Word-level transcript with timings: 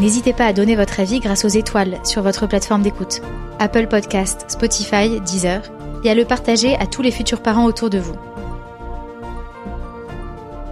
N'hésitez 0.00 0.32
pas 0.32 0.46
à 0.46 0.52
donner 0.52 0.74
votre 0.74 1.00
avis 1.00 1.20
grâce 1.20 1.44
aux 1.44 1.48
étoiles 1.48 1.98
sur 2.02 2.22
votre 2.22 2.46
plateforme 2.46 2.82
d'écoute, 2.82 3.20
Apple 3.58 3.86
Podcast, 3.86 4.44
Spotify, 4.48 5.20
Deezer, 5.20 5.62
et 6.04 6.10
à 6.10 6.14
le 6.14 6.24
partager 6.24 6.74
à 6.76 6.86
tous 6.86 7.02
les 7.02 7.10
futurs 7.10 7.42
parents 7.42 7.66
autour 7.66 7.90
de 7.90 7.98
vous. 7.98 8.16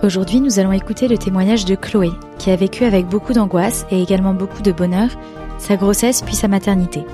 Aujourd'hui, 0.03 0.41
nous 0.41 0.59
allons 0.59 0.73
écouter 0.73 1.09
le 1.09 1.19
témoignage 1.19 1.67
de 1.67 1.75
Chloé, 1.75 2.11
qui 2.39 2.51
a 2.51 2.57
vécu 2.57 2.85
avec 2.85 3.07
beaucoup 3.07 3.35
d'angoisse 3.35 3.87
et 3.91 4.03
également 4.03 4.33
beaucoup 4.33 4.63
de 4.63 4.73
bonheur 4.73 5.11
sa 5.59 5.77
grossesse 5.77 6.23
puis 6.23 6.35
sa 6.35 6.49
maternité. 6.49 7.05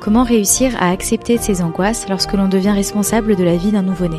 Comment 0.00 0.24
réussir 0.24 0.72
à 0.80 0.90
accepter 0.90 1.38
ses 1.38 1.62
angoisses 1.62 2.08
lorsque 2.08 2.32
l'on 2.32 2.48
devient 2.48 2.72
responsable 2.72 3.36
de 3.36 3.44
la 3.44 3.56
vie 3.56 3.70
d'un 3.70 3.82
nouveau-né? 3.82 4.18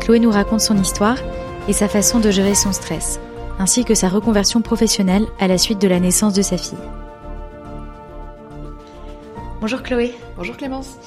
Chloé 0.00 0.20
nous 0.20 0.30
raconte 0.30 0.60
son 0.60 0.76
histoire 0.76 1.18
et 1.66 1.72
sa 1.72 1.88
façon 1.88 2.20
de 2.20 2.30
gérer 2.30 2.54
son 2.54 2.72
stress, 2.72 3.18
ainsi 3.58 3.84
que 3.84 3.94
sa 3.94 4.08
reconversion 4.08 4.62
professionnelle 4.62 5.26
à 5.38 5.48
la 5.48 5.58
suite 5.58 5.80
de 5.80 5.88
la 5.88 6.00
naissance 6.00 6.34
de 6.34 6.42
sa 6.42 6.56
fille. 6.56 6.78
Bonjour 9.60 9.82
Chloé. 9.82 10.14
Bonjour 10.36 10.56
Clémence. 10.56 10.98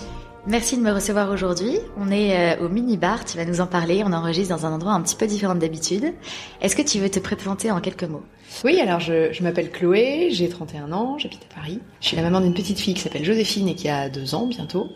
Merci 0.50 0.78
de 0.78 0.81
me 0.81 0.92
recevoir 0.92 1.30
aujourd'hui. 1.30 1.78
On 1.95 2.09
est 2.09 2.58
euh, 2.58 2.66
au 2.66 2.69
mini-bar, 2.69 3.23
tu 3.23 3.38
vas 3.38 3.45
nous 3.45 3.61
en 3.61 3.67
parler. 3.67 4.02
On 4.03 4.11
enregistre 4.11 4.56
dans 4.56 4.66
un 4.66 4.72
endroit 4.72 4.94
un 4.94 5.02
petit 5.03 5.16
peu 5.16 5.28
différent 5.28 5.53
d'habitude. 5.53 6.11
Est-ce 6.59 6.75
que 6.75 6.81
tu 6.81 6.97
veux 6.97 7.09
te 7.11 7.19
présenter 7.19 7.69
en 7.69 7.80
quelques 7.80 8.06
mots? 8.06 8.23
Oui, 8.64 8.80
alors 8.80 9.00
je, 9.00 9.44
m'appelle 9.44 9.69
Chloé, 9.69 10.30
j'ai 10.31 10.50
31 10.50 10.91
ans, 10.91 11.19
j'habite 11.19 11.41
à 11.52 11.53
Paris. 11.53 11.81
Je 12.02 12.08
suis 12.08 12.17
la 12.17 12.23
maman 12.23 12.41
d'une 12.41 12.56
petite 12.56 12.80
fille 12.80 12.95
qui 12.95 13.02
s'appelle 13.02 13.23
Joséphine 13.23 13.67
et 13.67 13.75
qui 13.75 13.89
a 13.89 14.09
deux 14.09 14.33
ans 14.33 14.47
bientôt. 14.47 14.89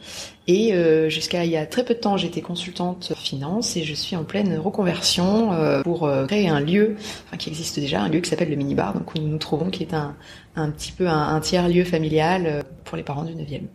Et 0.48 0.74
euh, 0.74 1.08
jusqu'à 1.10 1.46
il 1.46 1.52
y 1.52 1.58
a 1.58 1.68
très 1.68 1.86
peu 1.86 1.94
de 1.94 2.00
temps, 2.00 2.18
j'étais 2.18 2.42
consultante 2.42 3.14
finance 3.16 3.78
et 3.78 3.84
je 3.84 3.94
suis 3.94 4.16
en 4.16 4.24
pleine 4.24 4.58
reconversion 4.58 5.54
euh, 5.54 5.84
pour 5.84 6.10
créer 6.26 6.50
un 6.50 6.62
lieu, 6.62 6.96
enfin 7.28 7.38
qui 7.38 7.50
existe 7.50 7.80
déjà, 7.80 8.02
un 8.02 8.10
lieu 8.10 8.22
qui 8.22 8.30
s'appelle 8.32 8.50
le 8.50 8.56
mini-bar, 8.56 8.96
donc 8.96 9.14
où 9.14 9.20
nous 9.20 9.28
nous 9.28 9.38
trouvons, 9.38 9.70
qui 9.70 9.84
est 9.84 9.94
un, 9.94 10.16
un 10.56 10.72
petit 10.72 10.94
peu 10.94 11.08
un, 11.08 11.36
un 11.36 11.40
tiers-lieu 11.42 11.84
familial 11.84 12.64
pour 12.86 12.98
les 12.98 13.04
parents 13.04 13.24
du 13.24 13.36
9e. 13.36 13.68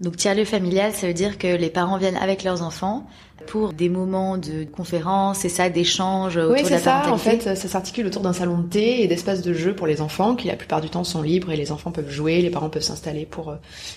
Donc 0.00 0.16
tiers-lieu 0.16 0.44
familial, 0.44 0.92
ça 0.92 1.06
veut 1.06 1.14
dire 1.14 1.38
que 1.38 1.46
les 1.46 1.70
parents 1.70 1.96
viennent 1.96 2.18
avec 2.18 2.44
leurs 2.44 2.62
enfants 2.62 3.06
pour 3.46 3.72
des 3.72 3.88
moments 3.88 4.36
de 4.38 4.64
conférence 4.64 5.44
et 5.44 5.48
ça, 5.48 5.70
d'échanges 5.70 6.36
autour 6.36 6.52
Oui, 6.52 6.62
de 6.64 6.68
la 6.68 6.78
c'est 6.78 6.84
ça. 6.84 7.10
En 7.10 7.16
fait, 7.16 7.42
ça 7.42 7.54
s'articule 7.54 8.06
autour 8.06 8.20
d'un 8.22 8.32
salon 8.32 8.58
de 8.58 8.66
thé 8.68 9.02
et 9.02 9.06
d'espaces 9.08 9.40
de 9.40 9.52
jeu 9.54 9.74
pour 9.74 9.86
les 9.86 10.00
enfants 10.00 10.34
qui 10.34 10.48
la 10.48 10.56
plupart 10.56 10.80
du 10.80 10.90
temps 10.90 11.04
sont 11.04 11.22
libres 11.22 11.50
et 11.52 11.56
les 11.56 11.70
enfants 11.72 11.92
peuvent 11.92 12.10
jouer, 12.10 12.42
les 12.42 12.50
parents 12.50 12.68
peuvent 12.70 12.82
s'installer 12.82 13.24
pour 13.24 13.50
euh, 13.50 13.56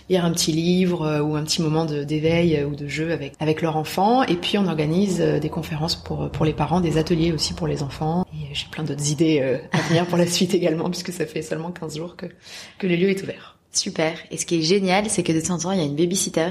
lire 0.10 0.24
un 0.24 0.32
petit 0.32 0.52
livre 0.52 1.02
euh, 1.06 1.20
ou 1.22 1.36
un 1.36 1.44
petit 1.44 1.62
moment 1.62 1.86
de- 1.86 2.04
d'éveil 2.04 2.58
euh, 2.58 2.66
ou 2.68 2.76
de 2.76 2.88
jeu 2.88 3.12
avec 3.12 3.34
avec 3.40 3.62
leur 3.62 3.76
enfant. 3.76 4.24
Et 4.24 4.36
puis 4.36 4.58
on 4.58 4.68
organise 4.68 5.20
des 5.20 5.50
conférences 5.50 5.96
pour 5.96 6.30
pour 6.32 6.46
les 6.46 6.54
parents, 6.54 6.80
des 6.80 6.98
ateliers 6.98 7.32
aussi 7.34 7.54
pour 7.54 7.68
les 7.68 7.82
enfants. 7.84 8.26
Et 8.34 8.54
j'ai 8.54 8.68
plein 8.72 8.84
d'autres 8.84 9.10
idées 9.12 9.60
à 9.72 9.82
venir 9.90 10.06
pour 10.06 10.18
la 10.18 10.28
suite 10.38 10.54
également 10.54 10.90
puisque 10.90 11.12
ça 11.12 11.26
fait 11.26 11.42
seulement 11.42 11.72
15 11.72 11.98
jours 11.98 12.16
que 12.16 12.28
que 12.78 12.88
le 12.88 12.96
lieu 12.96 13.10
est 13.10 13.22
ouvert. 13.24 13.59
Super. 13.80 14.14
Et 14.30 14.38
ce 14.38 14.46
qui 14.46 14.60
est 14.60 14.62
génial, 14.62 15.10
c'est 15.10 15.24
que 15.24 15.32
de 15.32 15.40
temps 15.40 15.54
en 15.54 15.58
temps, 15.58 15.72
il 15.72 15.80
y 15.80 15.82
a 15.82 15.86
une 15.86 15.96
babysitter. 15.96 16.50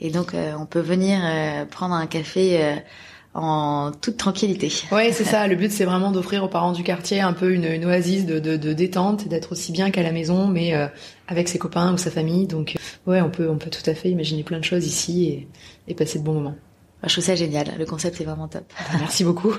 Et 0.00 0.10
donc, 0.10 0.34
euh, 0.34 0.52
on 0.58 0.66
peut 0.66 0.80
venir 0.80 1.20
euh, 1.22 1.64
prendre 1.64 1.94
un 1.94 2.06
café 2.06 2.60
euh, 2.60 2.74
en 3.34 3.92
toute 3.92 4.16
tranquillité. 4.16 4.72
Ouais, 4.90 5.12
c'est 5.12 5.24
ça. 5.24 5.46
Le 5.46 5.54
but, 5.54 5.70
c'est 5.70 5.84
vraiment 5.84 6.10
d'offrir 6.10 6.42
aux 6.42 6.48
parents 6.48 6.72
du 6.72 6.82
quartier 6.82 7.20
un 7.20 7.34
peu 7.34 7.52
une, 7.52 7.66
une 7.66 7.84
oasis 7.84 8.26
de, 8.26 8.40
de, 8.40 8.56
de 8.56 8.72
détente 8.72 9.28
d'être 9.28 9.52
aussi 9.52 9.70
bien 9.70 9.92
qu'à 9.92 10.02
la 10.02 10.10
maison, 10.10 10.48
mais 10.48 10.72
avec 11.28 11.48
ses 11.48 11.58
copains 11.58 11.94
ou 11.94 11.98
sa 11.98 12.10
famille. 12.10 12.46
Donc, 12.46 12.74
ouais, 13.06 13.20
on 13.20 13.30
peut, 13.30 13.48
on 13.48 13.58
peut 13.58 13.70
tout 13.70 13.88
à 13.88 13.94
fait 13.94 14.10
imaginer 14.10 14.42
plein 14.42 14.58
de 14.58 14.64
choses 14.64 14.86
ici 14.86 15.26
et, 15.26 15.48
et 15.86 15.94
passer 15.94 16.18
de 16.18 16.24
bons 16.24 16.34
moments. 16.34 16.56
Je 17.04 17.12
trouve 17.12 17.24
ça 17.24 17.36
génial. 17.36 17.66
Le 17.78 17.86
concept 17.86 18.20
est 18.20 18.24
vraiment 18.24 18.48
top. 18.48 18.64
Merci 18.98 19.22
beaucoup. 19.22 19.54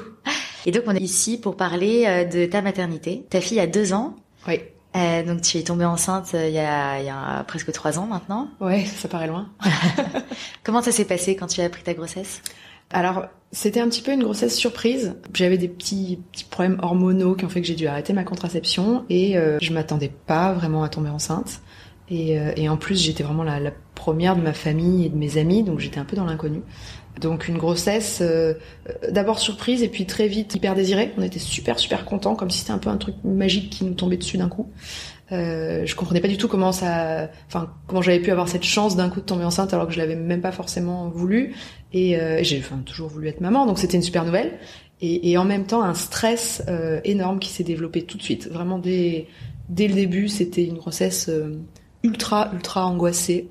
Et 0.65 0.71
donc, 0.71 0.83
on 0.87 0.95
est 0.95 1.01
ici 1.01 1.37
pour 1.37 1.55
parler 1.55 2.27
de 2.33 2.45
ta 2.47 2.61
maternité. 2.61 3.23
Ta 3.29 3.39
fille 3.39 3.61
a 3.61 3.67
deux 3.67 3.93
ans. 3.93 4.15
Oui. 4.47 4.59
Euh, 4.97 5.23
donc, 5.23 5.41
tu 5.41 5.57
es 5.57 5.63
tombée 5.63 5.85
enceinte 5.85 6.31
euh, 6.33 6.47
il 6.47 6.53
y 6.53 6.59
a, 6.59 6.99
il 6.99 7.05
y 7.05 7.09
a 7.09 7.43
presque 7.43 7.71
trois 7.71 7.99
ans 7.99 8.07
maintenant. 8.07 8.49
Ouais, 8.59 8.83
ça 8.85 9.07
paraît 9.07 9.27
loin. 9.27 9.49
Comment 10.63 10.81
ça 10.81 10.91
s'est 10.91 11.05
passé 11.05 11.35
quand 11.35 11.47
tu 11.47 11.61
as 11.61 11.65
appris 11.65 11.83
ta 11.83 11.93
grossesse? 11.93 12.41
Alors, 12.91 13.25
c'était 13.51 13.79
un 13.79 13.89
petit 13.89 14.01
peu 14.01 14.11
une 14.11 14.23
grossesse 14.23 14.55
surprise. 14.55 15.15
J'avais 15.33 15.57
des 15.57 15.67
petits, 15.67 16.19
petits 16.31 16.45
problèmes 16.45 16.79
hormonaux 16.81 17.35
qui 17.35 17.45
ont 17.45 17.49
fait 17.49 17.61
que 17.61 17.67
j'ai 17.67 17.75
dû 17.75 17.87
arrêter 17.87 18.13
ma 18.13 18.23
contraception 18.23 19.05
et 19.09 19.37
euh, 19.37 19.57
je 19.61 19.73
m'attendais 19.73 20.11
pas 20.25 20.53
vraiment 20.53 20.83
à 20.83 20.89
tomber 20.89 21.09
enceinte. 21.09 21.61
Et, 22.09 22.39
euh, 22.39 22.53
et 22.55 22.69
en 22.69 22.77
plus, 22.77 23.01
j'étais 23.01 23.23
vraiment 23.23 23.43
la, 23.43 23.59
la 23.59 23.71
première 23.95 24.37
de 24.37 24.41
ma 24.41 24.53
famille 24.53 25.05
et 25.05 25.09
de 25.09 25.17
mes 25.17 25.37
amis, 25.37 25.63
donc 25.63 25.79
j'étais 25.79 25.99
un 25.99 26.05
peu 26.05 26.15
dans 26.15 26.25
l'inconnu. 26.25 26.61
Donc 27.19 27.47
une 27.47 27.57
grossesse 27.57 28.19
euh, 28.21 28.53
d'abord 29.11 29.39
surprise 29.39 29.83
et 29.83 29.89
puis 29.89 30.05
très 30.05 30.27
vite 30.27 30.53
hyper 30.55 30.75
désirée. 30.75 31.13
On 31.17 31.23
était 31.23 31.39
super 31.39 31.79
super 31.79 32.05
contents, 32.05 32.35
comme 32.35 32.49
si 32.49 32.59
c'était 32.59 32.71
un 32.71 32.77
peu 32.77 32.89
un 32.89 32.97
truc 32.97 33.15
magique 33.23 33.69
qui 33.69 33.85
nous 33.85 33.93
tombait 33.93 34.17
dessus 34.17 34.37
d'un 34.37 34.49
coup. 34.49 34.71
Euh, 35.31 35.85
je 35.85 35.95
comprenais 35.95 36.21
pas 36.21 36.29
du 36.29 36.37
tout 36.37 36.47
comment 36.47 36.71
ça, 36.71 37.29
enfin 37.47 37.73
comment 37.85 38.01
j'avais 38.01 38.21
pu 38.21 38.31
avoir 38.31 38.47
cette 38.47 38.63
chance 38.63 38.95
d'un 38.95 39.09
coup 39.09 39.19
de 39.19 39.25
tomber 39.25 39.43
enceinte 39.43 39.73
alors 39.73 39.87
que 39.87 39.93
je 39.93 39.97
l'avais 39.97 40.15
même 40.15 40.41
pas 40.41 40.51
forcément 40.51 41.09
voulu. 41.09 41.55
Et 41.91 42.17
euh, 42.17 42.39
j'ai 42.43 42.59
enfin, 42.59 42.77
toujours 42.85 43.09
voulu 43.09 43.27
être 43.27 43.41
maman, 43.41 43.65
donc 43.65 43.79
c'était 43.79 43.97
une 43.97 44.03
super 44.03 44.23
nouvelle. 44.23 44.57
Et, 45.01 45.29
et 45.29 45.37
en 45.37 45.45
même 45.45 45.65
temps 45.65 45.83
un 45.83 45.93
stress 45.93 46.63
euh, 46.69 47.01
énorme 47.03 47.39
qui 47.39 47.49
s'est 47.49 47.63
développé 47.63 48.03
tout 48.03 48.17
de 48.17 48.23
suite. 48.23 48.47
Vraiment 48.47 48.79
dès 48.79 49.27
dès 49.69 49.87
le 49.87 49.93
début, 49.93 50.27
c'était 50.29 50.63
une 50.63 50.77
grossesse 50.77 51.27
euh, 51.29 51.59
ultra 52.03 52.51
ultra 52.53 52.85
angoissée. 52.85 53.49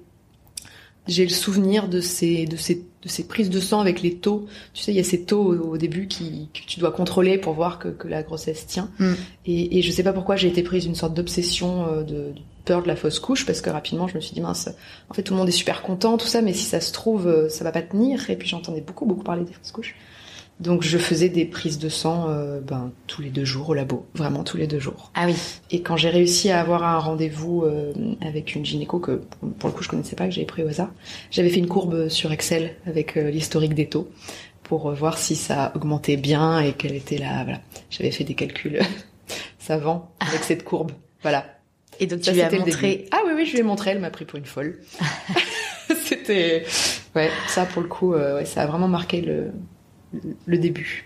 J'ai 1.08 1.24
le 1.24 1.30
souvenir 1.30 1.88
de 1.88 2.00
ces 2.00 2.46
de 2.46 2.56
ces 2.56 2.84
de 3.02 3.08
ces 3.08 3.26
prises 3.26 3.50
de 3.50 3.60
sang 3.60 3.80
avec 3.80 4.02
les 4.02 4.16
taux. 4.16 4.46
Tu 4.74 4.82
sais, 4.82 4.92
il 4.92 4.96
y 4.96 5.00
a 5.00 5.04
ces 5.04 5.22
taux 5.22 5.54
au, 5.54 5.74
au 5.74 5.76
début 5.76 6.08
qui 6.08 6.48
que 6.52 6.60
tu 6.66 6.80
dois 6.80 6.90
contrôler 6.90 7.38
pour 7.38 7.54
voir 7.54 7.78
que, 7.78 7.88
que 7.88 8.08
la 8.08 8.22
grossesse 8.22 8.66
tient. 8.66 8.90
Mm. 8.98 9.12
Et, 9.46 9.78
et 9.78 9.82
je 9.82 9.92
sais 9.92 10.02
pas 10.02 10.12
pourquoi 10.12 10.36
j'ai 10.36 10.48
été 10.48 10.62
prise 10.62 10.84
d'une 10.84 10.94
sorte 10.94 11.14
d'obsession 11.14 11.86
euh, 11.86 12.02
de, 12.02 12.14
de 12.14 12.40
peur 12.64 12.82
de 12.82 12.88
la 12.88 12.96
fausse 12.96 13.20
couche 13.20 13.46
parce 13.46 13.60
que 13.60 13.70
rapidement 13.70 14.08
je 14.08 14.16
me 14.16 14.20
suis 14.20 14.34
dit 14.34 14.40
mince, 14.40 14.68
en 15.08 15.14
fait 15.14 15.22
tout 15.22 15.34
le 15.34 15.38
monde 15.38 15.48
est 15.48 15.52
super 15.52 15.82
content 15.82 16.16
tout 16.16 16.26
ça, 16.26 16.42
mais 16.42 16.52
si 16.52 16.64
ça 16.64 16.80
se 16.80 16.92
trouve 16.92 17.28
euh, 17.28 17.48
ça 17.48 17.62
va 17.62 17.72
pas 17.72 17.82
tenir. 17.82 18.28
Et 18.28 18.36
puis 18.36 18.48
j'entendais 18.48 18.80
beaucoup 18.80 19.06
beaucoup 19.06 19.22
parler 19.24 19.44
des 19.44 19.52
fausses 19.52 19.72
couches. 19.72 19.94
Donc 20.58 20.82
je 20.82 20.96
faisais 20.96 21.28
des 21.28 21.44
prises 21.44 21.78
de 21.78 21.90
sang 21.90 22.30
euh, 22.30 22.60
ben, 22.60 22.90
tous 23.06 23.20
les 23.20 23.28
deux 23.28 23.44
jours 23.44 23.68
au 23.70 23.74
labo, 23.74 24.06
vraiment 24.14 24.42
tous 24.42 24.56
les 24.56 24.66
deux 24.66 24.78
jours. 24.78 25.10
Ah 25.14 25.26
oui. 25.26 25.34
Et 25.70 25.82
quand 25.82 25.96
j'ai 25.96 26.08
réussi 26.08 26.50
à 26.50 26.60
avoir 26.60 26.82
un 26.82 26.98
rendez-vous 26.98 27.62
euh, 27.64 27.92
avec 28.22 28.54
une 28.54 28.64
gynéco 28.64 28.98
que 28.98 29.20
pour 29.58 29.68
le 29.68 29.74
coup 29.74 29.82
je 29.82 29.88
connaissais 29.88 30.16
pas, 30.16 30.24
que 30.24 30.30
j'avais 30.30 30.46
pris 30.46 30.62
au 30.62 30.68
hasard, 30.68 30.90
j'avais 31.30 31.50
fait 31.50 31.58
une 31.58 31.68
courbe 31.68 32.08
sur 32.08 32.32
Excel 32.32 32.74
avec 32.86 33.18
euh, 33.18 33.30
l'historique 33.30 33.74
des 33.74 33.88
taux 33.88 34.08
pour 34.62 34.90
voir 34.92 35.18
si 35.18 35.36
ça 35.36 35.72
augmentait 35.74 36.16
bien 36.16 36.60
et 36.60 36.72
quelle 36.72 36.94
était 36.94 37.18
la 37.18 37.44
voilà. 37.44 37.60
J'avais 37.90 38.10
fait 38.10 38.24
des 38.24 38.34
calculs 38.34 38.80
savants 39.58 40.10
avec 40.20 40.42
cette 40.42 40.64
courbe. 40.64 40.92
Voilà. 41.20 41.44
Et 42.00 42.06
donc, 42.06 42.20
tu 42.20 42.26
Ça, 42.26 42.32
lui 42.32 42.42
as 42.42 42.50
montré... 42.50 43.06
Ah 43.10 43.20
oui 43.26 43.32
oui, 43.36 43.46
je 43.46 43.52
lui 43.52 43.60
ai 43.60 43.62
montré, 43.62 43.90
elle 43.90 44.00
m'a 44.00 44.10
pris 44.10 44.24
pour 44.24 44.38
une 44.38 44.44
folle. 44.44 44.80
c'était 46.04 46.64
ouais, 47.14 47.30
ça 47.48 47.64
pour 47.64 47.82
le 47.82 47.88
coup 47.88 48.14
ouais, 48.14 48.44
ça 48.44 48.62
a 48.62 48.66
vraiment 48.66 48.88
marqué 48.88 49.20
le 49.20 49.52
le 50.12 50.58
début. 50.58 51.04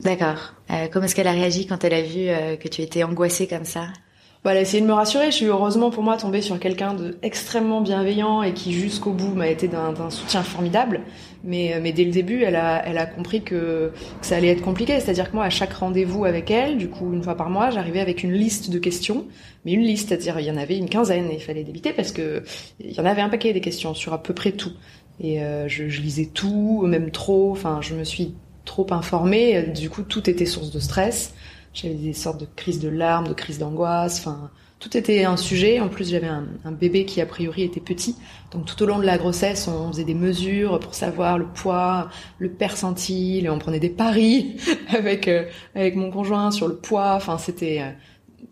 D'accord. 0.00 0.54
Euh, 0.70 0.88
comment 0.92 1.04
est-ce 1.04 1.14
qu'elle 1.14 1.28
a 1.28 1.32
réagi 1.32 1.66
quand 1.66 1.84
elle 1.84 1.94
a 1.94 2.02
vu 2.02 2.28
euh, 2.28 2.56
que 2.56 2.68
tu 2.68 2.82
étais 2.82 3.04
angoissée 3.04 3.46
comme 3.46 3.64
ça? 3.64 3.88
Bah, 4.44 4.54
elle 4.56 4.64
de 4.64 4.86
me 4.86 4.92
rassurer. 4.92 5.26
Je 5.26 5.36
suis 5.36 5.46
heureusement 5.46 5.90
pour 5.90 6.02
moi 6.02 6.16
tombée 6.16 6.42
sur 6.42 6.58
quelqu'un 6.58 6.94
de 6.94 7.16
extrêmement 7.22 7.80
bienveillant 7.80 8.42
et 8.42 8.52
qui 8.52 8.72
jusqu'au 8.72 9.12
bout 9.12 9.34
m'a 9.34 9.46
été 9.46 9.68
d'un 9.68 10.10
soutien 10.10 10.42
formidable. 10.42 11.02
Mais, 11.44 11.78
mais 11.80 11.92
dès 11.92 12.04
le 12.04 12.10
début, 12.10 12.42
elle 12.42 12.56
a, 12.56 12.84
elle 12.84 12.98
a 12.98 13.06
compris 13.06 13.42
que, 13.42 13.92
que 14.20 14.26
ça 14.26 14.36
allait 14.36 14.48
être 14.48 14.62
compliqué. 14.62 14.98
C'est-à-dire 14.98 15.30
que 15.30 15.36
moi, 15.36 15.44
à 15.44 15.50
chaque 15.50 15.72
rendez-vous 15.72 16.24
avec 16.24 16.50
elle, 16.50 16.76
du 16.76 16.88
coup, 16.88 17.12
une 17.12 17.22
fois 17.22 17.36
par 17.36 17.50
mois, 17.50 17.70
j'arrivais 17.70 18.00
avec 18.00 18.24
une 18.24 18.32
liste 18.32 18.70
de 18.70 18.80
questions. 18.80 19.26
Mais 19.64 19.72
une 19.74 19.82
liste, 19.82 20.08
c'est-à-dire 20.08 20.40
il 20.40 20.46
y 20.46 20.50
en 20.50 20.56
avait 20.56 20.76
une 20.76 20.88
quinzaine 20.88 21.30
et 21.30 21.34
il 21.34 21.40
fallait 21.40 21.62
débiter 21.62 21.92
parce 21.92 22.10
que 22.10 22.42
il 22.80 22.92
y 22.92 23.00
en 23.00 23.04
avait 23.04 23.22
un 23.22 23.28
paquet 23.28 23.52
des 23.52 23.60
questions 23.60 23.94
sur 23.94 24.12
à 24.12 24.20
peu 24.20 24.34
près 24.34 24.50
tout. 24.50 24.72
Et 25.20 25.40
euh, 25.40 25.68
je, 25.68 25.88
je 25.88 26.00
lisais 26.00 26.26
tout, 26.26 26.82
même 26.84 27.12
trop. 27.12 27.52
Enfin, 27.52 27.78
je 27.80 27.94
me 27.94 28.02
suis 28.02 28.34
trop 28.64 28.88
informée. 28.90 29.62
Du 29.62 29.88
coup, 29.88 30.02
tout 30.02 30.28
était 30.28 30.46
source 30.46 30.72
de 30.72 30.80
stress. 30.80 31.32
J'avais 31.74 31.94
des 31.94 32.12
sortes 32.12 32.40
de 32.40 32.46
crises 32.56 32.80
de 32.80 32.88
larmes, 32.88 33.28
de 33.28 33.32
crises 33.32 33.58
d'angoisse. 33.58 34.20
Enfin, 34.20 34.50
tout 34.78 34.96
était 34.96 35.24
un 35.24 35.36
sujet. 35.36 35.80
En 35.80 35.88
plus, 35.88 36.10
j'avais 36.10 36.26
un, 36.26 36.72
bébé 36.72 37.04
qui 37.04 37.20
a 37.20 37.26
priori 37.26 37.62
était 37.62 37.80
petit. 37.80 38.16
Donc 38.50 38.66
tout 38.66 38.82
au 38.82 38.86
long 38.86 38.98
de 38.98 39.06
la 39.06 39.16
grossesse, 39.16 39.68
on 39.68 39.92
faisait 39.92 40.04
des 40.04 40.14
mesures 40.14 40.80
pour 40.80 40.94
savoir 40.94 41.38
le 41.38 41.46
poids, 41.46 42.10
le 42.38 42.50
percentile. 42.50 43.46
Et 43.46 43.48
on 43.48 43.58
prenait 43.58 43.80
des 43.80 43.90
paris 43.90 44.56
avec 44.88 45.28
euh, 45.28 45.44
avec 45.74 45.96
mon 45.96 46.10
conjoint 46.10 46.50
sur 46.50 46.68
le 46.68 46.76
poids. 46.76 47.14
Enfin, 47.14 47.38
c'était 47.38 47.80
euh, 47.80 47.90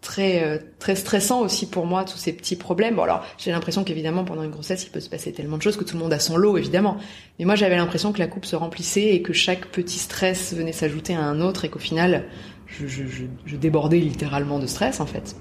très 0.01 0.43
euh, 0.45 0.59
très 0.79 0.95
stressant 0.95 1.41
aussi 1.41 1.67
pour 1.67 1.87
moi 1.87 2.05
tous 2.05 2.17
ces 2.17 2.33
petits 2.33 2.57
problèmes. 2.57 2.95
Bon 2.95 3.03
alors 3.03 3.25
j'ai 3.39 3.51
l'impression 3.51 3.85
qu'évidemment 3.85 4.25
pendant 4.25 4.43
une 4.43 4.51
grossesse 4.51 4.85
il 4.85 4.91
peut 4.91 5.01
se 5.01 5.11
passer 5.11 5.33
tellement 5.33 5.59
de 5.59 5.63
choses 5.63 5.77
que 5.77 5.85
tout 5.85 5.97
le 5.97 6.03
monde 6.03 6.13
a 6.13 6.19
son 6.19 6.37
lot 6.37 6.57
évidemment. 6.57 6.97
Mais 7.39 7.45
moi 7.45 7.55
j'avais 7.55 7.77
l'impression 7.77 8.13
que 8.13 8.19
la 8.19 8.27
coupe 8.27 8.45
se 8.45 8.57
remplissait 8.57 9.15
et 9.15 9.23
que 9.23 9.33
chaque 9.33 9.67
petit 9.67 9.99
stress 9.99 10.55
venait 10.55 10.73
s'ajouter 10.73 11.15
à 11.15 11.23
un 11.23 11.41
autre 11.41 11.65
et 11.65 11.69
qu'au 11.69 11.79
final 11.79 12.25
je, 12.71 12.87
je, 12.87 13.07
je, 13.07 13.25
je, 13.45 13.57
débordais 13.57 13.99
littéralement 13.99 14.59
de 14.59 14.67
stress 14.67 15.01
en 15.01 15.07
fait. 15.07 15.37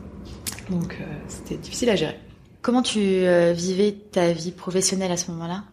Donc 0.69 0.97
euh, 0.99 1.05
c'était 1.27 1.57
difficile 1.57 1.89
à 1.89 1.95
gérer. 1.95 2.17
Comment 2.61 2.81
tu 2.81 2.99
euh, 2.99 3.53
vivais 3.53 3.95
ta 4.11 4.31
vie 4.31 4.51
professionnelle 4.51 5.11
à 5.11 5.17
ce 5.17 5.31
moment-là? 5.31 5.63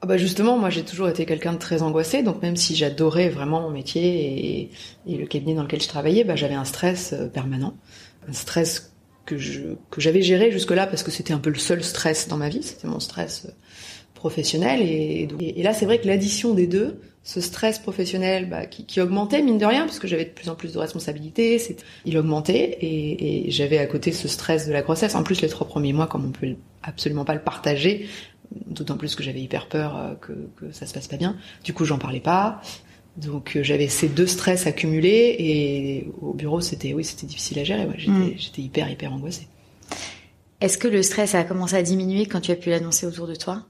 Ah 0.00 0.06
bah 0.06 0.16
justement, 0.16 0.58
moi 0.58 0.70
j'ai 0.70 0.84
toujours 0.84 1.08
été 1.08 1.26
quelqu'un 1.26 1.52
de 1.52 1.58
très 1.58 1.82
angoissé, 1.82 2.22
donc 2.22 2.40
même 2.40 2.56
si 2.56 2.76
j'adorais 2.76 3.28
vraiment 3.30 3.60
mon 3.60 3.70
métier 3.70 4.62
et, 4.62 4.70
et, 5.08 5.16
le 5.16 5.26
cabinet 5.26 5.54
dans 5.54 5.64
lequel 5.64 5.82
je 5.82 5.88
travaillais, 5.88 6.22
bah, 6.22 6.36
j'avais 6.36 6.54
un 6.54 6.64
stress 6.64 7.12
euh, 7.12 7.26
permanent, 7.26 7.74
un 8.28 8.32
stress 8.32 8.92
que 9.26 9.36
j'avais 9.98 10.22
géré 10.22 10.50
jusque 10.50 10.70
là 10.70 10.86
parce 10.86 11.02
que 11.02 11.10
c'était 11.10 11.34
un 11.34 11.38
peu 11.38 11.50
le 11.50 11.58
seul 11.58 11.84
stress 11.84 12.28
dans 12.28 12.38
ma 12.38 12.48
vie, 12.48 12.62
c'était 12.62 12.86
mon 12.86 13.00
stress 13.00 13.46
euh, 13.98 14.04
professionnel 14.14 14.80
et, 14.82 15.28
et, 15.40 15.60
et 15.60 15.62
là 15.62 15.72
c'est 15.72 15.86
vrai 15.86 16.00
que 16.00 16.06
l'addition 16.06 16.52
des 16.52 16.66
deux, 16.66 17.00
ce 17.22 17.40
stress 17.40 17.78
professionnel 17.78 18.48
bah, 18.48 18.66
qui, 18.66 18.86
qui, 18.86 19.00
augmentait 19.00 19.42
mine 19.42 19.58
de 19.58 19.66
rien 19.66 19.84
parce 19.84 19.98
que 19.98 20.08
j'avais 20.08 20.24
de 20.24 20.30
plus 20.30 20.48
en 20.48 20.54
plus 20.54 20.72
de 20.72 20.78
responsabilités, 20.78 21.60
il 22.04 22.16
augmentait 22.16 22.78
et, 22.80 23.46
et 23.46 23.50
j'avais 23.50 23.78
à 23.78 23.86
côté 23.86 24.12
ce 24.12 24.28
stress 24.28 24.66
de 24.66 24.72
la 24.72 24.80
grossesse. 24.80 25.14
En 25.14 25.22
plus 25.22 25.42
les 25.42 25.48
trois 25.48 25.66
premiers 25.66 25.92
mois, 25.92 26.06
comme 26.06 26.24
on 26.24 26.30
peut 26.30 26.56
absolument 26.82 27.26
pas 27.26 27.34
le 27.34 27.42
partager, 27.42 28.08
d'autant 28.66 28.96
plus 28.96 29.14
que 29.14 29.22
j'avais 29.22 29.40
hyper 29.40 29.68
peur 29.68 29.96
euh, 29.96 30.14
que, 30.14 30.32
que, 30.56 30.72
ça 30.72 30.86
se 30.86 30.94
passe 30.94 31.06
pas 31.06 31.18
bien. 31.18 31.36
Du 31.64 31.74
coup, 31.74 31.84
j'en 31.84 31.98
parlais 31.98 32.20
pas. 32.20 32.62
Donc 33.18 33.56
euh, 33.56 33.62
j'avais 33.62 33.88
ces 33.88 34.08
deux 34.08 34.26
stress 34.26 34.66
accumulés 34.66 35.36
et 35.38 36.10
au 36.22 36.32
bureau, 36.32 36.60
c'était 36.60 36.94
oui, 36.94 37.04
c'était 37.04 37.26
difficile 37.26 37.58
à 37.58 37.64
gérer. 37.64 37.84
Ouais. 37.84 37.96
J'étais, 37.98 38.12
mmh. 38.12 38.34
j'étais 38.36 38.62
hyper 38.62 38.90
hyper 38.90 39.12
angoissée. 39.12 39.48
Est-ce 40.60 40.78
que 40.78 40.88
le 40.88 41.02
stress 41.02 41.34
a 41.34 41.44
commencé 41.44 41.76
à 41.76 41.82
diminuer 41.82 42.26
quand 42.26 42.40
tu 42.40 42.50
as 42.52 42.56
pu 42.56 42.70
l'annoncer 42.70 43.06
autour 43.06 43.26
de 43.26 43.34
toi? 43.34 43.66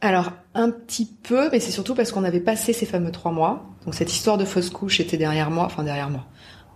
Alors 0.00 0.32
un 0.54 0.70
petit 0.70 1.06
peu, 1.22 1.50
mais 1.50 1.60
c'est 1.60 1.70
surtout 1.70 1.94
parce 1.94 2.10
qu'on 2.12 2.24
avait 2.24 2.40
passé 2.40 2.72
ces 2.72 2.86
fameux 2.86 3.12
trois 3.12 3.32
mois. 3.32 3.66
Donc 3.84 3.94
cette 3.94 4.12
histoire 4.12 4.38
de 4.38 4.44
fausse 4.44 4.70
couche 4.70 5.00
était 5.00 5.16
derrière 5.16 5.50
moi, 5.50 5.64
enfin 5.64 5.82
derrière 5.82 6.10
moi. 6.10 6.26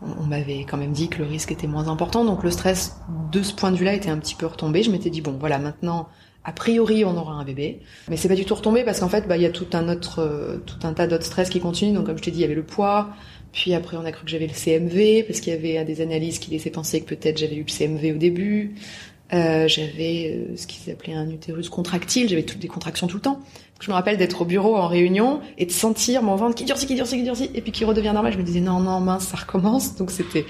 On, 0.03 0.25
m'avait 0.25 0.67
quand 0.69 0.77
même 0.77 0.93
dit 0.93 1.09
que 1.09 1.19
le 1.19 1.25
risque 1.25 1.51
était 1.51 1.67
moins 1.67 1.89
important, 1.89 2.25
donc 2.27 2.43
le 2.43 2.51
stress 2.51 2.97
de 3.33 3.43
ce 3.43 3.55
point 3.55 3.71
de 3.71 3.77
vue-là 3.77 3.95
était 3.95 4.11
un 4.11 4.19
petit 4.19 4.35
peu 4.35 4.45
retombé. 4.45 4.83
Je 4.83 4.91
m'étais 4.91 5.09
dit 5.09 5.23
bon, 5.23 5.37
voilà, 5.39 5.59
maintenant 5.59 6.09
a 6.45 6.53
priori 6.53 7.07
on 7.07 7.17
aura 7.17 7.33
un 7.33 7.45
bébé, 7.45 7.81
mais 8.11 8.19
c'est 8.19 8.29
pas 8.29 8.35
du 8.35 8.45
tout 8.45 8.55
retombé 8.55 8.85
parce 8.85 9.01
qu'en 9.01 9.09
fait 9.09 9.27
bah 9.27 9.39
il 9.39 9.43
y 9.43 9.47
a 9.47 9.51
tout 9.51 9.69
un 9.73 9.89
autre 9.89 10.19
euh, 10.19 10.59
tout 10.59 10.87
un 10.87 10.93
tas 10.93 11.07
d'autres 11.07 11.25
stress 11.25 11.49
qui 11.49 11.61
continuent. 11.61 11.95
Donc 11.95 12.05
comme 12.05 12.19
je 12.19 12.23
t'ai 12.23 12.31
dit, 12.31 12.39
il 12.39 12.43
y 12.43 12.45
avait 12.45 12.55
le 12.55 12.65
poids, 12.65 13.09
puis 13.53 13.73
après 13.73 13.97
on 13.97 14.05
a 14.05 14.13
cru 14.13 14.25
que 14.25 14.31
j'avais 14.31 14.47
le 14.47 14.53
CMV 14.53 15.25
parce 15.27 15.41
qu'il 15.41 15.55
y 15.55 15.57
avait 15.57 15.83
des 15.87 16.03
analyses 16.03 16.39
qui 16.39 16.51
laissaient 16.51 16.71
penser 16.71 17.01
que 17.01 17.15
peut-être 17.15 17.39
j'avais 17.39 17.57
eu 17.57 17.65
le 17.67 17.71
CMV 17.71 18.17
au 18.17 18.19
début. 18.19 18.75
Euh, 19.35 19.67
j'avais 19.67 20.31
euh, 20.31 20.57
ce 20.57 20.67
qu'ils 20.67 20.93
appelaient 20.93 21.15
un 21.15 21.29
utérus 21.29 21.69
contractile, 21.69 22.29
j'avais 22.29 22.45
toutes 22.45 22.61
des 22.61 22.69
contractions 22.69 23.09
tout 23.09 23.17
le 23.17 23.23
temps. 23.23 23.41
Je 23.81 23.91
me 23.91 23.95
rappelle 23.95 24.17
d'être 24.17 24.43
au 24.43 24.45
bureau 24.45 24.77
en 24.77 24.87
réunion 24.87 25.41
et 25.59 25.67
de 25.67 25.73
sentir 25.73 26.23
mon 26.23 26.37
ventre 26.37 26.55
qui 26.55 26.65
durcit, 26.65 26.87
qui 26.87 26.95
durcit, 26.95 27.17
qui 27.17 27.25
durcit, 27.25 27.51
et 27.53 27.61
puis 27.61 27.73
qui 27.73 27.85
redevient 27.85 28.13
normal. 28.15 28.33
Je 28.33 28.39
me 28.39 28.45
disais 28.45 28.61
non, 28.61 28.79
non, 28.79 29.01
mince, 29.01 29.27
ça 29.27 29.37
recommence. 29.37 29.97
Donc 29.97 30.13
c'était, 30.13 30.47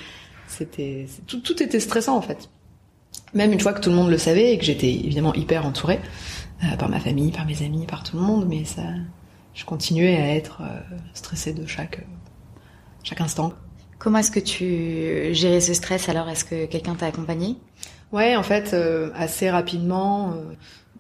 c'était, 0.49 1.07
tout, 1.27 1.63
était 1.63 1.81
stressant 1.81 2.17
en 2.17 2.21
fait. 2.21 2.51
Même 3.33 3.53
une 3.53 3.61
fois 3.61 3.73
que 3.73 3.81
tout 3.81 3.91
le 3.91 3.97
monde 3.97 4.11
le 4.11 4.19
savait 4.19 4.53
et 4.53 4.59
que 4.59 4.65
j'étais 4.65 4.93
évidemment 4.93 5.35
hyper 5.35 5.65
entourée 5.65 6.01
euh, 6.63 6.77
par 6.77 6.91
ma 6.91 7.01
famille, 7.01 7.33
par 7.33 7.47
mes 7.47 7.63
amis, 7.63 7.87
par 7.87 8.03
tout 8.03 8.17
le 8.17 8.23
monde, 8.23 8.47
mais 8.47 8.65
ça, 8.65 8.83
je 9.55 9.65
continuais 9.65 10.17
à 10.17 10.35
être 10.35 10.63
stressée 11.15 11.55
de 11.55 11.65
chaque 11.67 12.05
chaque 13.03 13.21
instant. 13.21 13.53
Comment 13.99 14.19
est-ce 14.19 14.31
que 14.31 14.41
tu 14.41 15.35
gérais 15.35 15.61
ce 15.61 15.73
stress? 15.75 16.09
Alors 16.09 16.29
Est-ce 16.29 16.45
que 16.45 16.67
quelqu'un 16.67 16.95
t'a 16.95 17.07
accompagné 17.07 17.57
Ouais, 18.15 18.37
en 18.37 18.43
fait, 18.43 18.73
euh, 18.73 19.11
assez 19.15 19.51
rapidement, 19.51 20.31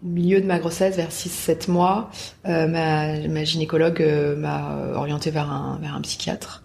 au 0.04 0.06
milieu 0.06 0.40
de 0.40 0.46
ma 0.46 0.58
grossesse, 0.58 0.96
vers 0.96 1.10
6-7 1.10 1.70
mois, 1.70 2.10
ma, 2.44 2.66
ma, 2.66 3.44
gynécologue 3.44 4.02
m'a 4.36 4.92
orientée 4.94 5.30
vers 5.30 5.50
un, 5.50 5.78
vers 5.80 5.94
un 5.94 6.00
psychiatre 6.02 6.64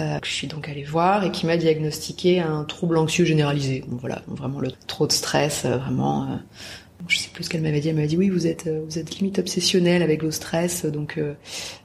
euh, 0.00 0.18
que 0.18 0.26
je 0.26 0.32
suis 0.32 0.48
donc 0.48 0.68
allée 0.68 0.82
voir 0.82 1.22
et 1.22 1.30
qui 1.30 1.46
m'a 1.46 1.56
diagnostiqué 1.56 2.40
un 2.40 2.64
trouble 2.64 2.98
anxieux 2.98 3.24
généralisé. 3.24 3.84
Bon, 3.86 3.96
voilà, 3.96 4.22
vraiment 4.26 4.58
le 4.58 4.72
trop 4.88 5.06
de 5.06 5.12
stress, 5.12 5.64
euh, 5.64 5.76
vraiment. 5.76 6.24
Euh, 6.24 6.36
je 7.06 7.18
sais 7.18 7.28
plus 7.32 7.44
ce 7.44 7.50
qu'elle 7.50 7.62
m'avait 7.62 7.78
dit. 7.78 7.90
Elle 7.90 7.94
m'avait 7.94 8.08
dit 8.08 8.16
oui, 8.16 8.28
vous 8.28 8.48
êtes 8.48 8.68
vous 8.68 8.98
êtes 8.98 9.18
limite 9.18 9.38
obsessionnel 9.38 10.02
avec 10.02 10.22
le 10.22 10.32
stress, 10.32 10.84
donc 10.84 11.20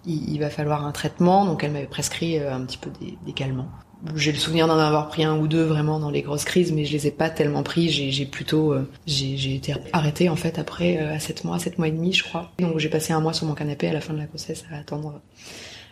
il, 0.06 0.34
il, 0.34 0.40
va 0.40 0.50
falloir 0.50 0.86
un 0.86 0.92
traitement. 0.92 1.46
Donc 1.46 1.64
elle 1.64 1.72
m'avait 1.72 1.88
prescrit 1.88 2.40
un 2.40 2.62
petit 2.62 2.78
peu 2.78 2.90
des, 3.00 3.18
des 3.26 3.34
calmants. 3.34 3.70
J'ai 4.16 4.32
le 4.32 4.38
souvenir 4.38 4.68
d'en 4.68 4.78
avoir 4.78 5.10
pris 5.10 5.26
un 5.26 5.38
ou 5.38 5.48
deux 5.48 5.64
vraiment 5.64 6.00
dans 6.00 6.10
les 6.10 6.22
grosses 6.22 6.46
crises, 6.46 6.72
mais 6.72 6.86
je 6.86 6.94
les 6.94 7.08
ai 7.08 7.12
pas 7.12 7.30
tellement 7.30 7.64
pris. 7.64 7.90
J'ai 7.90 8.26
plutôt, 8.26 8.72
euh, 8.72 8.90
j'ai 9.06 9.56
été 9.56 9.74
arrêtée 9.92 10.30
en 10.30 10.38
fait 10.38 10.58
après 10.58 10.98
euh, 10.98 11.16
à 11.16 11.20
7 11.20 11.44
mois, 11.44 11.60
7 11.60 11.78
mois 11.78 11.90
et 11.90 11.92
demi, 11.92 12.14
je 12.14 12.24
crois. 12.24 12.52
Donc 12.60 12.80
j'ai 12.80 12.88
passé 12.88 13.12
un 13.12 13.20
mois 13.20 13.34
sur 13.34 13.46
mon 13.46 13.56
canapé 13.56 13.90
à 13.90 13.94
la 13.94 14.00
fin 14.00 14.14
de 14.14 14.20
la 14.20 14.26
grossesse 14.26 14.64
à 14.72 14.78
attendre 14.78 15.22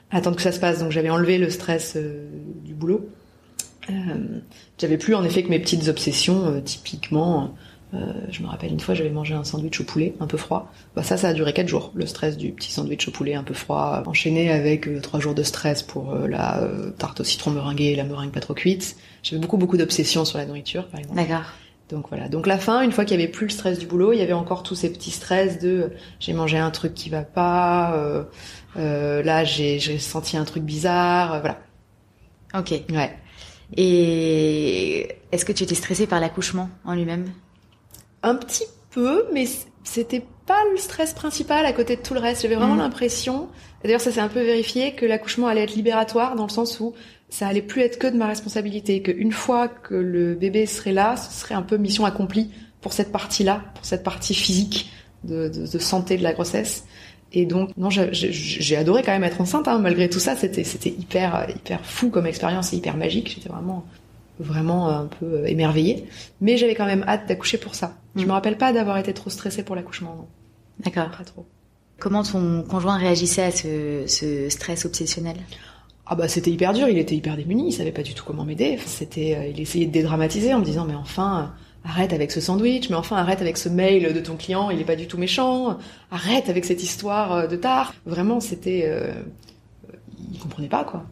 attendre 0.10 0.38
que 0.38 0.42
ça 0.42 0.54
se 0.54 0.60
passe. 0.60 0.80
Donc 0.80 0.92
j'avais 0.92 1.10
enlevé 1.10 1.38
le 1.38 1.50
stress 1.50 1.94
euh, 1.98 2.30
du 2.64 2.74
boulot. 2.74 3.10
J'avais 4.78 4.98
plus 4.98 5.16
en 5.16 5.24
effet 5.24 5.44
que 5.44 5.50
mes 5.50 5.60
petites 5.60 5.88
obsessions, 5.88 6.62
typiquement. 6.62 7.56
Euh, 7.94 8.14
je 8.30 8.42
me 8.44 8.48
rappelle 8.48 8.72
une 8.72 8.80
fois, 8.80 8.96
j'avais 8.96 9.10
mangé 9.10 9.34
un 9.34 9.44
sandwich 9.44 9.80
au 9.80 9.84
poulet 9.84 10.14
un 10.20 10.28
peu 10.28 10.38
froid. 10.38 10.72
Bah 10.96 11.04
ça, 11.04 11.16
ça 11.18 11.30
a 11.30 11.34
duré 11.34 11.54
quatre 11.54 11.70
jours. 11.70 11.92
Le 11.96 12.06
stress 12.06 12.38
du 12.38 12.52
petit 12.52 12.72
sandwich 12.72 13.08
au 13.08 13.12
poulet 13.12 13.34
un 13.34 13.44
peu 13.44 13.54
froid, 13.54 14.04
enchaîné 14.06 14.52
avec 14.52 14.88
euh, 14.88 15.00
trois 15.00 15.20
jours 15.20 15.36
de 15.36 15.44
stress 15.44 15.84
pour 15.84 16.12
euh, 16.12 16.28
la 16.28 16.68
tarte 16.98 17.22
au 17.22 17.24
citron 17.24 17.52
meringuée, 17.52 17.96
la 17.96 18.04
meringue 18.04 18.32
pas 18.32 18.42
trop 18.42 18.54
cuite. 18.54 18.98
J'avais 19.24 19.42
beaucoup 19.42 19.58
beaucoup 19.58 19.78
d'obsessions 19.78 20.26
sur 20.26 20.38
la 20.38 20.46
nourriture, 20.46 20.88
par 20.88 21.00
exemple. 21.00 21.18
D'accord. 21.18 21.46
Donc 21.90 22.10
voilà. 22.10 22.28
Donc 22.28 22.48
la 22.48 22.58
fin, 22.58 22.82
une 22.82 22.92
fois 22.92 23.06
qu'il 23.06 23.18
y 23.18 23.24
avait 23.24 23.32
plus 23.32 23.46
le 23.46 23.52
stress 23.52 23.80
du 23.80 23.86
boulot, 23.86 24.12
il 24.12 24.20
y 24.20 24.22
avait 24.22 24.34
encore 24.34 24.64
tous 24.64 24.76
ces 24.76 24.92
petits 24.92 25.12
stress 25.12 25.60
de 25.60 25.92
j'ai 26.20 26.34
mangé 26.34 26.58
un 26.58 26.72
truc 26.72 26.94
qui 26.94 27.10
va 27.10 27.22
pas, 27.22 27.96
euh, 27.96 28.24
euh, 28.78 29.24
là 29.24 29.46
j'ai 29.46 29.80
senti 29.98 30.36
un 30.36 30.44
truc 30.44 30.64
bizarre, 30.64 31.36
euh, 31.36 31.40
voilà. 31.40 31.60
Ok. 32.54 32.72
Ouais. 32.90 33.18
Et 33.76 35.16
est-ce 35.32 35.46
que 35.46 35.52
tu 35.52 35.64
étais 35.64 35.76
stressée 35.76 36.08
par 36.08 36.20
l'accouchement 36.20 36.70
en 36.86 36.94
lui-même? 36.94 37.32
Un 38.24 38.36
petit 38.36 38.66
peu, 38.92 39.26
mais 39.34 39.46
c'était 39.84 40.24
pas 40.46 40.62
le 40.72 40.78
stress 40.78 41.14
principal 41.14 41.66
à 41.66 41.74
côté 41.74 41.96
de 41.96 42.02
tout 42.02 42.14
le 42.14 42.20
reste. 42.20 42.42
J'avais 42.42 42.56
vraiment 42.56 42.76
mmh. 42.76 42.80
l'impression, 42.80 43.50
d'ailleurs 43.84 44.02
ça 44.02 44.12
s'est 44.12 44.20
un 44.20 44.30
peu 44.30 44.42
vérifié, 44.42 44.94
que 44.94 45.06
l'accouchement 45.06 45.48
allait 45.48 45.64
être 45.64 45.76
libératoire 45.76 46.36
dans 46.36 46.46
le 46.46 46.52
sens 46.52 46.80
où 46.80 46.94
ça 47.30 47.48
allait 47.48 47.62
plus 47.62 47.82
être 47.82 48.00
que 48.00 48.08
de 48.08 48.18
ma 48.18 48.28
responsabilité, 48.28 49.02
qu'une 49.02 49.34
fois 49.34 49.68
que 49.68 49.96
le 49.96 50.36
bébé 50.36 50.66
serait 50.66 50.94
là, 50.94 51.18
ce 51.18 51.32
serait 51.38 51.56
un 51.56 51.62
peu 51.62 51.78
mission 51.78 52.06
accomplie 52.06 52.50
pour 52.82 52.94
cette 52.94 53.12
partie-là, 53.12 53.64
pour 53.76 53.86
cette 53.86 54.04
partie 54.04 54.34
physique 54.34 54.92
de, 55.24 55.50
de, 55.50 55.68
de, 55.68 55.80
santé 55.80 56.18
de 56.18 56.24
la 56.24 56.34
grossesse. 56.34 56.86
Et 57.34 57.46
donc, 57.46 57.72
non, 57.76 57.90
j'ai 57.90 58.78
adoré 58.78 59.04
quand 59.04 59.12
même 59.12 59.26
être 59.26 59.42
enceinte, 59.42 59.68
hein, 59.68 59.80
malgré 59.80 60.10
tout 60.10 60.20
ça. 60.20 60.36
C'était, 60.38 60.64
c'était 60.64 60.92
hyper, 60.92 61.48
hyper 61.54 61.86
fou 61.86 62.10
comme 62.10 62.26
expérience 62.26 62.72
et 62.72 62.78
hyper 62.78 62.96
magique. 62.96 63.34
J'étais 63.36 63.50
vraiment, 63.50 63.86
vraiment 64.40 64.90
un 64.90 65.06
peu 65.06 65.48
émerveillée. 65.48 66.06
Mais 66.42 66.58
j'avais 66.58 66.76
quand 66.76 66.86
même 66.86 67.04
hâte 67.08 67.28
d'accoucher 67.28 67.58
pour 67.58 67.76
ça. 67.76 67.88
Mmh. 68.16 68.22
Je 68.22 68.26
me 68.26 68.32
rappelle 68.32 68.58
pas 68.58 68.74
d'avoir 68.74 68.98
été 68.98 69.14
trop 69.14 69.30
stressée 69.30 69.64
pour 69.64 69.76
l'accouchement. 69.76 70.28
D'accord. 70.84 71.10
Pas 71.18 71.24
trop. 71.24 71.46
Comment 72.00 72.24
ton 72.24 72.62
conjoint 72.62 72.98
réagissait 72.98 73.44
à 73.44 73.52
ce, 73.52 74.04
ce 74.08 74.50
stress 74.50 74.86
obsessionnel? 74.86 75.38
Ah 76.10 76.16
bah 76.16 76.28
c'était 76.30 76.52
hyper 76.52 76.72
dur, 76.72 76.88
il 76.88 76.98
était 77.00 77.16
hyper 77.16 77.36
démuni, 77.36 77.68
il 77.68 77.72
savait 77.74 77.92
pas 77.92 78.04
du 78.04 78.14
tout 78.14 78.24
comment 78.24 78.46
m'aider. 78.46 78.78
C'était, 78.86 79.36
euh, 79.36 79.48
il 79.48 79.60
essayait 79.60 79.88
de 79.88 79.92
dédramatiser 79.92 80.54
en 80.54 80.60
me 80.60 80.64
disant 80.64 80.86
mais 80.86 80.96
enfin 80.96 81.54
arrête 81.84 82.14
avec 82.14 82.32
ce 82.32 82.40
sandwich, 82.40 82.90
mais 82.90 82.96
enfin 82.96 83.18
arrête 83.18 83.42
avec 83.42 83.58
ce 83.58 83.68
mail 83.68 84.14
de 84.14 84.20
ton 84.22 84.38
client, 84.38 84.70
il 84.70 84.80
est 84.80 84.86
pas 84.86 84.96
du 84.96 85.08
tout 85.08 85.18
méchant, 85.18 85.78
arrête 86.12 86.50
avec 86.50 86.64
cette 86.64 86.82
histoire 86.82 87.34
euh, 87.34 87.48
de 87.48 87.58
tard. 87.58 87.94
Vraiment 88.06 88.40
c'était, 88.40 88.84
euh, 88.86 89.12
il 90.32 90.40
comprenait 90.40 90.70
pas 90.70 90.86
quoi. 90.86 91.04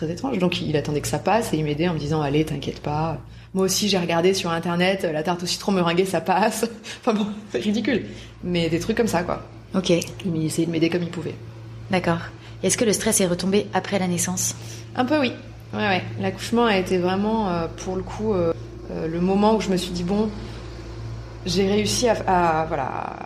Très 0.00 0.10
étrange. 0.10 0.38
Donc 0.38 0.62
il 0.62 0.74
attendait 0.78 1.02
que 1.02 1.08
ça 1.08 1.18
passe 1.18 1.52
et 1.52 1.58
il 1.58 1.64
m'aidait 1.64 1.86
en 1.86 1.92
me 1.92 1.98
disant 1.98 2.22
allez 2.22 2.46
t'inquiète 2.46 2.80
pas, 2.80 3.18
moi 3.52 3.66
aussi 3.66 3.86
j'ai 3.86 3.98
regardé 3.98 4.32
sur 4.32 4.50
internet 4.50 5.02
la 5.02 5.22
tarte 5.22 5.42
au 5.42 5.46
citron 5.46 5.72
meringuée 5.72 6.06
ça 6.06 6.22
passe. 6.22 6.64
enfin 7.00 7.12
bon, 7.12 7.26
c'est 7.52 7.58
ridicule. 7.58 8.06
Mais 8.42 8.70
des 8.70 8.80
trucs 8.80 8.96
comme 8.96 9.08
ça 9.08 9.24
quoi. 9.24 9.42
Ok. 9.74 9.90
Il 10.24 10.46
essayait 10.46 10.64
de 10.64 10.72
m'aider 10.72 10.88
comme 10.88 11.02
il 11.02 11.10
pouvait. 11.10 11.34
D'accord. 11.90 12.20
Est-ce 12.62 12.78
que 12.78 12.86
le 12.86 12.94
stress 12.94 13.20
est 13.20 13.26
retombé 13.26 13.66
après 13.74 13.98
la 13.98 14.08
naissance? 14.08 14.56
Un 14.96 15.04
peu 15.04 15.20
oui. 15.20 15.32
Ouais 15.74 15.80
ouais. 15.80 16.02
L'accouchement 16.18 16.64
a 16.64 16.78
été 16.78 16.96
vraiment 16.96 17.50
euh, 17.50 17.66
pour 17.84 17.96
le 17.96 18.02
coup 18.02 18.32
euh, 18.32 18.54
euh, 18.92 19.06
le 19.06 19.20
moment 19.20 19.56
où 19.56 19.60
je 19.60 19.68
me 19.68 19.76
suis 19.76 19.92
dit 19.92 20.02
bon, 20.02 20.30
j'ai 21.44 21.68
réussi 21.68 22.08
à, 22.08 22.62
à 22.62 22.64
voilà 22.64 23.16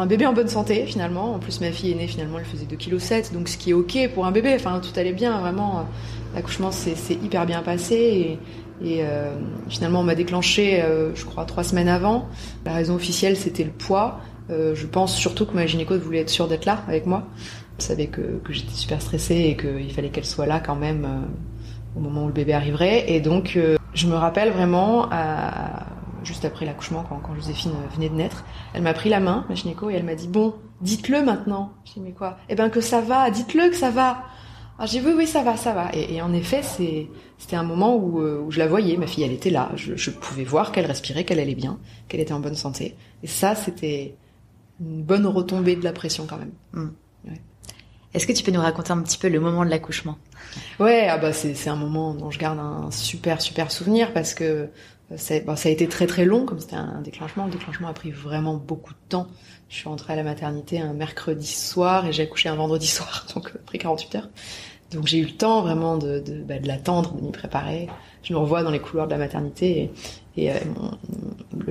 un 0.00 0.06
bébé 0.06 0.26
en 0.26 0.32
bonne 0.32 0.48
santé 0.48 0.86
finalement. 0.86 1.34
En 1.34 1.38
plus 1.38 1.60
ma 1.60 1.70
fille 1.70 1.92
est 1.92 1.94
née 1.94 2.06
finalement, 2.06 2.38
elle 2.38 2.44
faisait 2.44 2.66
2,7 2.66 3.22
kg 3.22 3.34
donc 3.34 3.48
ce 3.48 3.56
qui 3.56 3.70
est 3.70 3.72
ok 3.74 4.10
pour 4.14 4.26
un 4.26 4.32
bébé. 4.32 4.54
Enfin 4.54 4.80
tout 4.80 4.98
allait 4.98 5.12
bien 5.12 5.40
vraiment. 5.40 5.86
L'accouchement 6.34 6.70
s'est 6.70 6.94
hyper 7.22 7.46
bien 7.46 7.62
passé 7.62 8.38
et, 8.82 9.02
euh, 9.02 9.34
finalement 9.68 10.00
on 10.00 10.04
m'a 10.04 10.14
déclenché 10.14 10.82
euh, 10.82 11.14
je 11.14 11.24
crois 11.24 11.44
trois 11.44 11.64
semaines 11.64 11.88
avant. 11.88 12.28
La 12.64 12.72
raison 12.72 12.94
officielle 12.94 13.36
c'était 13.36 13.64
le 13.64 13.70
poids. 13.70 14.20
Euh, 14.50 14.74
je 14.74 14.86
pense 14.86 15.14
surtout 15.14 15.46
que 15.46 15.54
ma 15.54 15.66
gynéco 15.66 15.96
voulait 15.98 16.20
être 16.20 16.30
sûre 16.30 16.48
d'être 16.48 16.64
là 16.64 16.82
avec 16.88 17.06
moi. 17.06 17.24
Elle 17.78 17.84
savait 17.84 18.06
que, 18.06 18.40
j'étais 18.50 18.74
super 18.74 19.00
stressée 19.00 19.36
et 19.36 19.56
qu'il 19.56 19.92
fallait 19.92 20.10
qu'elle 20.10 20.26
soit 20.26 20.46
là 20.46 20.60
quand 20.60 20.76
même 20.76 21.06
au 21.96 22.00
moment 22.00 22.24
où 22.24 22.26
le 22.28 22.32
bébé 22.32 22.52
arriverait. 22.52 23.10
Et 23.10 23.20
donc 23.20 23.58
je 23.94 24.06
me 24.06 24.14
rappelle 24.14 24.50
vraiment 24.50 25.08
à 25.10 25.86
juste 26.24 26.44
après 26.44 26.66
l'accouchement, 26.66 27.04
quand, 27.08 27.18
quand, 27.18 27.34
Joséphine 27.34 27.72
venait 27.94 28.08
de 28.08 28.14
naître, 28.14 28.44
elle 28.74 28.82
m'a 28.82 28.94
pris 28.94 29.08
la 29.08 29.20
main, 29.20 29.44
ma 29.48 29.54
gynéco, 29.54 29.90
et 29.90 29.94
elle 29.94 30.04
m'a 30.04 30.14
dit 30.14 30.28
bon, 30.28 30.54
dites-le 30.80 31.22
maintenant. 31.22 31.72
J'ai 31.84 31.94
dit 31.94 32.00
mais 32.00 32.12
quoi? 32.12 32.38
Eh 32.48 32.54
ben 32.54 32.70
que 32.70 32.80
ça 32.80 33.00
va, 33.00 33.30
dites-le 33.30 33.70
que 33.70 33.76
ça 33.76 33.90
va. 33.90 34.24
Alors 34.78 34.90
j'ai 34.90 35.00
dit 35.00 35.06
oui 35.06 35.14
oui 35.16 35.26
ça 35.26 35.42
va 35.42 35.56
ça 35.56 35.72
va. 35.72 35.90
Et, 35.92 36.14
et 36.14 36.22
en 36.22 36.32
effet 36.32 36.62
c'est 36.62 37.08
c'était 37.38 37.56
un 37.56 37.62
moment 37.62 37.96
où, 37.96 38.20
euh, 38.20 38.40
où 38.40 38.50
je 38.50 38.58
la 38.58 38.66
voyais, 38.66 38.96
ma 38.96 39.06
fille 39.06 39.24
elle 39.24 39.32
était 39.32 39.50
là, 39.50 39.70
je, 39.74 39.96
je 39.96 40.10
pouvais 40.10 40.44
voir 40.44 40.72
qu'elle 40.72 40.86
respirait, 40.86 41.24
qu'elle 41.24 41.40
allait 41.40 41.54
bien, 41.54 41.78
qu'elle 42.08 42.20
était 42.20 42.32
en 42.32 42.40
bonne 42.40 42.54
santé. 42.54 42.96
Et 43.22 43.26
ça 43.26 43.54
c'était 43.54 44.16
une 44.80 45.02
bonne 45.02 45.26
retombée 45.26 45.76
de 45.76 45.84
la 45.84 45.92
pression 45.92 46.26
quand 46.26 46.38
même. 46.38 46.52
Mm. 46.72 46.90
Ouais. 47.28 47.40
Est-ce 48.14 48.26
que 48.26 48.32
tu 48.32 48.44
peux 48.44 48.50
nous 48.50 48.60
raconter 48.60 48.92
un 48.92 49.00
petit 49.02 49.16
peu 49.18 49.28
le 49.28 49.40
moment 49.40 49.64
de 49.64 49.70
l'accouchement? 49.70 50.18
Ouais, 50.78 51.06
ah 51.08 51.16
bah 51.16 51.32
c'est 51.32 51.68
un 51.68 51.76
moment 51.76 52.14
dont 52.14 52.30
je 52.30 52.38
garde 52.38 52.58
un 52.58 52.90
super 52.90 53.40
super 53.40 53.70
souvenir 53.70 54.12
parce 54.12 54.34
que 54.34 54.68
ça 55.16 55.34
a 55.34 55.68
été 55.68 55.88
très 55.88 56.06
très 56.06 56.24
long, 56.24 56.44
comme 56.44 56.60
c'était 56.60 56.76
un 56.76 57.00
déclenchement. 57.02 57.46
Le 57.46 57.52
déclenchement 57.52 57.88
a 57.88 57.92
pris 57.92 58.10
vraiment 58.10 58.54
beaucoup 58.54 58.92
de 58.92 59.08
temps. 59.08 59.28
Je 59.68 59.76
suis 59.76 59.88
entrée 59.88 60.12
à 60.12 60.16
la 60.16 60.22
maternité 60.22 60.80
un 60.80 60.92
mercredi 60.92 61.46
soir 61.46 62.06
et 62.06 62.12
j'ai 62.12 62.24
accouché 62.24 62.48
un 62.48 62.54
vendredi 62.54 62.86
soir, 62.86 63.26
donc 63.34 63.48
ça 63.48 63.54
a 63.56 63.66
pris 63.66 63.78
48 63.78 64.14
heures. 64.16 64.28
Donc 64.92 65.06
j'ai 65.06 65.18
eu 65.18 65.24
le 65.24 65.32
temps 65.32 65.62
vraiment 65.62 65.96
de, 65.96 66.20
de, 66.20 66.42
bah, 66.42 66.58
de 66.58 66.68
l'attendre, 66.68 67.14
de 67.14 67.22
m'y 67.22 67.32
préparer. 67.32 67.88
Je 68.22 68.34
me 68.34 68.38
revois 68.38 68.62
dans 68.62 68.70
les 68.70 68.78
couloirs 68.78 69.06
de 69.06 69.12
la 69.12 69.18
maternité 69.18 69.90
et, 70.36 70.52
euh, 70.52 70.56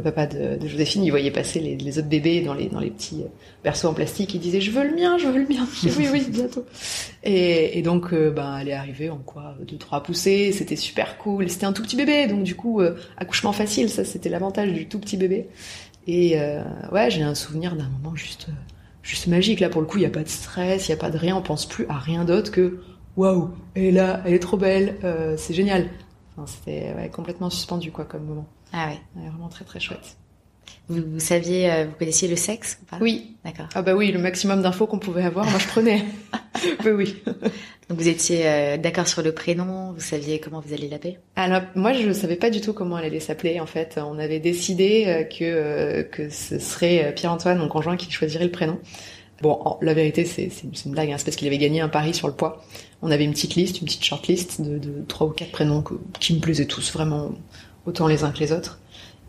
le 0.01 0.11
papa 0.11 0.25
de, 0.25 0.67
Joséphine, 0.67 1.03
il 1.03 1.11
voyait 1.11 1.31
passer 1.31 1.59
les, 1.59 1.99
autres 1.99 2.07
bébés 2.07 2.41
dans 2.41 2.53
les, 2.53 2.67
dans 2.67 2.79
les 2.79 2.89
petits 2.89 3.23
berceaux 3.63 3.87
en 3.87 3.93
plastique. 3.93 4.33
Il 4.33 4.39
disait 4.39 4.59
je 4.59 4.71
veux 4.71 4.83
le 4.83 4.95
mien, 4.95 5.17
je 5.17 5.27
veux 5.27 5.39
le 5.39 5.47
mien. 5.47 5.67
Oui 5.97 6.07
oui 6.11 6.25
bientôt. 6.29 6.65
Et, 7.23 7.81
donc 7.83 8.13
euh, 8.13 8.31
ben 8.31 8.57
elle 8.59 8.69
est 8.69 8.73
arrivée 8.73 9.09
en 9.09 9.17
quoi 9.17 9.55
deux 9.67 9.77
trois 9.77 10.01
poussées. 10.01 10.51
C'était 10.51 10.75
super 10.75 11.17
cool. 11.17 11.49
C'était 11.49 11.65
un 11.65 11.73
tout 11.73 11.83
petit 11.83 11.95
bébé, 11.95 12.27
donc 12.27 12.43
du 12.43 12.55
coup 12.55 12.81
euh, 12.81 12.95
accouchement 13.17 13.53
facile. 13.53 13.89
Ça 13.89 14.03
c'était 14.03 14.29
l'avantage 14.29 14.73
du 14.73 14.87
tout 14.87 14.99
petit 14.99 15.17
bébé. 15.17 15.47
Et 16.07 16.39
euh, 16.39 16.63
ouais 16.91 17.11
j'ai 17.11 17.21
un 17.21 17.35
souvenir 17.35 17.75
d'un 17.75 17.89
moment 17.89 18.15
juste 18.15 18.47
juste 19.03 19.27
magique. 19.27 19.59
Là 19.59 19.69
pour 19.69 19.81
le 19.81 19.87
coup 19.87 19.97
il 19.97 20.03
y 20.03 20.07
a 20.07 20.11
pas 20.11 20.23
de 20.23 20.29
stress, 20.29 20.87
il 20.87 20.91
y 20.91 20.95
a 20.95 20.97
pas 20.97 21.11
de 21.11 21.17
rien. 21.17 21.35
On 21.35 21.41
pense 21.41 21.67
plus 21.67 21.85
à 21.89 21.99
rien 21.99 22.25
d'autre 22.25 22.51
que 22.51 22.79
waouh, 23.17 23.51
elle 23.75 23.83
est 23.83 23.91
là, 23.91 24.21
elle 24.25 24.33
est 24.33 24.39
trop 24.39 24.57
belle, 24.57 24.97
euh, 25.03 25.35
c'est 25.37 25.53
génial. 25.53 25.89
Enfin, 26.31 26.47
c'était 26.47 27.09
complètement 27.11 27.49
suspendu 27.49 27.91
quoi 27.91 28.05
comme 28.05 28.23
moment. 28.23 28.47
Ah 28.73 28.87
ouais 28.87 28.99
vraiment 29.15 29.49
très 29.49 29.65
très 29.65 29.79
chouette. 29.79 30.17
Vous, 30.87 31.01
vous 31.13 31.19
saviez, 31.19 31.71
euh, 31.71 31.85
vous 31.85 31.95
connaissiez 31.97 32.27
le 32.27 32.35
sexe 32.35 32.79
ou 32.81 32.85
pas? 32.85 32.97
Oui. 33.01 33.35
D'accord. 33.45 33.67
Ah 33.75 33.81
bah 33.81 33.93
oui, 33.93 34.11
le 34.11 34.19
maximum 34.19 34.61
d'infos 34.61 34.87
qu'on 34.87 34.99
pouvait 34.99 35.23
avoir, 35.23 35.49
moi 35.49 35.59
je 35.59 35.67
prenais. 35.67 36.05
oui 36.85 36.91
oui. 36.91 37.15
Donc 37.89 37.99
vous 37.99 38.07
étiez 38.07 38.47
euh, 38.47 38.77
d'accord 38.77 39.07
sur 39.07 39.21
le 39.21 39.33
prénom, 39.33 39.93
vous 39.93 40.01
saviez 40.01 40.39
comment 40.39 40.59
vous 40.59 40.73
alliez 40.73 40.87
l'appeler? 40.89 41.17
Alors 41.35 41.61
moi 41.75 41.93
je 41.93 42.11
savais 42.11 42.35
pas 42.35 42.49
du 42.49 42.61
tout 42.61 42.73
comment 42.73 42.97
elle 42.97 43.05
allait 43.05 43.19
s'appeler 43.19 43.59
en 43.59 43.65
fait. 43.65 43.99
On 44.03 44.19
avait 44.19 44.39
décidé 44.39 45.05
euh, 45.07 45.23
que 45.23 46.03
que 46.03 46.29
ce 46.29 46.59
serait 46.59 47.13
Pierre-Antoine, 47.15 47.57
mon 47.57 47.67
conjoint, 47.67 47.97
qui 47.97 48.11
choisirait 48.11 48.45
le 48.45 48.51
prénom. 48.51 48.79
Bon, 49.41 49.77
la 49.81 49.95
vérité, 49.95 50.23
c'est 50.23 50.51
une 50.85 50.91
blague, 50.91 51.09
hein, 51.09 51.15
c'est 51.17 51.25
parce 51.25 51.35
qu'il 51.35 51.47
avait 51.47 51.57
gagné 51.57 51.81
un 51.81 51.89
pari 51.89 52.13
sur 52.13 52.27
le 52.27 52.33
poids. 52.35 52.63
On 53.01 53.09
avait 53.09 53.23
une 53.23 53.31
petite 53.31 53.55
liste, 53.55 53.81
une 53.81 53.85
petite 53.85 54.03
shortlist 54.05 54.61
de, 54.61 54.77
de 54.77 55.03
trois 55.07 55.25
ou 55.25 55.31
quatre 55.31 55.51
prénoms 55.51 55.81
que, 55.81 55.95
qui 56.19 56.35
me 56.35 56.39
plaisaient 56.39 56.65
tous, 56.65 56.93
vraiment 56.93 57.31
autant 57.85 58.07
les 58.07 58.23
uns 58.23 58.31
que 58.31 58.39
les 58.39 58.51
autres. 58.51 58.79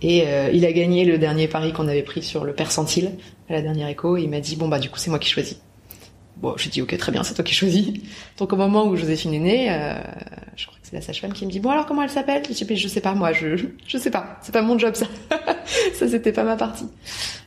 Et 0.00 0.26
euh, 0.26 0.50
il 0.52 0.66
a 0.66 0.72
gagné 0.72 1.04
le 1.04 1.18
dernier 1.18 1.46
pari 1.46 1.72
qu'on 1.72 1.86
avait 1.86 2.02
pris 2.02 2.22
sur 2.22 2.44
le 2.44 2.54
percentile 2.54 3.12
à 3.48 3.52
la 3.52 3.62
dernière 3.62 3.88
écho. 3.88 4.16
Et 4.16 4.22
il 4.22 4.30
m'a 4.30 4.40
dit 4.40 4.56
bon 4.56 4.68
bah 4.68 4.78
du 4.78 4.90
coup 4.90 4.98
c'est 4.98 5.10
moi 5.10 5.18
qui 5.18 5.30
choisis. 5.30 5.58
Bon, 6.36 6.54
j'ai 6.56 6.70
dit 6.70 6.82
ok 6.82 6.96
très 6.96 7.12
bien, 7.12 7.22
c'est 7.22 7.34
toi 7.34 7.44
qui 7.44 7.54
choisis. 7.54 7.92
Donc 8.36 8.52
au 8.52 8.56
moment 8.56 8.86
où 8.86 8.96
Joséphine 8.96 9.34
est 9.34 9.38
née, 9.38 9.72
euh, 9.72 9.94
je 10.56 10.66
crois 10.66 10.78
que 10.80 10.88
c'est 10.88 10.96
la 10.96 11.02
sage-femme 11.02 11.32
qui 11.32 11.46
me 11.46 11.52
dit 11.52 11.60
bon 11.60 11.70
alors 11.70 11.86
comment 11.86 12.02
elle 12.02 12.10
s'appelle? 12.10 12.42
Je 12.48 12.64
dis 12.64 12.76
je 12.76 12.88
sais 12.88 13.00
pas 13.00 13.14
moi, 13.14 13.32
je 13.32 13.56
je 13.86 13.98
sais 13.98 14.10
pas, 14.10 14.38
c'est 14.42 14.52
pas 14.52 14.62
mon 14.62 14.76
job 14.76 14.94
ça. 14.94 15.06
ça 15.94 16.08
c'était 16.08 16.32
pas 16.32 16.42
ma 16.42 16.56
partie. 16.56 16.86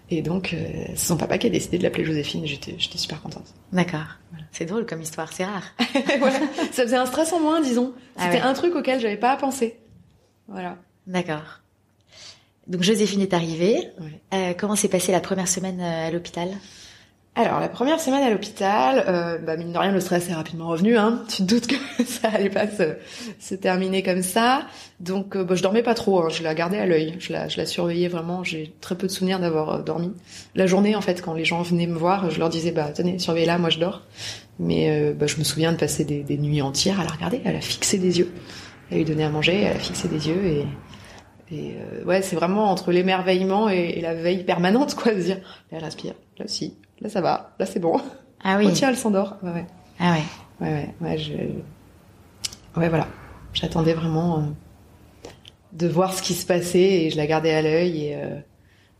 Et 0.09 0.21
donc, 0.21 0.53
euh, 0.53 0.57
c'est 0.89 1.07
son 1.07 1.17
papa 1.17 1.37
qui 1.37 1.47
a 1.47 1.49
décidé 1.49 1.77
de 1.77 1.83
l'appeler 1.83 2.05
Joséphine. 2.05 2.45
J'étais, 2.45 2.75
j'étais 2.77 2.97
super 2.97 3.21
contente. 3.21 3.53
D'accord. 3.71 4.05
Voilà. 4.29 4.45
C'est 4.51 4.65
drôle 4.65 4.85
comme 4.85 5.01
histoire, 5.01 5.33
c'est 5.33 5.45
rare. 5.45 5.63
voilà. 6.19 6.39
Ça 6.71 6.83
faisait 6.83 6.95
un 6.95 7.07
stress 7.07 7.33
en 7.33 7.39
moins, 7.39 7.59
disons. 7.61 7.93
C'était 8.15 8.27
ah 8.27 8.33
ouais. 8.33 8.41
un 8.41 8.53
truc 8.53 8.75
auquel 8.75 8.99
j'avais 8.99 9.17
pas 9.17 9.31
à 9.31 9.37
penser. 9.37 9.79
Voilà. 10.47 10.77
D'accord. 11.07 11.61
Donc 12.67 12.81
Joséphine 12.81 13.21
est 13.21 13.33
arrivée. 13.33 13.89
Ouais. 13.99 14.21
Euh, 14.33 14.53
comment 14.57 14.75
s'est 14.75 14.89
passée 14.89 15.11
la 15.11 15.19
première 15.19 15.47
semaine 15.47 15.79
euh, 15.79 16.07
à 16.07 16.11
l'hôpital? 16.11 16.49
Alors 17.37 17.59
la 17.59 17.67
première 17.67 17.99
semaine 17.99 18.23
à 18.23 18.29
l'hôpital, 18.29 19.03
euh, 19.09 19.37
bah, 19.37 19.57
mine 19.57 19.73
de 19.73 19.77
rien 19.77 19.91
le 19.91 19.99
stress 19.99 20.29
est 20.29 20.33
rapidement 20.33 20.69
revenu. 20.69 20.97
Hein. 20.97 21.21
Tu 21.27 21.43
te 21.43 21.43
doutes 21.43 21.67
que 21.67 21.75
ça 22.05 22.29
allait 22.29 22.49
pas 22.49 22.65
se, 22.65 22.95
se 23.41 23.55
terminer 23.55 24.03
comme 24.03 24.21
ça. 24.21 24.65
Donc 25.01 25.35
euh, 25.35 25.43
bah, 25.43 25.55
je 25.55 25.61
dormais 25.61 25.83
pas 25.83 25.95
trop. 25.95 26.23
Hein. 26.23 26.29
Je 26.29 26.43
la 26.43 26.55
gardais 26.55 26.79
à 26.79 26.85
l'œil. 26.85 27.15
Je 27.19 27.33
la, 27.33 27.49
je 27.49 27.57
la 27.57 27.65
surveillais 27.65 28.07
vraiment. 28.07 28.45
J'ai 28.45 28.73
très 28.79 28.95
peu 28.95 29.07
de 29.07 29.11
souvenirs 29.11 29.41
d'avoir 29.41 29.69
euh, 29.69 29.81
dormi. 29.81 30.13
La 30.55 30.65
journée 30.65 30.95
en 30.95 31.01
fait, 31.01 31.21
quand 31.21 31.33
les 31.33 31.43
gens 31.43 31.61
venaient 31.61 31.87
me 31.87 31.97
voir, 31.97 32.29
je 32.29 32.39
leur 32.39 32.47
disais 32.47 32.71
bah 32.71 32.91
tenez 32.95 33.19
surveillez-la, 33.19 33.57
moi 33.57 33.69
je 33.69 33.79
dors. 33.79 34.03
Mais 34.57 35.11
bah, 35.11 35.27
je 35.27 35.37
me 35.37 35.43
souviens 35.43 35.73
de 35.73 35.77
passer 35.77 36.05
des, 36.05 36.23
des, 36.23 36.37
nuits 36.37 36.61
entières 36.61 37.01
à 37.01 37.03
la 37.03 37.09
regarder. 37.09 37.41
Elle 37.43 37.57
a 37.57 37.61
fixé 37.61 37.97
des 37.97 38.19
yeux. 38.19 38.31
Elle 38.89 38.99
lui 38.99 39.03
donnait 39.03 39.25
à 39.25 39.29
manger. 39.29 39.63
Elle 39.63 39.75
a 39.75 39.79
fixé 39.79 40.07
des 40.07 40.29
yeux 40.29 40.45
et 40.45 40.65
et 41.51 41.75
euh, 41.77 42.03
ouais, 42.05 42.21
c'est 42.21 42.35
vraiment 42.35 42.71
entre 42.71 42.91
l'émerveillement 42.91 43.69
et, 43.69 43.93
et, 43.97 44.01
la 44.01 44.15
veille 44.15 44.43
permanente, 44.43 44.95
quoi, 44.95 45.13
de 45.13 45.21
dire, 45.21 45.37
là, 45.37 45.77
elle 45.77 45.83
respire, 45.83 46.15
là, 46.39 46.45
si, 46.47 46.75
là, 47.01 47.09
ça 47.09 47.21
va, 47.21 47.55
là, 47.59 47.65
c'est 47.65 47.79
bon. 47.79 48.01
Ah 48.43 48.57
oui. 48.57 48.65
Oh, 48.67 48.71
tiens, 48.73 48.89
elle 48.89 48.97
s'endort. 48.97 49.37
Ouais, 49.43 49.51
ouais. 49.51 49.65
Ah 49.99 50.13
ouais. 50.13 50.23
Ouais, 50.61 50.73
ouais, 50.73 50.95
ouais, 51.01 51.17
je... 51.17 51.33
Ouais, 52.79 52.89
voilà. 52.89 53.07
J'attendais 53.53 53.93
vraiment 53.93 54.39
euh, 54.39 54.41
de 55.73 55.87
voir 55.87 56.13
ce 56.13 56.21
qui 56.21 56.33
se 56.33 56.45
passait 56.45 56.79
et 56.79 57.09
je 57.09 57.17
la 57.17 57.27
gardais 57.27 57.53
à 57.53 57.61
l'œil 57.61 58.05
et, 58.05 58.15
euh, 58.15 58.39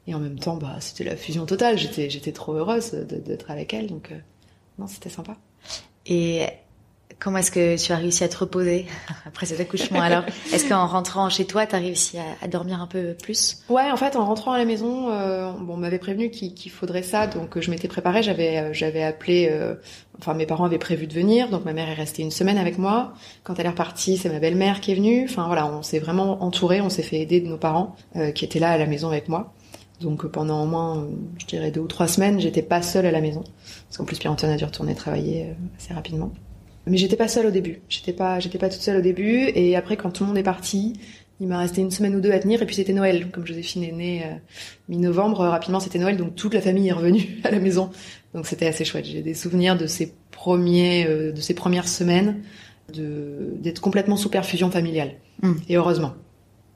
et 0.08 0.14
en 0.14 0.20
même 0.20 0.40
temps, 0.40 0.56
bah, 0.56 0.78
c'était 0.80 1.04
la 1.04 1.16
fusion 1.16 1.46
totale. 1.46 1.78
J'étais, 1.78 2.10
j'étais 2.10 2.32
trop 2.32 2.54
heureuse 2.54 2.92
d'être 2.92 3.50
avec 3.52 3.74
elle, 3.74 3.88
donc 3.88 4.14
non, 4.78 4.88
c'était 4.88 5.10
sympa. 5.10 5.36
Et 6.06 6.46
Comment 7.20 7.38
est-ce 7.38 7.52
que 7.52 7.82
tu 7.82 7.92
as 7.92 7.96
réussi 7.96 8.24
à 8.24 8.28
te 8.28 8.38
reposer 8.38 8.88
après 9.26 9.46
cet 9.46 9.60
accouchement 9.60 10.02
alors 10.02 10.24
Est-ce 10.54 10.68
qu'en 10.68 10.86
rentrant 10.86 11.30
chez 11.30 11.46
toi, 11.46 11.66
tu 11.66 11.76
as 11.76 11.80
réussi 11.80 12.18
à, 12.18 12.24
à, 12.42 12.48
dormir 12.48 12.82
un 12.82 12.88
peu 12.88 13.14
plus? 13.14 13.64
Ouais, 13.70 13.90
en 13.90 13.98
fait, 13.98 14.16
en 14.16 14.26
rentrant 14.26 14.52
à 14.52 14.58
la 14.58 14.66
maison, 14.66 15.10
euh, 15.10 15.52
bon, 15.52 15.76
on 15.76 15.78
m'avait 15.78 16.00
prévenu 16.00 16.30
qu'il 16.30 16.54
qu 16.54 16.70
faudrait 16.70 17.04
ça, 17.04 17.28
donc 17.28 17.60
je 17.60 17.72
m'étais 17.72 17.88
préparée. 17.88 18.22
J'avais, 18.22 18.74
j'avais 18.74 19.04
appelé, 19.04 19.48
euh, 19.50 19.76
enfin 20.20 20.34
mes 20.34 20.46
parents 20.46 20.66
avaient 20.66 20.78
prévu 20.78 21.08
de 21.08 21.14
venir, 21.14 21.50
donc 21.50 21.64
ma 21.66 21.74
mère 21.74 21.90
est 21.90 21.94
restée 21.94 22.22
une 22.22 22.32
semaine 22.32 22.58
avec 22.58 22.78
moi. 22.78 23.14
Quand 23.44 23.60
elle 23.60 23.66
est 23.66 23.70
repartie, 23.70 24.18
c'est 24.18 24.30
ma 24.30 24.40
belle-mère 24.40 24.82
qui 24.82 24.92
est 24.92 24.96
venue. 24.96 25.26
Enfin 25.26 25.48
voilà, 25.48 25.68
on 25.68 25.84
s'est 25.84 26.00
vraiment 26.00 26.44
entouré, 26.44 26.82
on 26.82 26.90
s'est 26.90 27.04
fait 27.04 27.20
aider 27.20 27.40
de 27.40 27.48
nos 27.48 27.58
parents 27.58 27.96
euh, 28.18 28.32
qui 28.32 28.44
étaient 28.44 28.60
là 28.60 28.72
à 28.72 28.78
la 28.78 28.88
maison 28.88 29.08
avec 29.08 29.30
moi. 29.30 29.54
Donc 30.02 30.28
pendant 30.28 30.64
au 30.64 30.66
moins, 30.66 31.08
je 31.38 31.46
dirais 31.46 31.72
deux 31.72 31.80
ou 31.80 31.88
trois 31.88 32.10
semaines, 32.10 32.42
j'étais 32.42 32.62
pas 32.62 32.82
seule 32.82 33.06
à 33.06 33.12
la 33.12 33.22
maison, 33.22 33.46
parce 33.88 33.98
qu'en 33.98 34.04
plus 34.04 34.20
Pierre-Antoine 34.20 34.52
a 34.52 34.58
dû 34.58 34.66
retourner 34.66 34.94
travailler 34.94 35.56
assez 35.80 35.94
rapidement. 35.94 36.32
Mais 36.88 36.98
j'étais 36.98 37.16
pas 37.16 37.28
seule 37.28 37.48
au 37.48 37.52
début. 37.52 37.82
J'étais 37.90 38.14
pas, 38.14 38.40
j'étais 38.40 38.58
pas 38.58 38.70
toute 38.70 38.82
seule 38.82 38.98
au 38.98 39.02
début. 39.02 39.52
Et 39.56 39.76
après, 39.76 39.98
quand 39.98 40.12
tout 40.12 40.24
le 40.24 40.28
monde 40.28 40.38
est 40.38 40.44
parti, 40.44 40.94
il 41.40 41.48
m'a 41.48 41.60
resté 41.60 41.82
une 41.82 41.92
semaine 41.92 42.16
ou 42.16 42.22
deux 42.22 42.32
à 42.32 42.40
tenir. 42.40 42.62
Et 42.62 42.66
puis 42.66 42.76
c'était 42.76 42.94
Noël. 42.94 43.30
Comme 43.32 43.46
Joséphine 43.46 43.84
est 43.84 43.92
née 43.92 44.24
euh, 44.26 44.36
mi-novembre, 44.88 45.40
rapidement 45.40 45.80
c'était 45.80 46.00
Noël, 46.00 46.18
donc 46.18 46.36
toute 46.36 46.54
la 46.54 46.62
famille 46.62 46.88
est 46.88 46.94
revenue 46.94 47.40
à 47.44 47.52
la 47.52 47.60
maison. 47.60 47.90
Donc 48.34 48.48
c'était 48.48 48.68
assez 48.68 48.86
chouette. 48.86 49.06
J'ai 49.06 49.22
des 49.22 49.34
souvenirs 49.34 49.78
de 49.78 49.88
ces 49.88 50.14
premiers, 50.32 51.08
euh, 51.08 51.32
de 51.32 51.42
ces 51.42 51.54
premières 51.54 51.88
semaines, 51.88 52.42
de 52.94 53.56
d'être 53.60 53.82
complètement 53.82 54.18
sous 54.18 54.30
perfusion 54.30 54.70
familiale. 54.70 55.14
Mm. 55.42 55.54
Et 55.70 55.78
heureusement, 55.78 56.14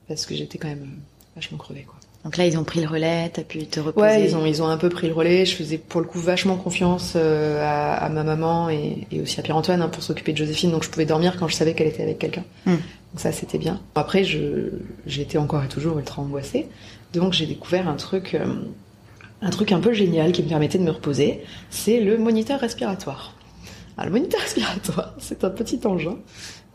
parce 0.08 0.26
que 0.26 0.34
j'étais 0.34 0.58
quand 0.58 0.68
même 0.68 0.98
vachement 1.36 1.58
crevée, 1.58 1.82
quoi. 1.82 1.99
Donc 2.24 2.36
là, 2.36 2.46
ils 2.46 2.58
ont 2.58 2.64
pris 2.64 2.80
le 2.80 2.86
relais, 2.86 3.30
t'as 3.32 3.42
pu 3.42 3.64
te 3.64 3.80
reposer. 3.80 4.06
Ouais, 4.06 4.24
ils 4.24 4.36
ont, 4.36 4.44
ils 4.44 4.62
ont 4.62 4.66
un 4.66 4.76
peu 4.76 4.90
pris 4.90 5.08
le 5.08 5.14
relais. 5.14 5.46
Je 5.46 5.56
faisais 5.56 5.78
pour 5.78 6.02
le 6.02 6.06
coup 6.06 6.18
vachement 6.18 6.56
confiance 6.56 7.14
euh, 7.16 7.64
à, 7.64 7.94
à, 7.94 8.08
ma 8.10 8.24
maman 8.24 8.68
et, 8.68 9.06
et, 9.10 9.22
aussi 9.22 9.40
à 9.40 9.42
Pierre-Antoine 9.42 9.80
hein, 9.80 9.88
pour 9.88 10.02
s'occuper 10.02 10.32
de 10.32 10.36
Joséphine. 10.36 10.70
Donc 10.70 10.84
je 10.84 10.90
pouvais 10.90 11.06
dormir 11.06 11.36
quand 11.38 11.48
je 11.48 11.54
savais 11.54 11.72
qu'elle 11.72 11.86
était 11.86 12.02
avec 12.02 12.18
quelqu'un. 12.18 12.44
Mm. 12.66 12.72
Donc 12.72 12.80
ça, 13.16 13.32
c'était 13.32 13.56
bien. 13.56 13.80
Après, 13.94 14.24
j'étais 15.06 15.38
encore 15.38 15.64
et 15.64 15.68
toujours 15.68 15.98
ultra 15.98 16.20
angoissée. 16.20 16.68
Donc 17.14 17.32
j'ai 17.32 17.46
découvert 17.46 17.88
un 17.88 17.96
truc, 17.96 18.34
euh, 18.34 18.44
un 19.40 19.50
truc 19.50 19.72
un 19.72 19.80
peu 19.80 19.94
génial 19.94 20.32
qui 20.32 20.42
me 20.42 20.48
permettait 20.48 20.78
de 20.78 20.84
me 20.84 20.90
reposer. 20.90 21.40
C'est 21.70 22.00
le 22.00 22.18
moniteur 22.18 22.60
respiratoire. 22.60 23.34
Alors, 23.96 24.12
le 24.12 24.18
moniteur 24.18 24.40
respiratoire, 24.42 25.14
c'est 25.18 25.42
un 25.42 25.50
petit 25.50 25.80
engin 25.84 26.18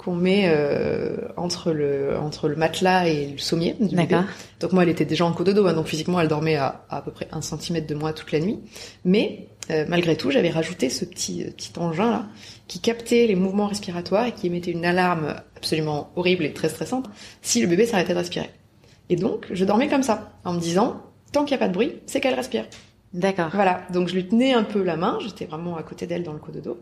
qu'on 0.06 0.14
met 0.14 0.44
euh, 0.46 1.18
entre 1.36 1.72
le 1.72 2.16
entre 2.18 2.48
le 2.48 2.56
matelas 2.56 3.08
et 3.08 3.32
le 3.32 3.38
sommier 3.40 3.74
du 3.80 3.96
bébé. 3.96 4.08
D'accord. 4.08 4.26
Donc 4.60 4.72
moi, 4.72 4.84
elle 4.84 4.90
était 4.90 5.04
déjà 5.04 5.26
en 5.26 5.34
cododo, 5.34 5.66
hein, 5.66 5.74
donc 5.74 5.88
physiquement, 5.88 6.22
elle 6.22 6.28
dormait 6.28 6.58
à, 6.58 6.86
à 6.92 7.02
peu 7.02 7.10
près 7.10 7.28
un 7.32 7.42
centimètre 7.42 7.88
de 7.88 7.96
moi 7.96 8.14
toute 8.14 8.32
la 8.32 8.40
nuit. 8.40 8.60
Mais 9.04 9.48
euh, 9.72 9.86
malgré 9.90 10.16
tout, 10.16 10.30
j'avais 10.30 10.52
rajouté 10.52 10.92
ce 10.92 11.06
petit 11.06 11.44
euh, 11.44 11.50
petit 11.50 11.72
engin 11.78 12.12
là 12.12 12.28
qui 12.68 12.80
captait 12.80 13.26
les 13.26 13.36
mouvements 13.36 13.66
respiratoires 13.66 14.28
et 14.28 14.32
qui 14.32 14.46
émettait 14.46 14.72
une 14.72 14.86
alarme 14.86 15.36
absolument 15.58 16.12
horrible 16.16 16.46
et 16.46 16.54
très 16.54 16.70
stressante 16.70 17.10
si 17.42 17.60
le 17.62 17.68
bébé 17.68 17.88
s'arrêtait 17.88 18.14
de 18.14 18.20
respirer. 18.20 18.52
Et 19.10 19.16
donc, 19.16 19.48
je 19.52 19.66
dormais 19.66 19.88
comme 19.88 20.04
ça, 20.04 20.34
en 20.46 20.54
me 20.54 20.60
disant 20.60 21.02
tant 21.32 21.46
qu'il 21.46 21.58
n'y 21.58 21.64
a 21.64 21.66
pas 21.66 21.68
de 21.68 21.74
bruit, 21.74 21.94
c'est 22.06 22.22
qu'elle 22.22 22.36
respire. 22.36 22.66
D'accord. 23.14 23.50
Voilà, 23.54 23.82
donc 23.92 24.08
je 24.08 24.14
lui 24.14 24.28
tenais 24.28 24.54
un 24.54 24.64
peu 24.64 24.84
la 24.84 24.98
main, 24.98 25.18
j'étais 25.24 25.46
vraiment 25.46 25.78
à 25.78 25.84
côté 25.84 26.06
d'elle 26.06 26.24
dans 26.24 26.34
le 26.34 26.40
cododo. 26.40 26.78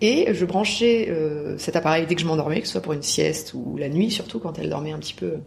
Et 0.00 0.34
je 0.34 0.44
branchais 0.44 1.08
euh, 1.08 1.56
cet 1.58 1.76
appareil 1.76 2.06
dès 2.06 2.14
que 2.14 2.20
je 2.20 2.26
m'endormais, 2.26 2.60
que 2.60 2.66
ce 2.66 2.72
soit 2.72 2.80
pour 2.82 2.92
une 2.92 3.02
sieste 3.02 3.54
ou 3.54 3.76
la 3.76 3.88
nuit, 3.88 4.10
surtout 4.10 4.38
quand 4.38 4.58
elle 4.58 4.68
dormait 4.68 4.92
un 4.92 4.98
petit 4.98 5.14
peu, 5.14 5.38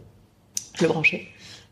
je 0.74 0.82
le 0.82 0.88
branchais. 0.88 1.26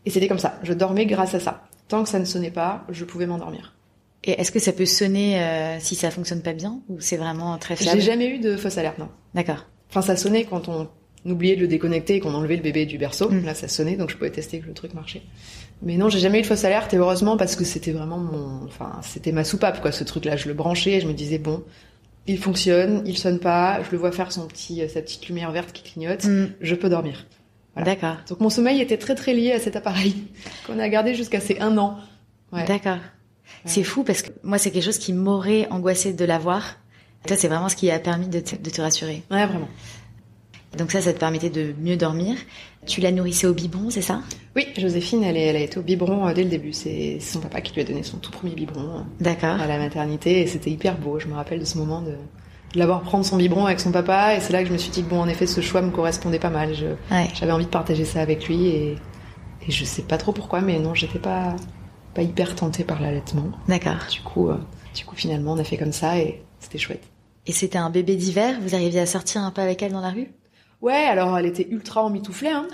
Et 0.05 0.09
c'était 0.09 0.27
comme 0.27 0.39
ça, 0.39 0.59
je 0.63 0.73
dormais 0.73 1.05
grâce 1.05 1.33
à 1.33 1.39
ça. 1.39 1.63
Tant 1.87 2.03
que 2.03 2.09
ça 2.09 2.19
ne 2.19 2.25
sonnait 2.25 2.51
pas, 2.51 2.85
je 2.89 3.03
pouvais 3.05 3.25
m'endormir. 3.25 3.75
Et 4.23 4.31
est-ce 4.31 4.51
que 4.51 4.59
ça 4.59 4.73
peut 4.73 4.85
sonner 4.85 5.41
euh, 5.41 5.79
si 5.79 5.95
ça 5.95 6.11
fonctionne 6.11 6.41
pas 6.41 6.53
bien 6.53 6.81
ou 6.89 6.99
c'est 6.99 7.17
vraiment 7.17 7.57
très 7.57 7.75
fiable? 7.75 7.99
J'ai 7.99 8.05
jamais 8.05 8.27
eu 8.27 8.39
de 8.39 8.57
fausse 8.57 8.77
alerte, 8.77 8.97
non. 8.97 9.09
D'accord. 9.33 9.65
Enfin, 9.89 10.01
ça 10.01 10.15
sonnait 10.15 10.43
quand 10.43 10.67
on 10.67 10.89
oubliait 11.25 11.55
de 11.55 11.61
le 11.61 11.67
déconnecter 11.67 12.15
et 12.15 12.19
qu'on 12.19 12.33
enlevait 12.33 12.55
le 12.55 12.61
bébé 12.61 12.85
du 12.85 12.97
berceau. 12.97 13.29
Mm. 13.29 13.45
Là, 13.45 13.53
ça 13.53 13.67
sonnait, 13.67 13.95
donc 13.95 14.09
je 14.09 14.17
pouvais 14.17 14.31
tester 14.31 14.59
que 14.59 14.67
le 14.67 14.73
truc 14.73 14.93
marchait. 14.93 15.23
Mais 15.81 15.97
non, 15.97 16.09
j'ai 16.09 16.19
jamais 16.19 16.39
eu 16.39 16.41
de 16.41 16.47
fausse 16.47 16.63
alerte 16.65 16.93
et 16.93 16.97
heureusement 16.97 17.37
parce 17.37 17.55
que 17.55 17.63
c'était 17.63 17.91
vraiment 17.91 18.17
mon, 18.17 18.65
enfin, 18.65 18.99
c'était 19.03 19.31
ma 19.31 19.43
soupape 19.43 19.81
quoi. 19.81 19.91
Ce 19.91 20.03
truc-là, 20.03 20.35
je 20.35 20.47
le 20.47 20.53
branchais 20.53 20.93
et 20.93 21.01
je 21.01 21.07
me 21.07 21.13
disais 21.13 21.37
bon, 21.37 21.63
il 22.27 22.37
fonctionne, 22.37 23.01
il 23.05 23.17
sonne 23.17 23.39
pas, 23.39 23.79
je 23.83 23.91
le 23.91 23.97
vois 23.97 24.11
faire 24.11 24.31
son 24.31 24.47
petit, 24.47 24.81
euh, 24.81 24.87
sa 24.87 25.01
petite 25.01 25.27
lumière 25.27 25.51
verte 25.51 25.71
qui 25.71 25.83
clignote, 25.83 26.23
Mm. 26.25 26.47
je 26.61 26.75
peux 26.75 26.89
dormir. 26.89 27.25
Voilà. 27.75 27.93
D'accord. 27.95 28.17
Donc 28.29 28.39
mon 28.39 28.49
sommeil 28.49 28.81
était 28.81 28.97
très 28.97 29.15
très 29.15 29.33
lié 29.33 29.51
à 29.53 29.59
cet 29.59 29.75
appareil 29.75 30.15
qu'on 30.67 30.79
a 30.79 30.89
gardé 30.89 31.13
jusqu'à 31.15 31.39
ses 31.39 31.59
un 31.59 31.77
an. 31.77 31.97
Ouais. 32.51 32.65
D'accord. 32.65 32.97
C'est 33.65 33.83
fou 33.83 34.03
parce 34.03 34.21
que 34.21 34.29
moi, 34.43 34.57
c'est 34.57 34.71
quelque 34.71 34.83
chose 34.83 34.97
qui 34.97 35.13
m'aurait 35.13 35.67
angoissé 35.69 36.13
de 36.13 36.25
l'avoir. 36.25 36.77
Toi, 37.27 37.35
c'est 37.37 37.47
vraiment 37.47 37.69
ce 37.69 37.75
qui 37.75 37.89
a 37.91 37.99
permis 37.99 38.27
de 38.27 38.39
te, 38.39 38.55
de 38.55 38.69
te 38.69 38.81
rassurer. 38.81 39.23
Ouais, 39.31 39.45
vraiment. 39.45 39.67
Donc 40.77 40.91
ça, 40.91 41.01
ça 41.01 41.13
te 41.13 41.19
permettait 41.19 41.49
de 41.49 41.73
mieux 41.79 41.95
dormir. 41.97 42.35
Tu 42.85 43.01
la 43.01 43.11
nourrissais 43.11 43.47
au 43.47 43.53
biberon, 43.53 43.89
c'est 43.89 44.01
ça? 44.01 44.21
Oui, 44.55 44.65
Joséphine, 44.77 45.23
elle, 45.23 45.37
est, 45.37 45.41
elle 45.47 45.55
a 45.55 45.59
été 45.61 45.77
au 45.77 45.81
biberon 45.81 46.27
euh, 46.27 46.33
dès 46.33 46.43
le 46.43 46.49
début. 46.49 46.73
C'est 46.73 47.19
son 47.19 47.39
papa 47.39 47.61
qui 47.61 47.73
lui 47.73 47.81
a 47.81 47.83
donné 47.83 48.03
son 48.03 48.17
tout 48.17 48.31
premier 48.31 48.53
biberon. 48.53 48.99
euh, 48.99 49.01
D'accord. 49.19 49.59
à 49.61 49.67
la 49.67 49.77
maternité 49.77 50.41
et 50.41 50.47
c'était 50.47 50.69
hyper 50.69 50.97
beau. 50.97 51.19
Je 51.19 51.27
me 51.27 51.33
rappelle 51.33 51.59
de 51.59 51.65
ce 51.65 51.77
moment 51.77 52.01
de, 52.01 52.11
de 52.11 52.79
l'avoir 52.79 53.01
prendre 53.01 53.25
son 53.25 53.37
biberon 53.37 53.65
avec 53.65 53.79
son 53.79 53.91
papa 53.91 54.35
et 54.35 54.39
c'est 54.39 54.53
là 54.53 54.61
que 54.61 54.67
je 54.67 54.73
me 54.73 54.77
suis 54.77 54.91
dit 54.91 55.03
que 55.03 55.09
bon 55.09 55.19
en 55.21 55.27
effet 55.27 55.47
ce 55.47 55.61
choix 55.61 55.81
me 55.81 55.89
correspondait 55.91 56.39
pas 56.39 56.49
mal. 56.49 56.69
Ouais. 57.11 57.27
J'avais 57.33 57.51
envie 57.53 57.65
de 57.65 57.69
partager 57.69 58.05
ça 58.05 58.21
avec 58.21 58.47
lui 58.47 58.67
et, 58.67 58.91
et 59.67 59.71
je 59.71 59.83
sais 59.85 60.01
pas 60.03 60.17
trop 60.17 60.31
pourquoi 60.33 60.61
mais 60.61 60.79
non 60.79 60.93
j'étais 60.93 61.19
pas 61.19 61.55
pas 62.13 62.21
hyper 62.23 62.55
tentée 62.55 62.83
par 62.83 63.01
l'allaitement. 63.01 63.51
D'accord. 63.67 64.05
Du 64.11 64.21
coup 64.21 64.49
euh, 64.49 64.57
du 64.95 65.05
coup 65.05 65.15
finalement 65.15 65.53
on 65.53 65.57
a 65.57 65.63
fait 65.63 65.77
comme 65.77 65.93
ça 65.93 66.17
et 66.19 66.41
c'était 66.59 66.77
chouette. 66.77 67.03
Et 67.47 67.51
c'était 67.53 67.77
un 67.77 67.89
bébé 67.89 68.15
d'hiver? 68.17 68.57
Vous 68.61 68.75
arriviez 68.75 68.99
à 68.99 69.05
sortir 69.05 69.41
un 69.41 69.51
peu 69.51 69.61
avec 69.61 69.81
elle 69.81 69.93
dans 69.93 70.01
la 70.01 70.09
rue? 70.09 70.27
Ouais, 70.79 70.93
alors 70.93 71.35
elle 71.39 71.47
était 71.47 71.67
ultra 71.71 72.03
emmitouflée, 72.03 72.49
hein. 72.49 72.67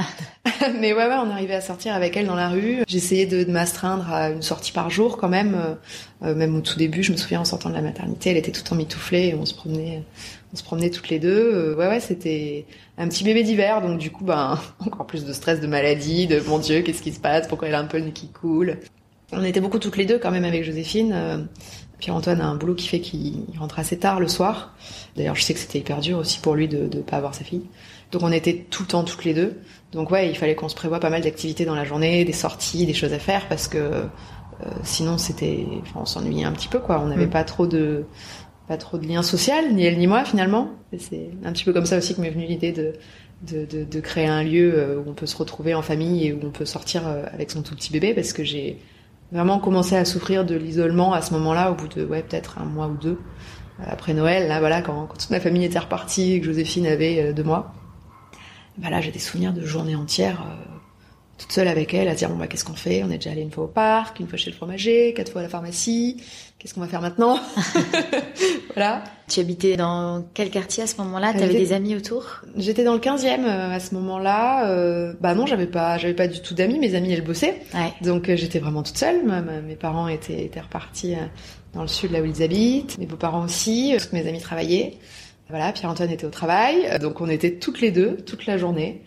mais 0.82 0.92
ouais, 0.92 1.08
ouais, 1.08 1.16
on 1.24 1.30
arrivait 1.30 1.54
à 1.56 1.62
sortir 1.62 1.94
avec 1.94 2.18
elle 2.18 2.26
dans 2.28 2.36
la 2.36 2.50
rue. 2.50 2.84
J'essayais 2.86 3.26
de, 3.26 3.46
de 3.46 3.52
m'astreindre 3.52 4.12
à 4.12 4.30
une 4.30 4.42
sortie 4.42 4.74
par 4.74 4.90
jour 4.90 5.16
quand 5.16 5.30
même. 5.30 5.56
euh, 5.56 5.76
euh, 6.24 6.36
même 6.36 6.54
au 6.56 6.60
tout 6.62 6.78
début, 6.78 7.02
je 7.02 7.14
me 7.14 7.18
souviens 7.18 7.40
en 7.40 7.46
sortant 7.46 7.70
de 7.70 7.76
la 7.76 7.82
maternité, 7.82 8.30
elle 8.32 8.38
était 8.38 8.52
toute 8.52 8.70
emmitouflée 8.74 9.30
et 9.30 9.36
on 9.36 9.46
se 9.46 9.54
promenait, 9.54 10.04
on 10.54 10.58
se 10.58 10.64
promenait 10.64 10.90
toutes 10.90 11.08
les 11.10 11.20
deux. 11.20 11.52
Euh, 11.54 11.76
ouais, 11.76 11.88
ouais, 11.88 12.02
c'était 12.02 12.66
un 12.98 13.08
petit 13.08 13.24
bébé 13.24 13.42
d'hiver, 13.44 13.82
donc 13.82 13.98
du 14.00 14.12
coup, 14.12 14.26
ben 14.26 14.60
encore 14.86 15.08
plus 15.08 15.24
de 15.24 15.32
stress, 15.32 15.62
de 15.62 15.68
maladie, 15.68 16.28
de 16.28 16.42
mon 16.42 16.60
Dieu, 16.60 16.82
qu'est-ce 16.82 17.02
qui 17.02 17.14
se 17.14 17.22
passe, 17.22 17.48
pourquoi 17.48 17.70
elle 17.70 17.76
a 17.76 17.80
un 17.80 17.86
peu 17.86 17.98
le 18.00 18.06
nez 18.06 18.12
qui 18.12 18.28
coule? 18.28 18.80
On 19.32 19.44
était 19.46 19.62
beaucoup 19.62 19.80
toutes 19.80 19.98
les 19.98 20.06
deux 20.06 20.20
quand 20.20 20.30
même 20.30 20.46
avec 20.46 20.64
Joséphine. 20.66 21.12
Euh, 21.14 21.38
Pierre-Antoine 22.04 22.42
a 22.42 22.48
un 22.48 22.56
boulot 22.56 22.76
qui 22.76 22.90
fait 22.90 23.00
qu'il 23.00 23.46
rentre 23.58 23.80
assez 23.80 23.98
tard 23.98 24.20
le 24.20 24.28
soir. 24.28 24.74
D'ailleurs, 25.16 25.36
je 25.36 25.42
sais 25.42 25.54
que 25.54 25.60
c'était 25.62 25.80
hyper 25.80 26.02
dur 26.02 26.18
aussi 26.18 26.42
pour 26.42 26.54
lui 26.54 26.68
de 26.68 26.94
ne 26.94 27.02
pas 27.02 27.16
avoir 27.16 27.34
sa 27.34 27.46
fille. 27.46 27.62
Donc 28.12 28.24
on 28.24 28.32
était 28.34 28.66
tout 28.70 28.84
le 28.84 28.88
temps 28.90 29.06
toutes 29.06 29.24
les 29.24 29.34
deux. 29.34 29.54
Donc 29.94 30.12
ouais, 30.12 30.28
il 30.30 30.36
fallait 30.36 30.54
qu'on 30.54 30.68
se 30.68 30.76
prévoie 30.76 31.00
pas 31.00 31.10
mal 31.10 31.22
d'activités 31.22 31.64
dans 31.64 31.76
la 31.76 31.86
journée, 31.86 32.26
des 32.26 32.34
sorties, 32.34 32.86
des 32.86 32.94
choses 32.94 33.14
à 33.14 33.20
faire 33.20 33.48
parce 33.48 33.70
que 33.70 33.78
euh, 33.78 34.04
sinon 34.84 35.18
c'était, 35.18 35.66
enfin, 35.82 36.02
on 36.02 36.06
s'ennuyait 36.06 36.44
un 36.44 36.52
petit 36.52 36.68
peu 36.68 36.80
quoi. 36.80 37.00
On 37.02 37.08
n'avait 37.08 37.28
Mm. 37.28 37.30
pas 37.30 37.46
trop 37.46 37.68
de 37.68 38.04
pas 38.68 38.76
trop 38.76 38.98
de 38.98 39.08
lien 39.08 39.24
social, 39.24 39.74
ni 39.74 39.86
elle 39.86 39.98
ni 39.98 40.08
moi 40.08 40.26
finalement. 40.26 40.72
C'est 40.98 41.30
un 41.46 41.54
petit 41.54 41.64
peu 41.64 41.72
comme 41.72 41.86
ça 41.86 41.98
aussi 42.00 42.16
que 42.16 42.20
m'est 42.20 42.32
venue 42.32 42.48
l'idée 42.48 42.74
de, 42.74 42.92
de, 43.50 43.64
de, 43.66 43.86
de 43.86 44.00
créer 44.02 44.28
un 44.28 44.44
lieu 44.44 44.74
euh, 44.76 44.98
où 45.00 45.10
on 45.10 45.14
peut 45.14 45.26
se 45.26 45.38
retrouver 45.38 45.74
en 45.74 45.82
famille 45.82 46.28
et 46.28 46.34
où 46.34 46.40
on 46.44 46.50
peut 46.52 46.66
sortir 46.66 47.08
euh, 47.08 47.24
avec 47.34 47.50
son 47.50 47.62
tout 47.62 47.76
petit 47.76 47.94
bébé 47.94 48.14
parce 48.14 48.34
que 48.34 48.44
j'ai 48.44 48.78
vraiment 49.34 49.60
commencé 49.60 49.96
à 49.96 50.06
souffrir 50.06 50.46
de 50.46 50.56
l'isolement 50.56 51.14
à 51.14 51.22
ce 51.22 51.34
moment-là 51.34 51.72
au 51.72 51.76
bout 51.76 51.88
de 51.88 52.06
ouais 52.06 52.22
peut-être 52.22 52.60
un 52.60 52.66
mois 52.66 52.88
ou 52.88 52.96
deux 52.96 53.18
Euh, 53.80 53.86
après 53.88 54.14
Noël. 54.14 54.48
Là 54.48 54.60
voilà 54.60 54.82
quand, 54.82 55.08
toute 55.08 55.30
ma 55.32 55.40
famille 55.40 55.66
était 55.66 55.80
repartie 55.80 56.34
et 56.34 56.40
que 56.40 56.46
Joséphine 56.46 56.86
avait 56.86 57.20
euh, 57.22 57.34
deux 57.34 57.44
mois 57.44 57.74
bah 58.78 59.02
j'ai 59.02 59.12
des 59.12 59.20
souvenirs 59.20 59.54
de 59.54 59.62
journées 59.66 59.96
entières 59.96 60.42
euh, 60.42 60.73
toute 61.38 61.52
seule 61.52 61.68
avec 61.68 61.94
elle 61.94 62.08
à 62.08 62.14
se 62.14 62.18
dire 62.20 62.30
bon 62.30 62.38
bah 62.38 62.48
qu'est-ce 62.48 62.64
qu'on 62.66 62.74
fait? 62.76 63.04
On 63.04 63.10
est 63.12 63.16
déjà 63.18 63.32
allé 63.32 63.42
une 63.42 63.52
fois 63.52 63.64
au 63.66 63.68
parc 63.68 64.20
une 64.20 64.28
fois 64.28 64.38
chez 64.38 64.50
le 64.52 64.56
fromager 64.56 65.14
quatre 65.14 65.32
fois 65.32 65.42
à 65.42 65.44
la 65.44 65.50
pharmacie 65.50 66.18
qu'est-ce 66.60 66.74
qu'on 66.74 66.82
va 66.82 66.88
faire 66.88 67.02
maintenant? 67.02 67.40
Voilà 68.76 69.04
Tu 69.30 69.40
habitais 69.40 69.76
dans 69.78 70.26
quel 70.34 70.50
quartier 70.50 70.84
à 70.84 70.88
ce 70.88 70.98
moment-là? 70.98 71.28
T'avais 71.34 71.46
J'habitais- 71.46 71.60
des 71.60 71.74
amis 71.74 71.96
autour? 71.96 72.42
J'étais 72.58 72.84
dans 72.84 72.94
le 72.94 73.00
15e 73.00 73.46
euh, 73.46 73.72
à 73.76 73.80
ce 73.80 73.94
moment-là 73.96 74.70
euh, 74.70 75.14
bah 75.22 75.36
non 75.36 75.46
j'avais 75.46 75.68
pas 75.68 75.98
j'avais 75.98 76.14
pas 76.14 76.28
du 76.28 76.42
tout 76.42 76.54
d'amis 76.54 76.80
mes 76.80 76.96
amis 76.96 77.12
elles 77.14 77.24
bossaient 77.24 77.62
Ouais. 77.74 77.92
Donc 78.02 78.30
euh, 78.30 78.36
j'étais 78.36 78.60
vraiment 78.60 78.84
toute 78.84 78.98
seule. 78.98 79.24
Ma- 79.26 79.42
ma- 79.42 79.62
mes 79.62 79.76
parents 79.76 80.08
étaient, 80.08 80.46
étaient 80.46 80.62
repartis 80.62 81.16
dans 81.74 81.82
le 81.82 81.88
sud, 81.88 82.12
là 82.12 82.22
où 82.22 82.26
ils 82.26 82.44
habitent. 82.44 82.98
Mes 83.00 83.06
beaux-parents 83.08 83.44
aussi. 83.44 83.96
Toutes 84.00 84.14
mes 84.14 84.28
amies 84.28 84.40
travaillaient. 84.42 84.98
Voilà, 85.50 85.72
Pierre-Antoine 85.72 86.12
était 86.12 86.26
au 86.26 86.30
travail. 86.30 87.00
Donc 87.00 87.20
on 87.22 87.30
était 87.30 87.56
toutes 87.56 87.82
les 87.82 87.92
deux, 87.92 88.18
toute 88.18 88.46
la 88.46 88.58
journée. 88.58 89.02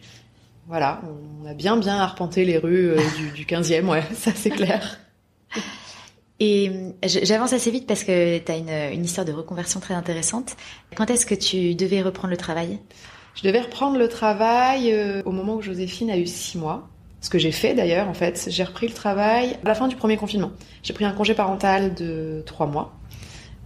Voilà, 0.68 1.00
on 1.42 1.46
a 1.46 1.54
bien 1.54 1.76
bien 1.76 1.96
arpenté 1.96 2.44
les 2.44 2.58
rues 2.58 2.90
euh, 2.90 3.00
du, 3.16 3.30
du 3.30 3.44
15e, 3.44 3.86
ouais, 3.86 4.02
ça 4.14 4.32
c'est 4.34 4.50
clair. 4.50 4.98
Et 6.38 6.68
euh, 6.70 6.90
j'avance 7.02 7.52
assez 7.52 7.70
vite 7.70 7.86
parce 7.86 8.04
que 8.04 8.38
tu 8.38 8.52
as 8.52 8.56
une, 8.56 8.94
une 8.94 9.04
histoire 9.04 9.24
de 9.24 9.32
reconversion 9.32 9.80
très 9.80 9.94
intéressante. 9.94 10.56
Quand 10.94 11.08
est-ce 11.10 11.24
que 11.24 11.34
tu 11.34 11.74
devais 11.74 12.02
reprendre 12.02 12.30
le 12.30 12.36
travail? 12.36 12.80
Je 13.36 13.42
devais 13.42 13.60
reprendre 13.60 13.98
le 13.98 14.08
travail 14.08 14.92
euh, 14.92 15.22
au 15.24 15.30
moment 15.30 15.54
où 15.54 15.62
Joséphine 15.62 16.10
a 16.10 16.16
eu 16.16 16.26
six 16.26 16.58
mois. 16.58 16.88
Ce 17.20 17.30
que 17.30 17.38
j'ai 17.38 17.52
fait 17.52 17.74
d'ailleurs, 17.74 18.08
en 18.08 18.14
fait, 18.14 18.48
j'ai 18.50 18.64
repris 18.64 18.88
le 18.88 18.94
travail 18.94 19.58
à 19.64 19.68
la 19.68 19.74
fin 19.74 19.88
du 19.88 19.96
premier 19.96 20.16
confinement. 20.16 20.52
J'ai 20.82 20.92
pris 20.92 21.04
un 21.04 21.12
congé 21.12 21.34
parental 21.34 21.94
de 21.94 22.42
trois 22.44 22.66
mois. 22.66 22.94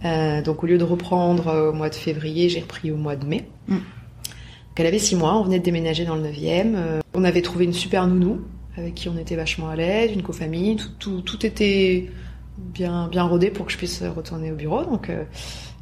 Euh, 0.03 0.41
donc 0.41 0.63
au 0.63 0.67
lieu 0.67 0.77
de 0.77 0.83
reprendre 0.83 1.69
au 1.69 1.73
mois 1.73 1.89
de 1.89 1.95
février, 1.95 2.49
j'ai 2.49 2.61
repris 2.61 2.91
au 2.91 2.97
mois 2.97 3.15
de 3.15 3.25
mai. 3.25 3.47
Mm. 3.67 3.77
Elle 4.75 4.85
avait 4.87 4.99
six 4.99 5.15
mois, 5.15 5.37
on 5.37 5.43
venait 5.43 5.59
de 5.59 5.63
déménager 5.63 6.05
dans 6.05 6.15
le 6.15 6.23
9e. 6.23 6.75
Euh, 6.75 7.01
on 7.13 7.23
avait 7.23 7.41
trouvé 7.41 7.65
une 7.65 7.73
super 7.73 8.07
nounou 8.07 8.41
avec 8.77 8.95
qui 8.95 9.09
on 9.09 9.17
était 9.17 9.35
vachement 9.35 9.69
à 9.69 9.75
l'aise, 9.75 10.11
une 10.13 10.23
cofamille, 10.23 10.77
tout, 10.77 10.89
tout, 10.99 11.21
tout 11.21 11.45
était 11.45 12.09
bien, 12.57 13.07
bien 13.07 13.23
rodé 13.23 13.49
pour 13.49 13.65
que 13.65 13.71
je 13.71 13.77
puisse 13.77 14.03
retourner 14.03 14.51
au 14.51 14.55
bureau. 14.55 14.83
Donc, 14.83 15.09
euh, 15.09 15.23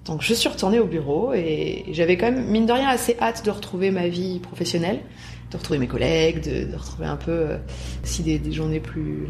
donc 0.06 0.22
je 0.22 0.34
suis 0.34 0.50
retournée 0.50 0.80
au 0.80 0.86
bureau 0.86 1.34
et 1.34 1.86
j'avais 1.92 2.18
quand 2.18 2.32
même, 2.32 2.46
mine 2.46 2.66
de 2.66 2.74
rien, 2.74 2.88
assez 2.88 3.16
hâte 3.22 3.46
de 3.46 3.52
retrouver 3.52 3.92
ma 3.92 4.08
vie 4.08 4.40
professionnelle, 4.40 5.02
de 5.52 5.58
retrouver 5.58 5.80
mes 5.80 5.88
collègues, 5.88 6.42
de, 6.42 6.76
retrouver 6.76 7.08
un 7.08 7.18
peu 7.18 7.32
euh, 7.32 7.58
aussi 8.04 8.24
des, 8.24 8.40
des 8.40 8.52
journées 8.52 8.80
plus, 8.80 9.28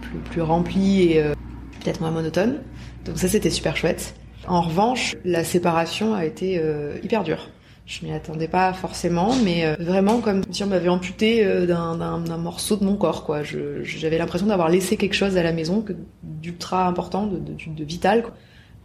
plus, 0.00 0.18
plus 0.30 0.42
remplies 0.42 1.12
et 1.12 1.22
euh, 1.22 1.34
peut-être 1.82 2.00
moins 2.00 2.10
monotones. 2.10 2.62
Donc 3.04 3.18
ça, 3.18 3.28
c'était 3.28 3.50
super 3.50 3.76
chouette. 3.76 4.14
En 4.46 4.62
revanche, 4.62 5.16
la 5.24 5.44
séparation 5.44 6.14
a 6.14 6.24
été 6.24 6.62
hyper 7.02 7.22
dure. 7.22 7.50
Je 7.88 8.04
m'y 8.04 8.12
attendais 8.12 8.48
pas 8.48 8.74
forcément, 8.74 9.34
mais 9.42 9.64
euh, 9.64 9.74
vraiment 9.80 10.20
comme 10.20 10.42
si 10.50 10.62
on 10.62 10.66
m'avait 10.66 10.90
amputé 10.90 11.42
euh, 11.46 11.64
d'un, 11.64 12.36
morceau 12.36 12.76
de 12.76 12.84
mon 12.84 12.96
corps. 12.96 13.24
Quoi. 13.24 13.42
J'avais 13.42 14.18
l'impression 14.18 14.46
d'avoir 14.46 14.68
laissé 14.68 14.98
quelque 14.98 15.14
chose 15.14 15.38
à 15.38 15.42
la 15.42 15.54
maison 15.54 15.82
d'ultra 16.22 16.86
important, 16.86 17.26
de, 17.26 17.84
vital. 17.84 18.24
Quoi. 18.24 18.34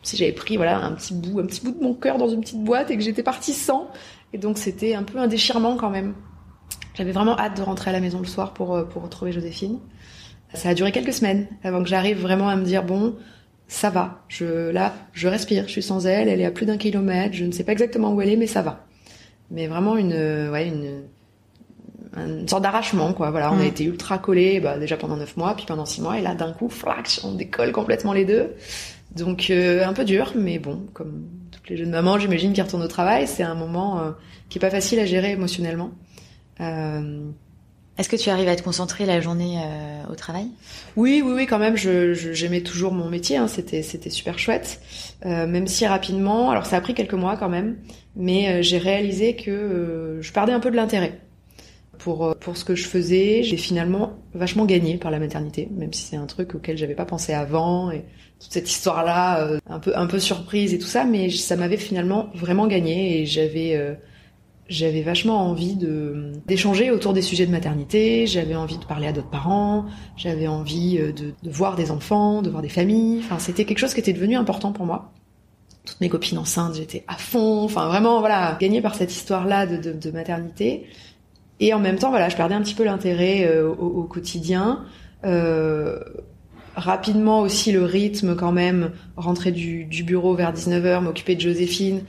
Si 0.04 0.16
j'avais 0.16 0.32
pris 0.32 0.58
un 0.58 0.94
petit 0.94 1.14
bout, 1.14 1.42
un 1.42 1.46
petit 1.46 1.60
bout 1.60 1.72
de 1.78 1.84
mon 1.84 1.94
cœur 1.94 2.18
dans 2.18 2.30
une 2.30 2.40
petite 2.40 2.64
boîte 2.64 2.92
et 2.92 2.98
que 2.98 3.04
j'étais 3.04 3.24
partie 3.24 3.52
sans. 3.52 3.90
Et 4.32 4.38
donc 4.38 4.58
c'était 4.58 4.96
un 4.96 5.04
peu 5.04 5.20
un 5.20 5.28
déchirement 5.28 5.76
quand 5.76 5.90
même. 5.90 6.14
J'avais 6.94 7.12
vraiment 7.12 7.38
hâte 7.38 7.58
de 7.58 7.62
rentrer 7.62 7.90
à 7.90 7.94
la 7.94 8.00
maison 8.00 8.20
le 8.20 8.26
soir 8.26 8.54
pour 8.54 8.74
euh, 8.74 8.86
retrouver 8.96 9.34
Joséphine. 9.34 9.80
Ça 10.54 10.70
a 10.70 10.74
duré 10.74 10.94
quelques 10.94 11.14
semaines 11.14 11.48
avant 11.66 11.84
que 11.84 11.90
j'arrive 11.90 12.22
vraiment 12.22 12.48
à 12.48 12.56
me 12.56 12.64
dire 12.64 12.84
bon, 12.84 13.18
ça 13.68 13.90
va. 13.90 14.24
Là, 14.40 14.94
je 15.12 15.28
respire. 15.28 15.66
Je 15.66 15.72
suis 15.72 15.84
sans 15.84 16.08
elle. 16.08 16.30
Elle 16.30 16.40
est 16.40 16.46
à 16.46 16.52
plus 16.52 16.66
d'un 16.66 16.78
kilomètre. 16.78 17.36
Je 17.36 17.44
ne 17.44 17.52
sais 17.52 17.66
pas 17.66 17.74
exactement 17.74 18.14
où 18.14 18.22
elle 18.22 18.30
est, 18.30 18.38
mais 18.38 18.48
ça 18.48 18.62
va. 18.62 18.86
Mais 19.54 19.68
vraiment 19.68 19.96
une, 19.96 20.14
euh, 20.14 20.52
ouais, 20.52 20.68
une, 20.68 21.04
une 22.18 22.48
sorte 22.48 22.64
d'arrachement, 22.64 23.14
quoi. 23.14 23.30
Voilà, 23.30 23.54
on 23.54 23.60
a 23.60 23.66
été 23.66 23.86
ultra 23.86 24.18
collés, 24.18 24.60
bah, 24.60 24.78
déjà 24.80 24.98
pendant 24.98 25.16
neuf 25.16 25.38
mois, 25.38 25.56
puis 25.56 25.66
pendant 25.66 25.86
six 25.86 26.02
mois, 26.02 26.18
et 26.18 26.22
là, 26.22 26.34
d'un 26.34 26.52
coup, 26.52 26.70
flash, 26.70 27.22
on 27.24 27.34
décolle 27.34 27.72
complètement 27.72 28.14
les 28.14 28.26
deux. 28.26 28.56
Donc, 29.16 29.48
euh, 29.52 29.86
un 29.86 29.94
peu 29.94 30.06
dur, 30.06 30.34
mais 30.36 30.58
bon, 30.58 30.88
comme 30.94 31.28
toutes 31.52 31.70
les 31.70 31.78
jeunes 31.78 31.92
mamans, 31.92 32.18
j'imagine, 32.18 32.52
qui 32.52 32.62
retournent 32.62 32.84
au 32.84 32.88
travail, 32.88 33.28
c'est 33.28 33.44
un 33.44 33.54
moment 33.54 34.00
euh, 34.00 34.12
qui 34.50 34.58
est 34.58 34.62
pas 34.62 34.72
facile 34.72 35.00
à 35.00 35.06
gérer 35.06 35.32
émotionnellement. 35.32 35.92
Euh... 36.60 37.30
Est-ce 37.98 38.10
que 38.10 38.16
tu 38.16 38.32
arrives 38.32 38.48
à 38.48 38.56
te 38.56 38.64
concentrer 38.64 39.06
la 39.06 39.22
journée 39.22 39.60
euh, 39.64 40.12
au 40.12 40.16
travail? 40.16 40.48
Oui, 40.96 41.22
oui, 41.24 41.34
oui, 41.36 41.46
quand 41.46 41.60
même. 41.60 41.78
Je, 41.78 42.14
j'aimais 42.14 42.62
toujours 42.62 42.92
mon 42.92 43.08
métier. 43.08 43.38
Hein, 43.38 43.48
c'était, 43.48 43.84
c'était 43.84 44.10
super 44.10 44.40
chouette. 44.40 44.82
Euh, 45.28 45.46
même 45.46 45.68
si 45.68 45.86
rapidement, 45.86 46.50
alors 46.50 46.66
ça 46.66 46.78
a 46.78 46.82
pris 46.82 46.96
quelques 46.96 47.14
mois 47.14 47.38
quand 47.38 47.50
même, 47.50 47.78
mais 48.16 48.50
euh, 48.50 48.62
j'ai 48.64 48.80
réalisé 48.80 49.36
que 49.36 49.52
euh, 49.52 50.22
je 50.24 50.34
perdais 50.34 50.54
un 50.54 50.60
peu 50.60 50.72
de 50.72 50.76
l'intérêt 50.76 51.20
pour 52.00 52.26
euh, 52.26 52.34
pour 52.40 52.58
ce 52.58 52.66
que 52.66 52.74
je 52.74 52.86
faisais. 52.86 53.44
J'ai 53.44 53.58
finalement 53.58 54.14
vachement 54.34 54.66
gagné 54.66 54.98
par 54.98 55.12
la 55.12 55.20
maternité, 55.20 55.70
même 55.72 55.94
si 55.94 56.02
c'est 56.02 56.16
un 56.18 56.26
truc 56.26 56.56
auquel 56.56 56.78
j'avais 56.80 56.96
pas 56.96 57.06
pensé 57.06 57.34
avant 57.34 57.92
et 57.92 58.06
toute 58.40 58.52
cette 58.52 58.70
histoire 58.70 59.06
là, 59.06 59.60
un 59.70 59.80
peu 59.80 59.96
un 59.96 60.08
peu 60.08 60.20
surprise 60.20 60.74
et 60.74 60.80
tout 60.80 60.88
ça, 60.88 61.06
mais 61.06 61.30
ça 61.30 61.56
m'avait 61.56 61.78
finalement 61.78 62.30
vraiment 62.34 62.66
gagné 62.66 63.22
et 63.22 63.26
j'avais 63.28 63.96
j'avais 64.70 65.02
vachement 65.02 65.50
envie 65.50 65.76
de 65.76 66.32
d'échanger 66.48 66.90
autour 66.92 67.14
des 67.14 67.22
sujets 67.22 67.46
de 67.46 67.52
maternité, 67.52 68.28
j'avais 68.28 68.56
envie 68.56 68.78
de 68.78 68.86
parler 68.86 69.08
à 69.08 69.12
d'autres 69.12 69.30
parents, 69.30 69.86
j'avais 70.16 70.48
envie 70.48 70.98
euh, 71.00 71.12
de, 71.12 71.34
de, 71.44 71.50
voir 71.50 71.76
des 71.76 71.92
enfants, 71.92 72.42
de 72.42 72.50
voir 72.50 72.62
des 72.62 72.70
familles. 72.70 73.20
Enfin, 73.24 73.40
c'était 73.40 73.66
quelque 73.66 73.80
chose 73.80 73.94
qui 73.94 74.00
était 74.00 74.14
devenu 74.14 74.36
important 74.36 74.72
pour 74.72 74.86
moi. 74.86 75.12
Toutes 75.86 76.00
mes 76.00 76.10
copines 76.10 76.38
enceintes, 76.38 76.76
j'étais 76.76 77.04
à 77.08 77.16
fond. 77.16 77.64
Enfin, 77.64 77.88
vraiment, 77.88 78.20
voilà, 78.22 78.58
gagnée 78.60 78.82
par 78.82 78.96
cette 78.96 79.12
histoire-là 79.12 79.68
de, 79.68 79.92
de, 79.92 80.12
maternité. 80.12 80.88
Et 81.60 81.74
en 81.74 81.80
même 81.80 81.98
temps, 81.98 82.10
voilà, 82.10 82.30
je 82.30 82.38
perdais 82.38 82.56
un 82.56 82.62
petit 82.62 82.76
peu 82.76 82.86
l'intérêt 82.86 83.46
euh, 83.46 83.68
au, 83.68 83.88
au, 83.88 84.04
quotidien. 84.04 84.86
Euh, 85.26 86.00
rapidement 86.76 87.42
aussi 87.42 87.72
le 87.72 87.84
rythme 87.84 88.36
quand 88.36 88.52
même, 88.52 88.92
rentrer 89.18 89.52
du, 89.52 89.86
du 89.86 90.04
bureau 90.04 90.36
vers 90.36 90.54
19h, 90.54 91.02
m'occuper 91.02 91.36
de 91.36 91.42
Joséphine, 91.42 92.02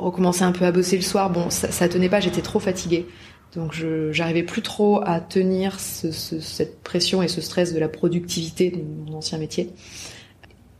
recommencer 0.00 0.42
un 0.42 0.52
peu 0.52 0.64
à 0.64 0.72
bosser 0.72 0.96
le 0.96 1.02
soir. 1.02 1.30
Bon, 1.30 1.50
ça, 1.50 1.70
ça 1.70 1.88
tenait 1.88 2.08
pas, 2.08 2.20
j'étais 2.20 2.42
trop 2.42 2.60
fatiguée. 2.60 3.06
Donc 3.54 3.72
je 3.72 4.12
j'arrivais 4.12 4.44
plus 4.44 4.62
trop 4.62 5.00
à 5.04 5.20
tenir 5.20 5.80
ce, 5.80 6.12
ce, 6.12 6.38
cette 6.40 6.82
pression 6.82 7.22
et 7.22 7.28
ce 7.28 7.40
stress 7.40 7.74
de 7.74 7.80
la 7.80 7.88
productivité 7.88 8.70
de 8.70 8.82
mon 8.82 9.16
ancien 9.16 9.38
métier. 9.38 9.70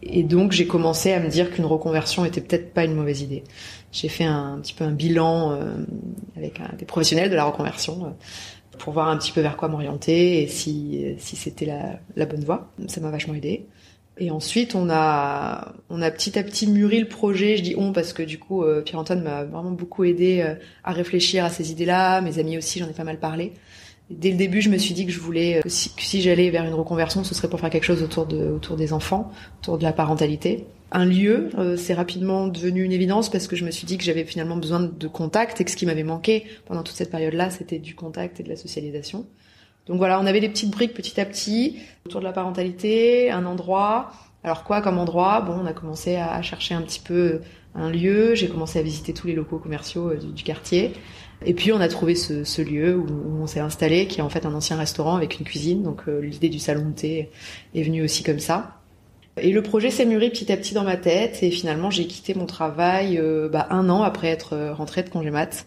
Et 0.02 0.22
donc 0.22 0.52
j'ai 0.52 0.66
commencé 0.66 1.12
à 1.12 1.20
me 1.20 1.28
dire 1.28 1.50
qu'une 1.50 1.66
reconversion 1.66 2.24
était 2.24 2.40
peut-être 2.40 2.72
pas 2.72 2.84
une 2.84 2.94
mauvaise 2.94 3.22
idée. 3.22 3.44
J'ai 3.92 4.08
fait 4.08 4.24
un, 4.24 4.58
petit 4.62 4.72
peu 4.72 4.84
un 4.84 4.92
bilan 4.92 5.52
euh, 5.52 5.74
avec 6.36 6.60
des 6.78 6.84
professionnels 6.84 7.28
de 7.28 7.34
la 7.34 7.44
reconversion 7.44 8.06
euh, 8.06 8.76
pour 8.78 8.92
voir 8.92 9.08
un 9.08 9.16
petit 9.18 9.32
peu 9.32 9.40
vers 9.40 9.56
quoi 9.56 9.68
m'orienter 9.68 10.42
et 10.42 10.46
si, 10.46 11.04
si 11.18 11.36
c'était 11.36 11.66
la, 11.66 11.98
la 12.16 12.24
bonne 12.24 12.44
voie. 12.44 12.72
Ça 12.86 13.00
m'a 13.00 13.10
vachement 13.10 13.34
aidé. 13.34 13.66
Et 14.18 14.30
ensuite, 14.30 14.74
on 14.74 14.90
a, 14.90 15.74
on 15.88 16.02
a 16.02 16.10
petit 16.10 16.38
à 16.38 16.42
petit 16.42 16.66
mûri 16.66 17.00
le 17.00 17.08
projet. 17.08 17.56
Je 17.56 17.62
dis 17.62 17.74
on 17.76 17.92
parce 17.92 18.12
que 18.12 18.22
du 18.22 18.38
coup, 18.38 18.62
euh, 18.62 18.82
Pierre-Antoine 18.82 19.22
m'a 19.22 19.44
vraiment 19.44 19.70
beaucoup 19.70 20.04
aidé 20.04 20.42
euh, 20.44 20.54
à 20.84 20.92
réfléchir 20.92 21.44
à 21.44 21.48
ces 21.48 21.72
idées-là. 21.72 22.20
Mes 22.20 22.38
amis 22.38 22.58
aussi, 22.58 22.78
j'en 22.78 22.88
ai 22.88 22.92
pas 22.92 23.04
mal 23.04 23.18
parlé. 23.18 23.52
Dès 24.10 24.30
le 24.30 24.36
début, 24.36 24.60
je 24.60 24.68
me 24.68 24.76
suis 24.76 24.92
dit 24.92 25.06
que 25.06 25.12
je 25.12 25.20
voulais 25.20 25.58
euh, 25.58 25.62
que 25.62 25.68
si, 25.68 26.20
j'allais 26.20 26.50
vers 26.50 26.64
une 26.64 26.74
reconversion, 26.74 27.24
ce 27.24 27.34
serait 27.34 27.48
pour 27.48 27.60
faire 27.60 27.70
quelque 27.70 27.84
chose 27.84 28.02
autour 28.02 28.26
de, 28.26 28.50
autour 28.50 28.76
des 28.76 28.92
enfants, 28.92 29.32
autour 29.62 29.78
de 29.78 29.84
la 29.84 29.92
parentalité. 29.92 30.66
Un 30.92 31.06
lieu, 31.06 31.50
c'est 31.76 31.94
rapidement 31.94 32.48
devenu 32.48 32.82
une 32.82 32.90
évidence 32.90 33.30
parce 33.30 33.46
que 33.46 33.54
je 33.54 33.64
me 33.64 33.70
suis 33.70 33.86
dit 33.86 33.96
que 33.96 34.02
j'avais 34.02 34.24
finalement 34.24 34.56
besoin 34.56 34.80
de 34.80 35.06
contact 35.06 35.60
et 35.60 35.64
que 35.64 35.70
ce 35.70 35.76
qui 35.76 35.86
m'avait 35.86 36.02
manqué 36.02 36.46
pendant 36.66 36.82
toute 36.82 36.96
cette 36.96 37.12
période-là, 37.12 37.50
c'était 37.50 37.78
du 37.78 37.94
contact 37.94 38.40
et 38.40 38.42
de 38.42 38.48
la 38.48 38.56
socialisation. 38.56 39.24
Donc 39.86 39.98
voilà, 39.98 40.20
on 40.20 40.26
avait 40.26 40.40
des 40.40 40.48
petites 40.48 40.70
briques 40.70 40.94
petit 40.94 41.20
à 41.20 41.24
petit 41.24 41.78
autour 42.06 42.20
de 42.20 42.26
la 42.26 42.32
parentalité, 42.32 43.30
un 43.30 43.46
endroit. 43.46 44.12
Alors 44.44 44.64
quoi 44.64 44.80
comme 44.80 44.98
endroit? 44.98 45.40
Bon, 45.40 45.54
on 45.60 45.66
a 45.66 45.72
commencé 45.72 46.16
à 46.16 46.40
chercher 46.42 46.74
un 46.74 46.82
petit 46.82 47.00
peu 47.00 47.40
un 47.74 47.90
lieu. 47.90 48.34
J'ai 48.34 48.48
commencé 48.48 48.78
à 48.78 48.82
visiter 48.82 49.12
tous 49.12 49.26
les 49.26 49.34
locaux 49.34 49.58
commerciaux 49.58 50.10
euh, 50.10 50.16
du, 50.16 50.42
quartier. 50.42 50.92
Et 51.44 51.54
puis 51.54 51.72
on 51.72 51.80
a 51.80 51.88
trouvé 51.88 52.14
ce, 52.14 52.44
ce 52.44 52.62
lieu 52.62 52.96
où, 52.96 53.06
on 53.40 53.46
s'est 53.46 53.60
installé, 53.60 54.06
qui 54.06 54.20
est 54.20 54.22
en 54.22 54.28
fait 54.28 54.46
un 54.46 54.54
ancien 54.54 54.76
restaurant 54.76 55.16
avec 55.16 55.38
une 55.38 55.46
cuisine. 55.46 55.82
Donc 55.82 56.02
euh, 56.08 56.20
l'idée 56.20 56.48
du 56.48 56.58
salon 56.58 56.86
de 56.90 56.94
thé 56.94 57.30
est 57.74 57.82
venue 57.82 58.02
aussi 58.02 58.22
comme 58.22 58.40
ça. 58.40 58.80
Et 59.36 59.52
le 59.52 59.62
projet 59.62 59.90
s'est 59.90 60.04
mûri 60.04 60.30
petit 60.30 60.50
à 60.52 60.56
petit 60.56 60.74
dans 60.74 60.84
ma 60.84 60.96
tête. 60.96 61.42
Et 61.42 61.50
finalement, 61.50 61.90
j'ai 61.90 62.06
quitté 62.06 62.34
mon 62.34 62.46
travail 62.46 63.18
euh, 63.18 63.48
bah, 63.48 63.66
un 63.70 63.88
an 63.88 64.02
après 64.02 64.28
être 64.28 64.54
euh, 64.54 64.74
rentrée 64.74 65.02
de 65.02 65.08
congé 65.08 65.30
mat. 65.30 65.66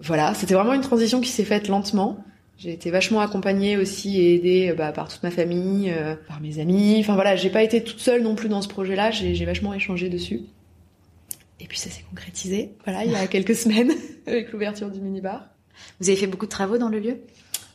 Voilà, 0.00 0.34
c'était 0.34 0.54
vraiment 0.54 0.74
une 0.74 0.80
transition 0.82 1.20
qui 1.20 1.28
s'est 1.28 1.44
faite 1.44 1.68
lentement. 1.68 2.24
J'ai 2.62 2.72
été 2.72 2.92
vachement 2.92 3.20
accompagnée 3.20 3.76
aussi 3.76 4.20
et 4.20 4.36
aidée 4.36 4.72
bah, 4.72 4.92
par 4.92 5.08
toute 5.08 5.24
ma 5.24 5.32
famille, 5.32 5.90
euh, 5.90 6.14
par 6.28 6.40
mes 6.40 6.60
amis. 6.60 6.98
Enfin 7.00 7.14
voilà, 7.14 7.34
j'ai 7.34 7.50
pas 7.50 7.64
été 7.64 7.82
toute 7.82 7.98
seule 7.98 8.22
non 8.22 8.36
plus 8.36 8.48
dans 8.48 8.62
ce 8.62 8.68
projet-là. 8.68 9.10
J'ai 9.10 9.44
vachement 9.44 9.74
échangé 9.74 10.08
dessus. 10.08 10.42
Et 11.58 11.66
puis 11.66 11.76
ça 11.76 11.90
s'est 11.90 12.04
concrétisé. 12.08 12.70
Voilà, 12.84 13.04
il 13.04 13.10
y 13.10 13.16
a 13.16 13.26
quelques 13.26 13.56
semaines 13.56 13.90
avec 14.28 14.52
l'ouverture 14.52 14.92
du 14.92 15.00
minibar. 15.00 15.48
Vous 15.98 16.08
avez 16.08 16.16
fait 16.16 16.28
beaucoup 16.28 16.46
de 16.46 16.52
travaux 16.52 16.78
dans 16.78 16.88
le 16.88 17.00
lieu? 17.00 17.16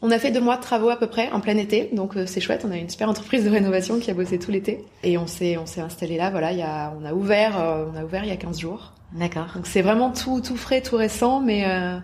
On 0.02 0.10
a 0.10 0.20
fait 0.20 0.32
deux 0.32 0.40
mois 0.40 0.56
de 0.56 0.62
travaux 0.62 0.90
à 0.90 0.96
peu 0.96 1.08
près 1.08 1.30
en 1.32 1.42
plein 1.42 1.58
été, 1.58 1.90
donc 1.92 2.16
euh, 2.16 2.26
c'est 2.26 2.40
chouette. 2.40 2.64
On 2.66 2.72
a 2.72 2.78
une 2.78 2.90
super 2.90 3.10
entreprise 3.10 3.44
de 3.44 3.50
rénovation 3.50 4.00
qui 4.00 4.10
a 4.10 4.14
bossé 4.14 4.40
tout 4.40 4.52
l'été 4.52 4.86
et 5.04 5.18
on 5.18 5.28
s'est 5.28 5.58
on 5.58 5.66
s'est 5.66 5.82
installé 5.82 6.16
là. 6.16 6.30
Voilà, 6.30 6.54
il 6.54 6.60
y 6.60 6.64
a 6.64 6.94
on 6.98 7.04
a 7.04 7.14
ouvert 7.14 7.60
euh, 7.60 7.88
on 7.92 7.98
a 7.98 8.06
ouvert 8.06 8.24
il 8.24 8.30
y 8.30 8.34
a 8.34 8.38
15 8.38 8.58
jours. 8.58 8.94
D'accord. 9.12 9.52
Donc 9.54 9.68
c'est 9.68 9.82
vraiment 9.82 10.12
tout 10.12 10.40
tout 10.40 10.56
frais, 10.56 10.80
tout 10.80 10.96
récent, 10.96 11.42
mais 11.42 11.66
euh, 11.66 11.98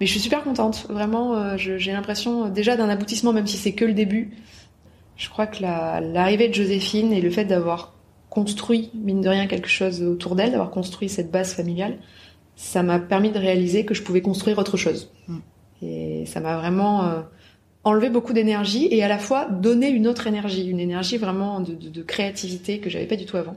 mais 0.00 0.06
je 0.06 0.12
suis 0.12 0.20
super 0.20 0.42
contente. 0.42 0.86
Vraiment, 0.88 1.36
euh, 1.36 1.56
j'ai 1.56 1.92
l'impression 1.92 2.48
déjà 2.48 2.76
d'un 2.76 2.88
aboutissement, 2.88 3.32
même 3.32 3.46
si 3.46 3.58
c'est 3.58 3.72
que 3.72 3.84
le 3.84 3.92
début. 3.92 4.30
Je 5.16 5.28
crois 5.28 5.46
que 5.46 5.62
l'arrivée 5.62 6.48
de 6.48 6.54
Joséphine 6.54 7.12
et 7.12 7.20
le 7.20 7.30
fait 7.30 7.44
d'avoir 7.44 7.92
construit, 8.30 8.90
mine 8.94 9.20
de 9.20 9.28
rien, 9.28 9.46
quelque 9.46 9.68
chose 9.68 10.02
autour 10.02 10.34
d'elle, 10.34 10.52
d'avoir 10.52 10.70
construit 10.70 11.10
cette 11.10 11.30
base 11.30 11.52
familiale, 11.52 11.98
ça 12.56 12.82
m'a 12.82 12.98
permis 12.98 13.30
de 13.30 13.38
réaliser 13.38 13.84
que 13.84 13.92
je 13.92 14.02
pouvais 14.02 14.22
construire 14.22 14.56
autre 14.58 14.78
chose. 14.78 15.12
Mm. 15.28 15.38
Et 15.82 16.24
ça 16.26 16.40
m'a 16.40 16.56
vraiment 16.56 17.04
euh, 17.04 17.20
enlevé 17.84 18.08
beaucoup 18.08 18.32
d'énergie 18.32 18.88
et 18.90 19.02
à 19.02 19.08
la 19.08 19.18
fois 19.18 19.46
donné 19.46 19.88
une 19.88 20.06
autre 20.06 20.26
énergie, 20.26 20.66
une 20.66 20.80
énergie 20.80 21.18
vraiment 21.18 21.60
de, 21.60 21.74
de, 21.74 21.88
de 21.88 22.02
créativité 22.02 22.78
que 22.78 22.88
j'avais 22.88 23.06
pas 23.06 23.16
du 23.16 23.26
tout 23.26 23.36
avant. 23.36 23.56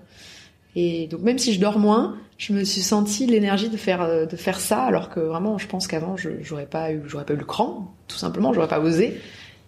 Et 0.76 1.08
donc 1.08 1.22
même 1.22 1.38
si 1.38 1.54
je 1.54 1.60
dors 1.60 1.80
moins, 1.80 2.18
je 2.38 2.54
me 2.54 2.64
suis 2.64 2.82
sentie 2.82 3.28
l'énergie 3.28 3.70
de 3.70 3.78
faire 3.78 4.02
euh, 4.02 4.26
de 4.26 4.36
faire 4.36 4.60
ça, 4.60 4.84
alors 4.84 5.10
que 5.10 5.20
vraiment, 5.20 5.58
je 5.58 5.68
pense 5.68 5.88
qu'avant, 5.88 6.18
je 6.18 6.30
j'aurais 6.42 6.66
pas 6.66 6.92
eu 6.92 7.02
j'aurais 7.06 7.26
pas 7.26 7.34
eu 7.34 7.38
le 7.38 7.46
cran, 7.46 7.94
tout 8.08 8.18
simplement, 8.18 8.54
j'aurais 8.54 8.68
pas 8.68 8.80
osé. 8.80 9.20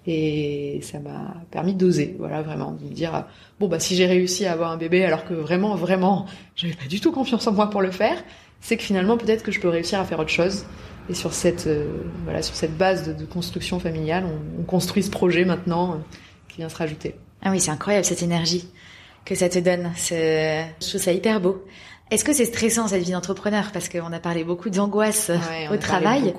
Et 0.07 0.81
ça 0.83 0.99
m'a 0.99 1.33
permis 1.49 1.73
d'oser, 1.73 2.15
voilà, 2.19 2.43
vraiment, 2.43 2.73
de 2.73 2.83
me 2.83 2.93
dire 2.93 3.25
bon 3.59 3.67
bah 3.67 3.79
si 3.79 3.95
j'ai 3.95 4.05
réussi 4.05 4.45
à 4.45 4.51
avoir 4.51 4.71
un 4.71 4.77
bébé, 4.77 5.03
alors 5.03 5.25
que 5.25 5.33
vraiment, 5.33 5.75
vraiment, 5.75 6.27
j'avais 6.55 6.73
pas 6.75 6.85
du 6.85 6.99
tout 6.99 7.11
confiance 7.11 7.47
en 7.47 7.53
moi 7.53 7.69
pour 7.69 7.81
le 7.81 7.91
faire, 7.91 8.23
c'est 8.61 8.77
que 8.77 8.83
finalement 8.83 9.17
peut-être 9.17 9.43
que 9.43 9.51
je 9.51 9.59
peux 9.59 9.69
réussir 9.69 9.99
à 9.99 10.05
faire 10.05 10.19
autre 10.19 10.29
chose. 10.29 10.65
Et 11.07 11.13
sur 11.13 11.33
cette 11.33 11.67
euh, 11.67 11.85
voilà 12.23 12.41
sur 12.41 12.55
cette 12.55 12.77
base 12.77 13.15
de, 13.15 13.25
construction 13.25 13.79
familiale, 13.79 14.25
on, 14.25 14.61
on, 14.61 14.63
construit 14.63 15.03
ce 15.03 15.11
projet 15.11 15.45
maintenant 15.45 15.93
euh, 15.93 15.97
qui 16.49 16.57
vient 16.57 16.69
se 16.69 16.77
rajouter. 16.77 17.15
Ah 17.43 17.51
oui, 17.51 17.59
c'est 17.59 17.69
incroyable 17.69 18.05
cette 18.05 18.23
énergie 18.23 18.67
que 19.25 19.35
ça 19.35 19.49
te 19.49 19.59
donne. 19.59 19.91
Je 19.97 20.87
trouve 20.87 21.01
ça 21.01 21.11
hyper 21.11 21.41
beau. 21.41 21.63
Est-ce 22.11 22.23
que 22.23 22.33
c'est 22.33 22.45
stressant 22.45 22.87
cette 22.87 23.01
vie 23.01 23.11
d'entrepreneur? 23.11 23.71
Parce 23.73 23.89
qu'on 23.89 24.13
a 24.13 24.19
parlé 24.19 24.43
beaucoup 24.43 24.69
d'angoisse 24.69 25.29
ouais, 25.29 25.67
au 25.71 25.77
travail, 25.77 26.35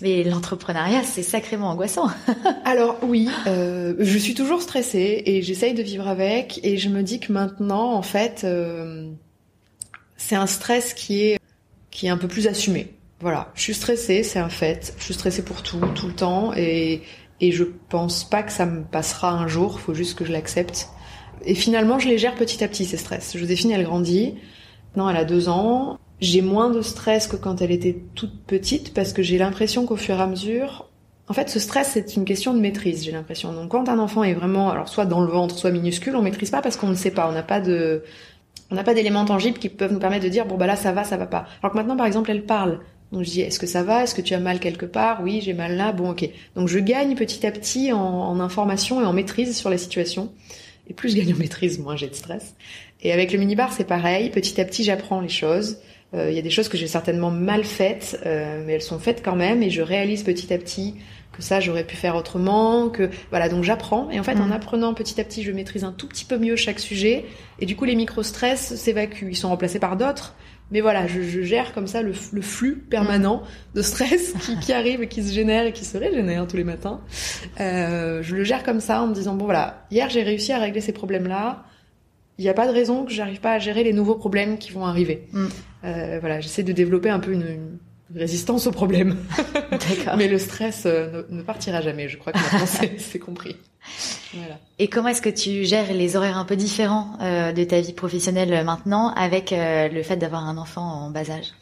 mais 0.00 0.22
l'entrepreneuriat 0.22 1.02
c'est 1.02 1.24
sacrément 1.24 1.70
angoissant. 1.70 2.08
Alors 2.64 2.98
oui, 3.02 3.28
euh, 3.48 3.94
je 3.98 4.16
suis 4.16 4.34
toujours 4.34 4.62
stressée 4.62 5.22
et 5.26 5.42
j'essaye 5.42 5.74
de 5.74 5.82
vivre 5.82 6.06
avec 6.06 6.60
et 6.62 6.78
je 6.78 6.88
me 6.88 7.02
dis 7.02 7.18
que 7.18 7.32
maintenant 7.32 7.94
en 7.94 8.02
fait 8.02 8.42
euh, 8.44 9.10
c'est 10.16 10.36
un 10.36 10.46
stress 10.46 10.94
qui 10.94 11.24
est 11.24 11.38
qui 11.90 12.06
est 12.06 12.10
un 12.10 12.18
peu 12.18 12.28
plus 12.28 12.46
assumé. 12.46 12.94
Voilà, 13.20 13.50
je 13.56 13.62
suis 13.62 13.74
stressée, 13.74 14.22
c'est 14.22 14.38
un 14.38 14.48
fait. 14.48 14.94
Je 14.98 15.04
suis 15.04 15.14
stressée 15.14 15.42
pour 15.42 15.64
tout, 15.64 15.80
tout 15.96 16.06
le 16.06 16.14
temps 16.14 16.52
et 16.54 17.02
et 17.40 17.50
je 17.50 17.64
pense 17.88 18.22
pas 18.22 18.44
que 18.44 18.52
ça 18.52 18.66
me 18.66 18.84
passera 18.84 19.32
un 19.32 19.48
jour. 19.48 19.80
Faut 19.80 19.94
juste 19.94 20.16
que 20.16 20.24
je 20.24 20.30
l'accepte. 20.30 20.88
Et 21.44 21.54
finalement, 21.54 21.98
je 21.98 22.08
les 22.08 22.18
gère 22.18 22.34
petit 22.34 22.62
à 22.62 22.68
petit 22.68 22.84
ces 22.84 22.96
stress. 22.96 23.36
Joséphine, 23.36 23.70
elle 23.70 23.84
grandit. 23.84 24.34
Maintenant, 24.90 25.10
elle 25.10 25.16
a 25.16 25.24
deux 25.24 25.48
ans. 25.48 25.98
J'ai 26.20 26.42
moins 26.42 26.70
de 26.70 26.82
stress 26.82 27.26
que 27.26 27.36
quand 27.36 27.62
elle 27.62 27.70
était 27.70 27.96
toute 28.14 28.44
petite 28.44 28.92
parce 28.92 29.12
que 29.12 29.22
j'ai 29.22 29.38
l'impression 29.38 29.86
qu'au 29.86 29.96
fur 29.96 30.16
et 30.16 30.22
à 30.22 30.26
mesure, 30.26 30.88
en 31.28 31.34
fait, 31.34 31.48
ce 31.48 31.60
stress, 31.60 31.90
c'est 31.92 32.16
une 32.16 32.24
question 32.24 32.54
de 32.54 32.58
maîtrise, 32.58 33.04
j'ai 33.04 33.12
l'impression. 33.12 33.52
Donc, 33.52 33.70
quand 33.70 33.88
un 33.88 33.98
enfant 33.98 34.24
est 34.24 34.32
vraiment, 34.32 34.70
alors 34.70 34.88
soit 34.88 35.04
dans 35.04 35.20
le 35.20 35.28
ventre, 35.28 35.56
soit 35.56 35.70
minuscule, 35.70 36.16
on 36.16 36.22
maîtrise 36.22 36.50
pas 36.50 36.62
parce 36.62 36.76
qu'on 36.76 36.88
ne 36.88 36.94
sait 36.94 37.10
pas. 37.10 37.28
On 37.28 37.32
n'a 37.32 37.42
pas 37.42 37.60
de, 37.60 38.02
on 38.70 38.74
n'a 38.74 38.82
pas 38.82 38.94
d'éléments 38.94 39.24
tangibles 39.24 39.58
qui 39.58 39.68
peuvent 39.68 39.92
nous 39.92 39.98
permettre 39.98 40.24
de 40.24 40.30
dire 40.30 40.46
bon 40.46 40.56
bah 40.56 40.66
là 40.66 40.76
ça 40.76 40.92
va, 40.92 41.04
ça 41.04 41.16
va 41.16 41.26
pas. 41.26 41.46
Alors 41.62 41.72
que 41.72 41.78
maintenant, 41.78 41.96
par 41.96 42.06
exemple, 42.06 42.30
elle 42.30 42.44
parle. 42.44 42.80
Donc 43.12 43.22
je 43.22 43.30
dis 43.30 43.40
est-ce 43.42 43.58
que 43.58 43.66
ça 43.66 43.82
va? 43.82 44.02
Est-ce 44.02 44.14
que 44.14 44.20
tu 44.20 44.34
as 44.34 44.40
mal 44.40 44.58
quelque 44.58 44.86
part? 44.86 45.20
Oui, 45.22 45.40
j'ai 45.42 45.54
mal 45.54 45.76
là. 45.76 45.92
Bon, 45.92 46.10
ok. 46.10 46.28
Donc 46.56 46.68
je 46.68 46.78
gagne 46.78 47.14
petit 47.14 47.46
à 47.46 47.52
petit 47.52 47.92
en, 47.92 48.00
en 48.00 48.40
information 48.40 49.00
et 49.00 49.04
en 49.04 49.12
maîtrise 49.12 49.56
sur 49.56 49.70
la 49.70 49.78
situation. 49.78 50.32
Et 50.88 50.94
plus 50.94 51.10
je 51.10 51.16
gagne 51.16 51.34
en 51.34 51.36
maîtrise, 51.36 51.78
moins 51.78 51.96
j'ai 51.96 52.08
de 52.08 52.14
stress. 52.14 52.54
Et 53.02 53.12
avec 53.12 53.32
le 53.32 53.38
minibar, 53.38 53.72
c'est 53.72 53.84
pareil. 53.84 54.30
Petit 54.30 54.60
à 54.60 54.64
petit, 54.64 54.84
j'apprends 54.84 55.20
les 55.20 55.28
choses. 55.28 55.78
Il 56.14 56.18
euh, 56.18 56.30
y 56.32 56.38
a 56.38 56.42
des 56.42 56.50
choses 56.50 56.68
que 56.68 56.78
j'ai 56.78 56.86
certainement 56.86 57.30
mal 57.30 57.64
faites, 57.64 58.18
euh, 58.24 58.62
mais 58.66 58.72
elles 58.72 58.82
sont 58.82 58.98
faites 58.98 59.22
quand 59.22 59.36
même. 59.36 59.62
Et 59.62 59.70
je 59.70 59.82
réalise 59.82 60.22
petit 60.22 60.52
à 60.52 60.58
petit 60.58 60.94
que 61.32 61.42
ça 61.42 61.60
j'aurais 61.60 61.84
pu 61.84 61.94
faire 61.94 62.16
autrement, 62.16 62.88
que 62.88 63.10
voilà 63.30 63.48
donc 63.48 63.62
j'apprends 63.62 64.10
et 64.10 64.18
en 64.18 64.22
fait 64.22 64.36
en 64.36 64.48
Mm. 64.48 64.52
apprenant 64.52 64.94
petit 64.94 65.20
à 65.20 65.24
petit 65.24 65.42
je 65.42 65.52
maîtrise 65.52 65.84
un 65.84 65.92
tout 65.92 66.08
petit 66.08 66.24
peu 66.24 66.38
mieux 66.38 66.56
chaque 66.56 66.80
sujet 66.80 67.26
et 67.60 67.66
du 67.66 67.76
coup 67.76 67.84
les 67.84 67.94
micro-stress 67.94 68.74
s'évacuent, 68.74 69.28
ils 69.30 69.36
sont 69.36 69.50
remplacés 69.50 69.78
par 69.78 69.96
d'autres. 69.96 70.34
Mais 70.70 70.80
voilà, 70.80 71.06
je, 71.06 71.22
je 71.22 71.40
gère 71.40 71.72
comme 71.72 71.86
ça 71.86 72.02
le, 72.02 72.12
flux 72.12 72.76
permanent 72.76 73.42
de 73.74 73.82
stress 73.82 74.32
qui, 74.40 74.58
qui 74.58 74.72
arrive 74.72 75.02
et 75.02 75.08
qui 75.08 75.22
se 75.22 75.32
génère 75.32 75.66
et 75.66 75.72
qui 75.72 75.84
se 75.84 75.96
régénère 75.96 76.46
tous 76.46 76.56
les 76.56 76.64
matins. 76.64 77.00
Euh, 77.60 78.22
je 78.22 78.36
le 78.36 78.44
gère 78.44 78.62
comme 78.62 78.80
ça 78.80 79.02
en 79.02 79.06
me 79.06 79.14
disant 79.14 79.34
bon 79.34 79.46
voilà, 79.46 79.86
hier 79.90 80.10
j'ai 80.10 80.22
réussi 80.22 80.52
à 80.52 80.58
régler 80.58 80.80
ces 80.80 80.92
problèmes-là. 80.92 81.64
Il 82.38 82.42
n'y 82.42 82.50
a 82.50 82.54
pas 82.54 82.68
de 82.68 82.72
raison 82.72 83.04
que 83.04 83.10
j'arrive 83.10 83.40
pas 83.40 83.52
à 83.52 83.58
gérer 83.58 83.82
les 83.82 83.92
nouveaux 83.92 84.14
problèmes 84.14 84.58
qui 84.58 84.70
vont 84.70 84.84
arriver. 84.84 85.26
Mm. 85.32 85.46
Euh, 85.84 86.18
voilà, 86.20 86.40
j'essaie 86.40 86.62
de 86.62 86.72
développer 86.72 87.10
un 87.10 87.18
peu 87.18 87.32
une, 87.32 87.78
une 88.10 88.18
résistance 88.18 88.66
aux 88.66 88.72
problèmes. 88.72 89.16
D'accord. 89.70 90.14
Mais 90.16 90.28
le 90.28 90.38
stress 90.38 90.84
euh, 90.86 91.24
ne, 91.30 91.38
ne 91.38 91.42
partira 91.42 91.80
jamais. 91.80 92.08
Je 92.08 92.16
crois 92.16 92.32
que 92.32 92.38
maintenant 92.38 92.66
c'est 92.98 93.18
compris. 93.18 93.56
Voilà. 94.34 94.58
Et 94.78 94.88
comment 94.88 95.08
est-ce 95.08 95.22
que 95.22 95.28
tu 95.30 95.64
gères 95.64 95.92
les 95.92 96.16
horaires 96.16 96.36
un 96.36 96.44
peu 96.44 96.56
différents 96.56 97.12
euh, 97.20 97.52
de 97.52 97.64
ta 97.64 97.80
vie 97.80 97.92
professionnelle 97.92 98.52
euh, 98.52 98.62
maintenant 98.62 99.12
avec 99.14 99.52
euh, 99.52 99.88
le 99.88 100.02
fait 100.02 100.16
d'avoir 100.16 100.46
un 100.46 100.58
enfant 100.58 100.82
en 100.82 101.10
bas 101.10 101.30
âge? 101.30 101.54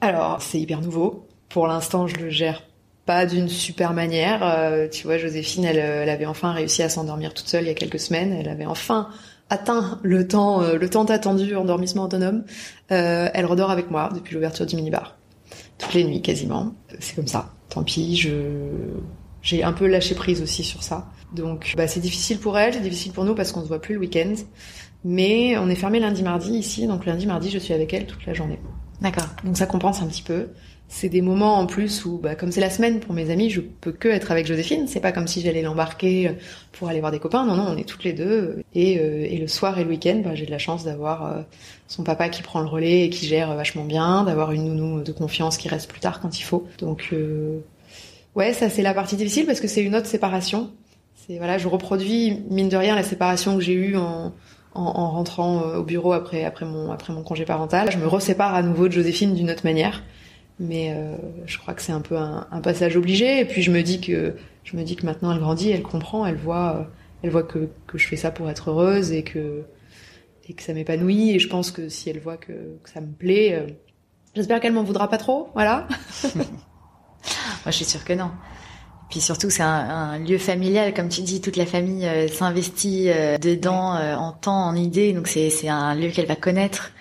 Alors, 0.00 0.42
c'est 0.42 0.60
hyper 0.60 0.80
nouveau. 0.80 1.26
Pour 1.48 1.66
l'instant, 1.66 2.06
je 2.06 2.16
le 2.16 2.30
gère 2.30 2.62
pas 3.06 3.26
d'une 3.26 3.48
super 3.48 3.94
manière. 3.94 4.40
Euh, 4.42 4.88
tu 4.88 5.04
vois, 5.04 5.16
Joséphine, 5.18 5.64
elle, 5.64 5.78
elle 5.78 6.08
avait 6.08 6.26
enfin 6.26 6.52
réussi 6.52 6.82
à 6.82 6.88
s'endormir 6.88 7.34
toute 7.34 7.48
seule 7.48 7.64
il 7.64 7.68
y 7.68 7.70
a 7.70 7.74
quelques 7.74 8.00
semaines. 8.00 8.32
Elle 8.32 8.48
avait 8.48 8.66
enfin 8.66 9.08
atteint 9.50 9.98
le 10.02 10.26
temps, 10.26 10.62
le 10.62 10.88
temps 10.88 11.04
attendu 11.04 11.54
endormissement 11.56 12.04
autonome. 12.04 12.44
Elle 12.88 13.44
redort 13.44 13.70
avec 13.70 13.90
moi 13.90 14.08
depuis 14.14 14.34
l'ouverture 14.34 14.64
du 14.64 14.76
minibar. 14.76 15.16
Toutes 15.78 15.92
les 15.92 16.04
nuits, 16.04 16.22
quasiment. 16.22 16.72
C'est 17.00 17.16
comme 17.16 17.26
ça. 17.26 17.50
Tant 17.68 17.82
pis, 17.82 18.16
je, 18.16 18.30
j'ai 19.42 19.62
un 19.62 19.72
peu 19.72 19.86
lâché 19.86 20.14
prise 20.14 20.40
aussi 20.40 20.64
sur 20.64 20.82
ça. 20.82 21.10
Donc, 21.34 21.74
bah, 21.76 21.88
c'est 21.88 22.00
difficile 22.00 22.38
pour 22.38 22.58
elle, 22.58 22.74
c'est 22.74 22.80
difficile 22.80 23.12
pour 23.12 23.24
nous 23.24 23.34
parce 23.34 23.52
qu'on 23.52 23.62
se 23.62 23.68
voit 23.68 23.80
plus 23.80 23.94
le 23.94 24.00
week-end. 24.00 24.34
Mais 25.04 25.56
on 25.58 25.68
est 25.68 25.74
fermé 25.74 25.98
lundi, 25.98 26.22
mardi 26.22 26.52
ici. 26.52 26.86
Donc, 26.86 27.06
lundi, 27.06 27.26
mardi, 27.26 27.50
je 27.50 27.58
suis 27.58 27.74
avec 27.74 27.92
elle 27.92 28.06
toute 28.06 28.24
la 28.26 28.34
journée. 28.34 28.58
D'accord. 29.00 29.26
Donc 29.44 29.56
ça 29.56 29.66
compense 29.66 30.00
un 30.00 30.06
petit 30.06 30.22
peu. 30.22 30.48
C'est 30.86 31.08
des 31.08 31.22
moments 31.22 31.58
en 31.58 31.66
plus 31.66 32.04
où, 32.04 32.18
bah, 32.18 32.34
comme 32.34 32.52
c'est 32.52 32.60
la 32.60 32.70
semaine 32.70 33.00
pour 33.00 33.14
mes 33.14 33.30
amis, 33.30 33.48
je 33.48 33.62
peux 33.62 33.92
que 33.92 34.08
être 34.08 34.30
avec 34.30 34.46
Joséphine. 34.46 34.86
C'est 34.86 35.00
pas 35.00 35.10
comme 35.10 35.26
si 35.26 35.40
j'allais 35.40 35.62
l'embarquer 35.62 36.32
pour 36.70 36.88
aller 36.88 37.00
voir 37.00 37.10
des 37.10 37.18
copains. 37.18 37.46
Non, 37.46 37.56
non, 37.56 37.66
on 37.68 37.76
est 37.76 37.88
toutes 37.88 38.04
les 38.04 38.12
deux. 38.12 38.62
Et, 38.74 38.98
euh, 39.00 39.26
et 39.28 39.38
le 39.38 39.48
soir 39.48 39.78
et 39.78 39.84
le 39.84 39.90
week-end, 39.90 40.20
bah, 40.22 40.34
j'ai 40.34 40.44
de 40.44 40.50
la 40.50 40.58
chance 40.58 40.84
d'avoir 40.84 41.26
euh, 41.26 41.42
son 41.88 42.04
papa 42.04 42.28
qui 42.28 42.42
prend 42.42 42.60
le 42.60 42.68
relais 42.68 43.06
et 43.06 43.10
qui 43.10 43.26
gère 43.26 43.54
vachement 43.56 43.84
bien, 43.84 44.22
d'avoir 44.24 44.52
une 44.52 44.66
nounou 44.66 45.02
de 45.02 45.12
confiance 45.12 45.56
qui 45.56 45.68
reste 45.68 45.90
plus 45.90 46.00
tard 46.00 46.20
quand 46.20 46.38
il 46.38 46.42
faut. 46.42 46.66
Donc 46.78 47.08
euh, 47.12 47.60
ouais, 48.34 48.52
ça 48.52 48.68
c'est 48.68 48.82
la 48.82 48.94
partie 48.94 49.16
difficile 49.16 49.46
parce 49.46 49.60
que 49.60 49.68
c'est 49.68 49.82
une 49.82 49.94
autre 49.94 50.06
séparation. 50.06 50.70
C'est 51.14 51.38
voilà, 51.38 51.58
je 51.58 51.68
reproduis 51.68 52.42
mine 52.50 52.68
de 52.68 52.76
rien 52.76 52.94
la 52.94 53.02
séparation 53.02 53.56
que 53.56 53.62
j'ai 53.62 53.74
eue 53.74 53.96
en 53.96 54.32
en, 54.74 54.82
en 54.84 55.10
rentrant 55.10 55.62
euh, 55.62 55.78
au 55.78 55.82
bureau 55.82 56.12
après 56.12 56.44
après 56.44 56.64
mon 56.64 56.90
après 56.90 57.12
mon 57.12 57.22
congé 57.22 57.44
parental. 57.44 57.90
Je 57.92 57.98
me 57.98 58.06
resépare 58.06 58.54
à 58.54 58.62
nouveau 58.62 58.88
de 58.88 58.92
Joséphine 58.92 59.34
d'une 59.34 59.50
autre 59.50 59.64
manière, 59.64 60.02
mais 60.58 60.92
euh, 60.94 61.16
je 61.46 61.58
crois 61.58 61.74
que 61.74 61.82
c'est 61.82 61.92
un 61.92 62.00
peu 62.00 62.16
un, 62.16 62.46
un 62.50 62.60
passage 62.60 62.96
obligé. 62.96 63.40
Et 63.40 63.44
puis 63.44 63.62
je 63.62 63.70
me 63.70 63.82
dis 63.82 64.00
que 64.00 64.34
je 64.64 64.76
me 64.76 64.82
dis 64.82 64.96
que 64.96 65.06
maintenant 65.06 65.32
elle 65.32 65.40
grandit, 65.40 65.70
elle 65.70 65.82
comprend, 65.82 66.26
elle 66.26 66.36
voit 66.36 66.88
elle 67.22 67.30
voit 67.30 67.42
que 67.42 67.68
que 67.86 67.98
je 67.98 68.06
fais 68.06 68.16
ça 68.16 68.30
pour 68.30 68.48
être 68.50 68.70
heureuse 68.70 69.12
et 69.12 69.22
que 69.22 69.64
et 70.48 70.54
que 70.54 70.62
ça 70.62 70.72
m'épanouit. 70.74 71.30
Et 71.30 71.38
je 71.38 71.48
pense 71.48 71.70
que 71.70 71.88
si 71.88 72.10
elle 72.10 72.18
voit 72.20 72.36
que, 72.36 72.52
que 72.82 72.90
ça 72.90 73.00
me 73.00 73.12
plaît, 73.12 73.54
euh, 73.54 73.66
j'espère 74.34 74.60
qu'elle 74.60 74.72
m'en 74.72 74.82
voudra 74.84 75.08
pas 75.08 75.18
trop. 75.18 75.48
Voilà. 75.54 75.86
Moi, 77.64 77.70
je 77.70 77.76
suis 77.76 77.84
sûre 77.84 78.04
que 78.04 78.12
non. 78.12 78.30
Puis 79.10 79.20
surtout, 79.20 79.50
c'est 79.50 79.62
un, 79.62 79.68
un 79.68 80.18
lieu 80.18 80.38
familial, 80.38 80.94
comme 80.94 81.08
tu 81.10 81.20
dis, 81.20 81.40
toute 81.42 81.56
la 81.56 81.66
famille 81.66 82.06
euh, 82.06 82.28
s'investit 82.28 83.10
euh, 83.10 83.36
dedans 83.36 83.94
euh, 83.94 84.14
en 84.14 84.32
temps, 84.32 84.64
en 84.68 84.74
idées, 84.74 85.12
donc 85.12 85.28
c'est 85.28 85.68
un 85.68 85.94
lieu 85.94 86.08
qu'elle 86.08 86.26
va 86.26 86.36
connaître. 86.36 86.92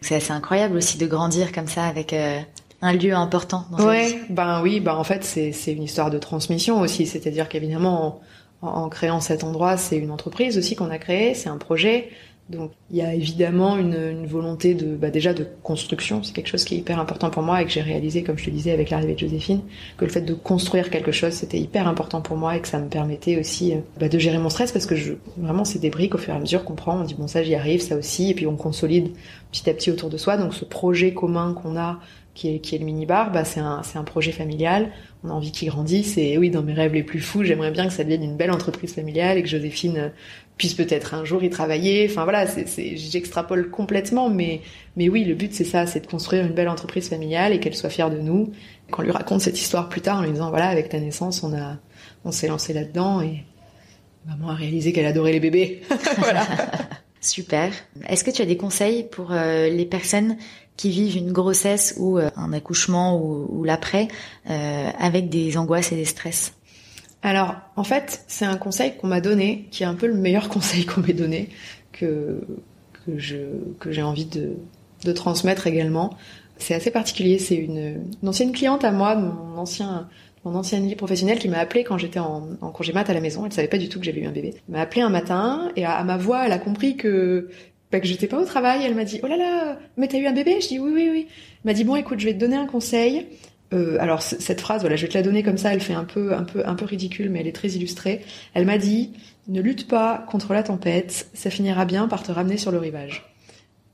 C'est 0.00 0.16
assez 0.16 0.32
incroyable 0.32 0.76
aussi 0.76 0.98
de 0.98 1.06
grandir 1.06 1.52
comme 1.52 1.68
ça 1.68 1.84
avec 1.84 2.12
euh, 2.12 2.40
un 2.82 2.92
lieu 2.92 3.14
important 3.14 3.66
dans 3.70 3.78
sa 3.78 3.84
vie. 3.84 3.88
Ouais, 3.88 4.20
ben 4.30 4.62
oui, 4.62 4.80
ben 4.80 4.94
en 4.94 5.04
fait 5.04 5.24
c'est 5.24 5.52
c'est 5.52 5.72
une 5.72 5.84
histoire 5.84 6.10
de 6.10 6.18
transmission 6.18 6.80
aussi, 6.80 7.06
c'est-à-dire 7.06 7.48
qu'évidemment 7.48 8.20
en, 8.60 8.68
en 8.68 8.88
créant 8.88 9.20
cet 9.20 9.44
endroit, 9.44 9.76
c'est 9.76 9.96
une 9.96 10.10
entreprise 10.10 10.58
aussi 10.58 10.74
qu'on 10.74 10.90
a 10.90 10.98
créée, 10.98 11.34
c'est 11.34 11.48
un 11.48 11.56
projet. 11.56 12.10
Donc 12.50 12.72
il 12.90 12.98
y 12.98 13.02
a 13.02 13.14
évidemment 13.14 13.78
une, 13.78 14.26
volonté 14.26 14.74
de 14.74 14.96
bah, 14.96 15.08
déjà 15.10 15.32
de 15.32 15.46
construction, 15.62 16.22
c'est 16.22 16.34
quelque 16.34 16.48
chose 16.48 16.64
qui 16.64 16.74
est 16.74 16.78
hyper 16.78 16.98
important 16.98 17.30
pour 17.30 17.42
moi 17.42 17.62
et 17.62 17.64
que 17.64 17.70
j'ai 17.70 17.80
réalisé 17.80 18.22
comme 18.22 18.36
je 18.36 18.44
te 18.44 18.50
disais 18.50 18.70
avec 18.70 18.90
l'arrivée 18.90 19.14
de 19.14 19.18
Joséphine, 19.18 19.62
que 19.96 20.04
le 20.04 20.10
fait 20.10 20.20
de 20.20 20.34
construire 20.34 20.90
quelque 20.90 21.10
chose 21.10 21.32
c'était 21.32 21.58
hyper 21.58 21.88
important 21.88 22.20
pour 22.20 22.36
moi 22.36 22.56
et 22.56 22.60
que 22.60 22.68
ça 22.68 22.78
me 22.78 22.88
permettait 22.88 23.38
aussi 23.38 23.72
euh, 23.72 23.78
bah, 23.98 24.10
de 24.10 24.18
gérer 24.18 24.36
mon 24.36 24.50
stress 24.50 24.72
parce 24.72 24.84
que 24.84 24.94
je 24.94 25.14
vraiment 25.38 25.64
c'est 25.64 25.78
des 25.78 25.88
briques 25.88 26.14
au 26.14 26.18
fur 26.18 26.34
et 26.34 26.36
à 26.36 26.40
mesure 26.40 26.64
qu'on 26.64 26.74
prend, 26.74 27.00
on 27.00 27.04
dit 27.04 27.14
bon 27.14 27.28
ça 27.28 27.42
j'y 27.42 27.54
arrive, 27.54 27.80
ça 27.80 27.96
aussi. 27.96 28.30
Et 28.30 28.34
puis 28.34 28.46
on 28.46 28.56
consolide 28.56 29.12
petit 29.50 29.70
à 29.70 29.74
petit 29.74 29.90
autour 29.90 30.10
de 30.10 30.16
soi. 30.16 30.36
Donc 30.36 30.52
ce 30.54 30.64
projet 30.64 31.14
commun 31.14 31.54
qu'on 31.54 31.76
a 31.78 32.00
qui 32.34 32.48
est, 32.48 32.78
le 32.78 32.84
minibar, 32.84 33.30
bah 33.30 33.44
c'est 33.44 33.60
un, 33.60 34.04
projet 34.04 34.32
familial. 34.32 34.90
On 35.22 35.30
a 35.30 35.32
envie 35.32 35.52
qu'il 35.52 35.68
grandisse 35.68 36.18
et 36.18 36.36
oui, 36.36 36.50
dans 36.50 36.62
mes 36.62 36.72
rêves 36.72 36.92
les 36.92 37.04
plus 37.04 37.20
fous, 37.20 37.44
j'aimerais 37.44 37.70
bien 37.70 37.86
que 37.86 37.92
ça 37.92 38.02
devienne 38.02 38.24
une 38.24 38.36
belle 38.36 38.50
entreprise 38.50 38.92
familiale 38.92 39.38
et 39.38 39.42
que 39.42 39.48
Joséphine 39.48 39.96
euh, 39.96 40.08
puisse 40.58 40.74
peut-être 40.74 41.14
un 41.14 41.24
jour 41.24 41.44
y 41.44 41.50
travailler. 41.50 42.08
Enfin 42.10 42.24
voilà, 42.24 42.44
j'extrapole 42.76 43.70
complètement, 43.70 44.30
mais, 44.30 44.62
mais 44.96 45.08
oui, 45.08 45.24
le 45.24 45.34
but 45.34 45.54
c'est 45.54 45.64
ça, 45.64 45.86
c'est 45.86 46.00
de 46.00 46.06
construire 46.08 46.44
une 46.44 46.52
belle 46.52 46.68
entreprise 46.68 47.08
familiale 47.08 47.52
et 47.52 47.60
qu'elle 47.60 47.76
soit 47.76 47.90
fière 47.90 48.10
de 48.10 48.18
nous. 48.18 48.52
Qu'on 48.90 49.02
lui 49.02 49.12
raconte 49.12 49.40
cette 49.40 49.58
histoire 49.58 49.88
plus 49.88 50.00
tard 50.00 50.18
en 50.18 50.22
lui 50.22 50.32
disant 50.32 50.50
voilà, 50.50 50.66
avec 50.66 50.88
ta 50.88 50.98
naissance, 50.98 51.44
on 51.44 51.54
a, 51.54 51.78
on 52.24 52.32
s'est 52.32 52.48
lancé 52.48 52.72
là-dedans 52.72 53.22
et 53.22 53.44
maman 54.26 54.50
a 54.50 54.54
réalisé 54.54 54.92
qu'elle 54.92 55.06
adorait 55.06 55.32
les 55.32 55.40
bébés. 55.40 55.82
voilà. 56.18 56.46
Super. 57.20 57.72
Est-ce 58.06 58.22
que 58.22 58.30
tu 58.30 58.42
as 58.42 58.46
des 58.46 58.58
conseils 58.58 59.04
pour 59.04 59.32
euh, 59.32 59.70
les 59.70 59.86
personnes 59.86 60.36
qui 60.76 60.90
vivent 60.90 61.16
une 61.16 61.32
grossesse 61.32 61.94
ou 61.98 62.18
euh, 62.18 62.30
un 62.36 62.52
accouchement 62.52 63.20
ou, 63.20 63.64
l'après 63.64 64.08
euh, 64.50 64.90
avec 64.98 65.28
des 65.28 65.56
angoisses 65.56 65.92
et 65.92 65.96
des 65.96 66.04
stress 66.04 66.54
Alors, 67.22 67.54
en 67.76 67.84
fait, 67.84 68.24
c'est 68.26 68.44
un 68.44 68.56
conseil 68.56 68.96
qu'on 68.96 69.06
m'a 69.06 69.20
donné, 69.20 69.68
qui 69.70 69.82
est 69.82 69.86
un 69.86 69.94
peu 69.94 70.06
le 70.06 70.14
meilleur 70.14 70.48
conseil 70.50 70.84
qu'on 70.84 71.00
m'ait 71.00 71.12
donné, 71.12 71.50
que, 71.92 72.40
que 73.06 73.18
je, 73.18 73.36
que 73.78 73.92
j'ai 73.92 74.02
envie 74.02 74.26
de, 74.26 74.56
de 75.04 75.12
transmettre 75.12 75.66
également. 75.66 76.16
C'est 76.58 76.74
assez 76.74 76.90
particulier. 76.90 77.38
C'est 77.38 77.56
une, 77.56 78.04
ancienne 78.26 78.52
cliente 78.52 78.84
à 78.84 78.92
moi, 78.92 79.14
mon 79.14 79.58
ancien, 79.58 80.08
mon 80.44 80.54
ancienne 80.54 80.86
vie 80.86 80.96
professionnelle, 80.96 81.38
qui 81.38 81.48
m'a 81.48 81.58
appelé 81.58 81.84
quand 81.84 81.98
j'étais 81.98 82.18
en, 82.18 82.42
congé 82.72 82.92
mat 82.92 83.08
à 83.08 83.14
la 83.14 83.20
maison. 83.20 83.46
Elle 83.46 83.52
savait 83.52 83.68
pas 83.68 83.78
du 83.78 83.88
tout 83.88 83.98
que 83.98 84.04
j'avais 84.04 84.20
eu 84.20 84.26
un 84.26 84.32
bébé. 84.32 84.54
M'a 84.68 84.80
appelé 84.80 85.02
un 85.02 85.10
matin 85.10 85.70
et 85.76 85.84
à 85.84 86.02
ma 86.04 86.16
voix, 86.16 86.46
elle 86.46 86.52
a 86.52 86.58
compris 86.58 86.96
que, 86.96 87.48
bah, 87.94 88.00
que 88.00 88.08
j'étais 88.08 88.26
pas 88.26 88.40
au 88.40 88.44
travail. 88.44 88.80
Elle 88.84 88.96
m'a 88.96 89.04
dit, 89.04 89.20
oh 89.22 89.28
là 89.28 89.36
là, 89.36 89.78
mais 89.96 90.08
t'as 90.08 90.18
eu 90.18 90.26
un 90.26 90.32
bébé? 90.32 90.60
Je 90.60 90.66
dis, 90.66 90.78
oui, 90.80 90.90
oui, 90.92 91.08
oui. 91.12 91.26
Elle 91.28 91.70
m'a 91.70 91.74
dit, 91.74 91.84
bon, 91.84 91.94
écoute, 91.94 92.18
je 92.18 92.24
vais 92.24 92.34
te 92.34 92.40
donner 92.40 92.56
un 92.56 92.66
conseil. 92.66 93.26
Euh, 93.72 93.96
alors 94.00 94.20
cette 94.20 94.60
phrase, 94.60 94.80
voilà, 94.80 94.96
je 94.96 95.02
vais 95.02 95.08
te 95.08 95.16
la 95.16 95.22
donner 95.22 95.44
comme 95.44 95.58
ça. 95.58 95.72
Elle 95.72 95.80
fait 95.80 95.94
un 95.94 96.02
peu, 96.02 96.34
un 96.34 96.42
peu, 96.42 96.66
un 96.66 96.74
peu 96.74 96.84
ridicule, 96.86 97.30
mais 97.30 97.38
elle 97.38 97.46
est 97.46 97.52
très 97.52 97.68
illustrée. 97.68 98.22
Elle 98.52 98.66
m'a 98.66 98.78
dit 98.78 99.12
ne 99.46 99.60
lutte 99.60 99.86
pas 99.86 100.26
contre 100.28 100.54
la 100.54 100.64
tempête, 100.64 101.28
ça 101.34 101.50
finira 101.50 101.84
bien 101.84 102.08
par 102.08 102.22
te 102.22 102.32
ramener 102.32 102.56
sur 102.56 102.72
le 102.72 102.78
rivage. 102.78 103.24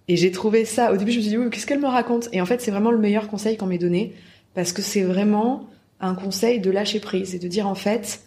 Et 0.08 0.16
j'ai 0.16 0.30
trouvé 0.30 0.64
ça. 0.64 0.92
Au 0.92 0.96
début, 0.96 1.12
je 1.12 1.18
me 1.18 1.22
suis 1.22 1.30
dit 1.30 1.36
oui, 1.36 1.50
qu'est-ce 1.50 1.66
qu'elle 1.66 1.80
me 1.80 1.86
raconte? 1.86 2.28
Et 2.32 2.40
en 2.40 2.46
fait, 2.46 2.62
c'est 2.62 2.70
vraiment 2.70 2.90
le 2.90 2.98
meilleur 2.98 3.28
conseil 3.28 3.58
qu'on 3.58 3.66
m'ait 3.66 3.78
donné 3.78 4.14
parce 4.54 4.72
que 4.72 4.80
c'est 4.80 5.02
vraiment 5.02 5.68
un 6.00 6.14
conseil 6.14 6.58
de 6.58 6.70
lâcher 6.70 7.00
prise 7.00 7.34
et 7.34 7.38
de 7.38 7.48
dire 7.48 7.66
en 7.66 7.74
fait, 7.74 8.22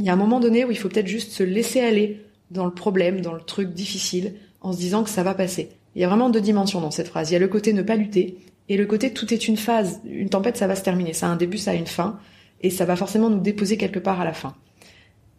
il 0.00 0.04
y 0.04 0.08
a 0.08 0.12
un 0.12 0.16
moment 0.16 0.40
donné 0.40 0.64
où 0.64 0.72
il 0.72 0.76
faut 0.76 0.88
peut-être 0.88 1.06
juste 1.06 1.32
se 1.32 1.44
laisser 1.44 1.80
aller 1.80 2.24
dans 2.50 2.64
le 2.64 2.72
problème, 2.72 3.20
dans 3.20 3.32
le 3.32 3.40
truc 3.40 3.70
difficile, 3.70 4.34
en 4.64 4.72
se 4.72 4.78
disant 4.78 5.04
que 5.04 5.10
ça 5.10 5.22
va 5.22 5.34
passer. 5.34 5.68
Il 5.94 6.02
y 6.02 6.04
a 6.04 6.08
vraiment 6.08 6.30
deux 6.30 6.40
dimensions 6.40 6.80
dans 6.80 6.90
cette 6.90 7.06
phrase. 7.06 7.30
Il 7.30 7.34
y 7.34 7.36
a 7.36 7.38
le 7.38 7.48
côté 7.48 7.72
ne 7.72 7.82
pas 7.82 7.94
lutter 7.94 8.38
et 8.68 8.76
le 8.76 8.86
côté 8.86 9.12
tout 9.12 9.32
est 9.32 9.46
une 9.46 9.58
phase. 9.58 10.00
Une 10.04 10.30
tempête, 10.30 10.56
ça 10.56 10.66
va 10.66 10.74
se 10.74 10.82
terminer. 10.82 11.12
Ça 11.12 11.26
a 11.26 11.30
un 11.30 11.36
début, 11.36 11.58
ça 11.58 11.72
a 11.72 11.74
une 11.74 11.86
fin. 11.86 12.18
Et 12.62 12.70
ça 12.70 12.86
va 12.86 12.96
forcément 12.96 13.28
nous 13.28 13.40
déposer 13.40 13.76
quelque 13.76 13.98
part 13.98 14.20
à 14.20 14.24
la 14.24 14.32
fin. 14.32 14.54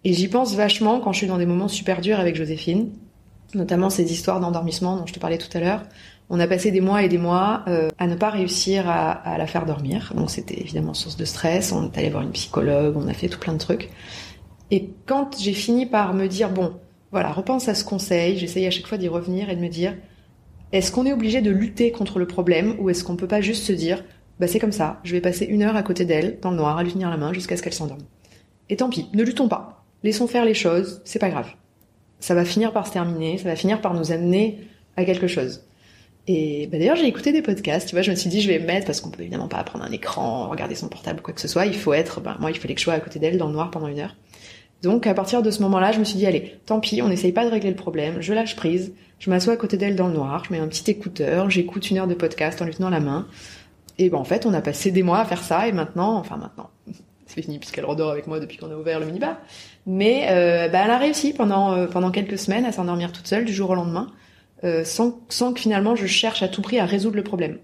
Et 0.04 0.14
j'y 0.14 0.28
pense 0.28 0.54
vachement 0.54 1.00
quand 1.00 1.12
je 1.12 1.18
suis 1.18 1.28
dans 1.28 1.40
des 1.40 1.48
moments 1.48 1.68
super 1.68 2.02
durs 2.02 2.20
avec 2.20 2.36
Joséphine. 2.36 2.92
Notamment 3.56 3.90
ces 3.90 4.12
histoires 4.12 4.40
d'endormissement 4.40 4.96
dont 4.96 5.08
je 5.08 5.14
te 5.14 5.20
parlais 5.20 5.40
tout 5.40 5.56
à 5.58 5.60
l'heure. 5.60 5.82
On 6.30 6.40
a 6.40 6.48
passé 6.48 6.70
des 6.70 6.82
mois 6.82 7.02
et 7.02 7.10
des 7.10 7.18
mois 7.18 7.64
euh, 7.68 7.90
à 7.98 8.06
ne 8.06 8.16
pas 8.16 8.30
réussir 8.30 8.88
à, 8.88 9.12
à 9.12 9.40
la 9.40 9.48
faire 9.48 9.66
dormir. 9.66 10.14
Donc 10.16 10.30
c'était 10.30 10.60
évidemment 10.60 10.94
source 10.94 11.18
de 11.18 11.26
stress. 11.26 11.72
On 11.72 11.92
est 11.92 11.98
allé 11.98 12.12
voir 12.12 12.22
une 12.22 12.32
psychologue, 12.32 12.96
on 12.96 13.08
a 13.08 13.14
fait 13.14 13.28
tout 13.28 13.40
plein 13.40 13.54
de 13.54 13.60
trucs. 13.60 13.90
Et 14.70 14.92
quand 15.08 15.36
j'ai 15.40 15.54
fini 15.54 15.88
par 15.88 16.14
me 16.14 16.28
dire, 16.28 16.50
bon, 16.50 16.74
voilà, 17.16 17.32
repense 17.32 17.70
à 17.70 17.76
ce 17.76 17.86
conseil, 17.86 18.38
j'essaye 18.38 18.68
à 18.68 18.72
chaque 18.72 18.88
fois 18.88 18.98
d'y 18.98 19.08
revenir 19.08 19.50
et 19.50 19.56
de 19.56 19.62
me 19.62 19.70
dire, 19.70 19.96
est-ce 20.74 20.92
qu'on 20.92 21.06
est 21.06 21.14
obligé 21.14 21.42
de 21.42 21.50
lutter 21.50 21.94
contre 21.94 22.20
le 22.20 22.28
problème 22.28 22.76
ou 22.78 22.90
est-ce 22.90 23.06
qu'on 23.06 23.16
peut 23.16 23.26
pas 23.26 23.40
juste 23.40 23.64
se 23.64 23.72
dire, 23.72 24.04
bah 24.38 24.48
c'est 24.48 24.60
comme 24.60 24.74
ça, 24.74 25.00
je 25.06 25.14
vais 25.14 25.22
passer 25.22 25.46
une 25.46 25.64
heure 25.64 25.78
à 25.78 25.82
côté 25.82 26.04
d'elle, 26.04 26.40
dans 26.42 26.52
le 26.52 26.58
noir, 26.58 26.78
à 26.78 26.84
lui 26.84 26.92
tenir 26.92 27.10
la 27.10 27.16
main 27.16 27.32
jusqu'à 27.32 27.56
ce 27.56 27.64
qu'elle 27.64 27.72
s'endorme. 27.72 28.02
Et 28.68 28.76
tant 28.76 28.90
pis, 28.90 29.08
ne 29.14 29.24
luttons 29.24 29.48
pas. 29.48 29.86
Laissons 30.04 30.28
faire 30.28 30.44
les 30.44 30.54
choses, 30.54 31.02
c'est 31.06 31.20
pas 31.20 31.30
grave. 31.30 31.48
Ça 32.20 32.36
va 32.36 32.44
finir 32.44 32.74
par 32.74 32.86
se 32.86 32.92
terminer, 32.92 33.38
ça 33.38 33.46
va 33.48 33.56
finir 33.56 33.80
par 33.80 33.94
nous 33.94 34.12
amener 34.12 34.60
à 34.98 35.06
quelque 35.06 35.28
chose. 35.28 35.64
Et 36.28 36.68
bah 36.68 36.80
d'ailleurs, 36.80 36.98
j'ai 36.98 37.08
écouté 37.08 37.32
des 37.32 37.42
podcasts, 37.42 37.88
tu 37.88 37.96
vois, 37.96 38.02
je 38.02 38.12
me 38.12 38.18
suis 38.18 38.30
dit, 38.30 38.42
je 38.42 38.50
vais 38.50 38.60
me 38.60 38.66
mettre, 38.66 38.88
parce 38.88 39.00
qu'on 39.00 39.10
peut 39.10 39.22
évidemment 39.22 39.48
pas 39.48 39.64
prendre 39.64 39.86
un 39.86 39.92
écran, 39.94 40.50
regarder 40.50 40.76
son 40.76 40.90
portable, 40.90 41.22
quoi 41.22 41.34
que 41.34 41.40
ce 41.40 41.48
soit, 41.48 41.66
il 41.66 41.76
faut 41.76 41.94
être, 41.94 42.20
bah, 42.20 42.36
moi, 42.42 42.52
il 42.52 42.58
fallait 42.58 42.74
que 42.74 42.82
je 42.82 42.84
sois 42.84 42.96
à 42.96 43.00
côté 43.00 43.20
d'elle 43.20 43.38
dans 43.38 43.48
le 43.48 43.54
noir 43.54 43.72
pendant 43.72 43.88
une 43.88 44.00
heure. 44.00 44.18
Donc, 44.86 45.08
à 45.08 45.16
partir 45.16 45.42
de 45.42 45.50
ce 45.50 45.64
moment-là, 45.64 45.92
je 45.92 45.98
me 45.98 46.04
suis 46.04 46.16
dit, 46.16 46.28
allez, 46.28 46.60
tant 46.68 46.80
pis, 46.80 47.02
on 47.02 47.08
n'essaye 47.08 47.32
pas 47.32 47.44
de 47.44 47.50
régler 47.50 47.72
le 47.72 47.76
problème, 47.76 48.22
je 48.22 48.34
lâche 48.34 48.56
prise, 48.56 48.94
je 49.18 49.32
m'assois 49.32 49.54
à 49.54 49.58
côté 49.58 49.78
d'elle 49.78 49.96
dans 49.96 50.08
le 50.08 50.14
noir, 50.14 50.44
je 50.46 50.54
mets 50.54 50.60
un 50.60 50.68
petit 50.68 50.92
écouteur, 50.92 51.50
j'écoute 51.50 51.90
une 51.90 51.98
heure 51.98 52.06
de 52.06 52.14
podcast 52.14 52.62
en 52.62 52.66
lui 52.66 52.76
tenant 52.76 52.92
la 52.92 53.00
main. 53.00 53.28
Et 53.98 54.12
ben, 54.12 54.20
en 54.20 54.24
fait, 54.24 54.46
on 54.46 54.54
a 54.54 54.62
passé 54.62 54.92
des 54.92 55.02
mois 55.02 55.22
à 55.22 55.26
faire 55.26 55.42
ça, 55.42 55.68
et 55.68 55.72
maintenant, 55.72 56.16
enfin 56.18 56.38
maintenant, 56.38 56.70
c'est 57.26 57.42
fini 57.42 57.58
puisqu'elle 57.58 57.86
redort 57.86 58.12
avec 58.12 58.28
moi 58.28 58.40
depuis 58.40 58.58
qu'on 58.58 58.70
a 58.70 58.76
ouvert 58.76 59.00
le 59.00 59.08
minibar. 59.08 59.38
Mais 59.88 60.28
euh, 60.30 60.70
bah, 60.70 60.82
elle 60.86 60.92
a 60.92 61.00
réussi 61.00 61.34
pendant 61.34 61.74
euh, 61.74 61.88
pendant 61.88 62.12
quelques 62.12 62.38
semaines 62.38 62.66
à 62.66 62.72
s'endormir 62.72 63.12
toute 63.12 63.26
seule 63.26 63.46
du 63.46 63.54
jour 63.54 63.72
au 63.72 63.76
lendemain, 63.76 64.12
euh, 64.64 64.84
sans 64.84 65.20
sans 65.30 65.52
que 65.54 65.60
finalement 65.60 65.96
je 65.96 66.06
cherche 66.06 66.44
à 66.44 66.48
tout 66.48 66.62
prix 66.62 66.78
à 66.78 66.86
résoudre 66.86 67.16
le 67.16 67.24
problème. 67.24 67.58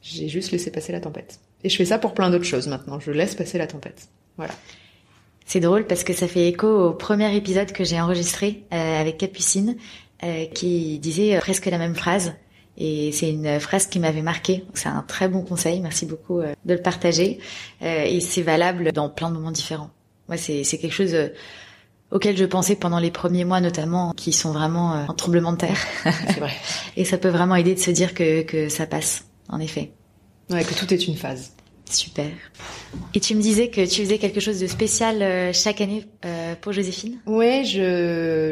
J'ai 0.00 0.28
juste 0.28 0.52
laissé 0.52 0.70
passer 0.70 0.92
la 0.92 1.00
tempête. 1.00 1.40
Et 1.64 1.68
je 1.68 1.76
fais 1.76 1.84
ça 1.84 1.98
pour 1.98 2.14
plein 2.14 2.30
d'autres 2.30 2.44
choses 2.44 2.66
maintenant. 2.66 2.98
Je 2.98 3.10
laisse 3.10 3.34
passer 3.34 3.58
la 3.58 3.66
tempête. 3.66 4.08
Voilà. 4.38 4.54
C'est 5.46 5.60
drôle 5.60 5.86
parce 5.86 6.04
que 6.04 6.12
ça 6.12 6.28
fait 6.28 6.48
écho 6.48 6.66
au 6.66 6.92
premier 6.92 7.34
épisode 7.34 7.72
que 7.72 7.84
j'ai 7.84 8.00
enregistré 8.00 8.64
euh, 8.74 9.00
avec 9.00 9.16
Capucine, 9.16 9.76
euh, 10.22 10.46
qui 10.46 10.98
disait 10.98 11.38
presque 11.38 11.66
la 11.66 11.78
même 11.78 11.94
phrase. 11.94 12.34
Et 12.78 13.10
c'est 13.12 13.30
une 13.30 13.58
phrase 13.58 13.86
qui 13.86 13.98
m'avait 13.98 14.22
marqué. 14.22 14.64
C'est 14.74 14.88
un 14.88 15.02
très 15.02 15.28
bon 15.28 15.42
conseil. 15.42 15.80
Merci 15.80 16.04
beaucoup 16.04 16.40
euh, 16.40 16.54
de 16.64 16.74
le 16.74 16.82
partager. 16.82 17.38
Euh, 17.82 18.04
et 18.04 18.20
c'est 18.20 18.42
valable 18.42 18.92
dans 18.92 19.08
plein 19.08 19.30
de 19.30 19.34
moments 19.34 19.50
différents. 19.50 19.90
Moi, 20.28 20.36
c'est 20.36 20.62
quelque 20.64 20.92
chose 20.92 21.14
euh, 21.14 21.28
auquel 22.10 22.36
je 22.36 22.44
pensais 22.44 22.76
pendant 22.76 22.98
les 22.98 23.10
premiers 23.10 23.44
mois 23.44 23.60
notamment, 23.60 24.12
qui 24.12 24.32
sont 24.32 24.52
vraiment 24.52 24.92
un 24.92 25.14
tremblement 25.14 25.52
de 25.52 25.58
terre. 25.58 25.78
C'est 26.04 26.40
vrai. 26.40 26.52
et 26.96 27.04
ça 27.04 27.18
peut 27.18 27.28
vraiment 27.28 27.54
aider 27.54 27.74
de 27.74 27.80
se 27.80 27.90
dire 27.90 28.14
que 28.14 28.42
que 28.42 28.68
ça 28.68 28.86
passe. 28.86 29.24
En 29.48 29.60
effet. 29.60 29.92
Ouais, 30.50 30.64
que 30.64 30.74
tout 30.74 30.92
est 30.92 31.06
une 31.06 31.16
phase. 31.16 31.52
Super. 31.88 32.30
Et 33.14 33.20
tu 33.20 33.34
me 33.36 33.40
disais 33.40 33.68
que 33.68 33.80
tu 33.88 34.02
faisais 34.02 34.18
quelque 34.18 34.40
chose 34.40 34.58
de 34.58 34.66
spécial 34.66 35.22
euh, 35.22 35.52
chaque 35.52 35.80
année 35.80 36.04
euh, 36.24 36.54
pour 36.60 36.72
Joséphine? 36.72 37.18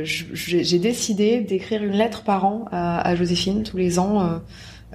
Je- 0.04 0.62
j'ai 0.62 0.78
décidé 0.78 1.40
d'écrire 1.40 1.82
une 1.82 1.94
lettre 1.96 2.22
par 2.22 2.44
an 2.44 2.66
à, 2.70 3.14
Joséphine 3.16 3.62
tous 3.64 3.76
les 3.76 3.98
ans. 3.98 4.40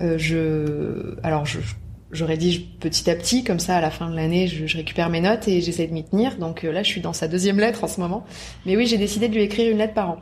euh, 0.02 1.16
alors 1.24 1.46
je, 1.46 1.60
je 2.12 2.24
rédige 2.24 2.66
petit 2.80 3.10
à 3.10 3.16
petit, 3.16 3.44
comme 3.44 3.60
ça 3.60 3.76
à 3.76 3.82
la 3.82 3.92
fin 3.92 4.10
de 4.10 4.16
l'année, 4.16 4.48
je, 4.48 4.78
récupère 4.78 5.10
mes 5.10 5.22
notes 5.22 5.48
et 5.48 5.62
j'essaie 5.62 5.88
de 5.88 5.94
m'y 5.94 6.06
tenir. 6.06 6.38
Donc 6.38 6.64
là, 6.64 6.82
je 6.82 6.88
suis 6.90 7.02
dans 7.02 7.14
sa 7.14 7.28
deuxième 7.28 7.60
lettre 7.60 7.84
en 7.84 7.88
ce 7.88 8.00
moment. 8.00 8.26
Mais 8.66 8.78
oui, 8.78 8.88
j'ai 8.88 8.98
décidé 8.98 9.28
de 9.28 9.36
lui 9.36 9.44
écrire 9.44 9.70
une 9.72 9.78
lettre 9.80 9.94
par 9.94 10.12
an 10.12 10.18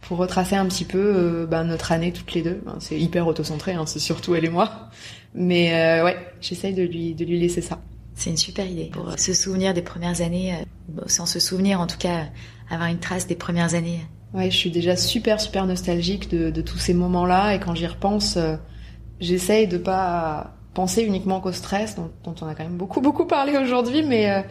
pour 0.00 0.18
retracer 0.18 0.56
un 0.56 0.66
petit 0.66 0.84
peu 0.84 1.46
ben, 1.48 1.62
notre 1.62 1.92
année 1.92 2.12
toutes 2.12 2.34
les 2.34 2.42
deux. 2.42 2.60
Ben, 2.66 2.76
c'est 2.80 2.98
hyper 2.98 3.28
autocentré, 3.28 3.72
hein, 3.74 3.86
c'est 3.86 4.00
surtout 4.00 4.34
elle 4.34 4.44
et 4.44 4.50
moi. 4.50 4.90
Mais 5.34 5.74
euh, 5.74 6.04
ouais, 6.04 6.16
j'essaye 6.40 6.74
de 6.74 6.82
lui 6.82 7.14
de 7.14 7.24
lui 7.24 7.38
laisser 7.38 7.62
ça. 7.62 7.80
C'est 8.14 8.30
une 8.30 8.36
super 8.36 8.66
idée 8.66 8.90
pour 8.92 9.08
euh, 9.08 9.16
se 9.16 9.32
souvenir 9.32 9.72
des 9.74 9.82
premières 9.82 10.20
années, 10.20 10.54
euh, 10.54 11.02
sans 11.06 11.26
se 11.26 11.40
souvenir 11.40 11.80
en 11.80 11.86
tout 11.86 11.96
cas, 11.98 12.26
avoir 12.70 12.88
une 12.88 12.98
trace 12.98 13.26
des 13.26 13.34
premières 13.34 13.74
années. 13.74 14.00
Ouais, 14.34 14.50
je 14.50 14.56
suis 14.56 14.70
déjà 14.70 14.96
super 14.96 15.40
super 15.40 15.66
nostalgique 15.66 16.30
de, 16.30 16.50
de 16.50 16.62
tous 16.62 16.78
ces 16.78 16.94
moments-là 16.94 17.54
et 17.54 17.60
quand 17.60 17.74
j'y 17.74 17.86
repense, 17.86 18.36
euh, 18.36 18.56
j'essaye 19.20 19.66
de 19.66 19.78
pas 19.78 20.54
penser 20.74 21.02
uniquement 21.02 21.40
qu'au 21.40 21.52
stress 21.52 21.96
dont, 21.96 22.10
dont 22.24 22.34
on 22.40 22.46
a 22.46 22.54
quand 22.54 22.64
même 22.64 22.78
beaucoup 22.78 23.00
beaucoup 23.00 23.26
parlé 23.26 23.56
aujourd'hui, 23.58 24.02
mais 24.02 24.30
euh, 24.30 24.42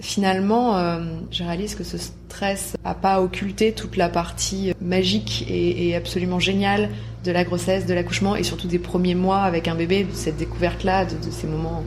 finalement, 0.00 0.76
euh, 0.76 1.00
je 1.30 1.42
réalise 1.42 1.74
que 1.74 1.84
ce 1.84 1.98
stress 1.98 2.76
a 2.84 2.94
pas 2.94 3.20
occulté 3.20 3.72
toute 3.72 3.96
la 3.96 4.08
partie 4.08 4.72
magique 4.80 5.46
et, 5.48 5.88
et 5.88 5.96
absolument 5.96 6.38
géniale 6.38 6.88
de 7.24 7.32
la 7.32 7.44
grossesse, 7.44 7.86
de 7.86 7.94
l'accouchement 7.94 8.36
et 8.36 8.42
surtout 8.42 8.66
des 8.66 8.78
premiers 8.78 9.14
mois 9.14 9.40
avec 9.40 9.68
un 9.68 9.74
bébé, 9.74 10.04
de 10.04 10.14
cette 10.14 10.36
découverte-là, 10.36 11.04
de, 11.04 11.16
de 11.16 11.30
ces 11.30 11.46
moments 11.46 11.84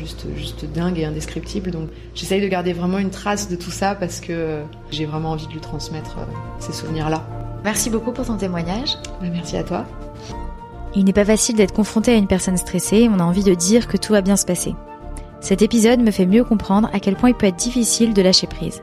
juste 0.00 0.26
juste 0.36 0.64
dingues 0.64 0.98
et 0.98 1.04
indescriptibles. 1.04 1.70
Donc 1.70 1.88
j'essaye 2.14 2.40
de 2.40 2.48
garder 2.48 2.72
vraiment 2.72 2.98
une 2.98 3.10
trace 3.10 3.48
de 3.48 3.56
tout 3.56 3.70
ça 3.70 3.94
parce 3.94 4.20
que 4.20 4.60
j'ai 4.90 5.06
vraiment 5.06 5.32
envie 5.32 5.46
de 5.46 5.52
lui 5.52 5.60
transmettre 5.60 6.18
euh, 6.18 6.24
ces 6.58 6.72
souvenirs-là. 6.72 7.26
Merci 7.64 7.90
beaucoup 7.90 8.12
pour 8.12 8.26
ton 8.26 8.36
témoignage. 8.36 8.96
Bah, 9.20 9.28
Merci 9.32 9.56
à 9.56 9.62
toi. 9.62 9.86
Il 10.94 11.04
n'est 11.04 11.12
pas 11.12 11.24
facile 11.24 11.56
d'être 11.56 11.74
confronté 11.74 12.12
à 12.12 12.16
une 12.16 12.26
personne 12.26 12.56
stressée, 12.56 13.08
on 13.14 13.20
a 13.20 13.22
envie 13.22 13.44
de 13.44 13.54
dire 13.54 13.86
que 13.86 13.96
tout 13.96 14.12
va 14.12 14.22
bien 14.22 14.36
se 14.36 14.44
passer. 14.44 14.74
Cet 15.40 15.62
épisode 15.62 16.00
me 16.00 16.10
fait 16.10 16.26
mieux 16.26 16.44
comprendre 16.44 16.90
à 16.92 17.00
quel 17.00 17.16
point 17.16 17.30
il 17.30 17.34
peut 17.34 17.46
être 17.46 17.56
difficile 17.56 18.12
de 18.12 18.22
lâcher 18.22 18.46
prise. 18.46 18.82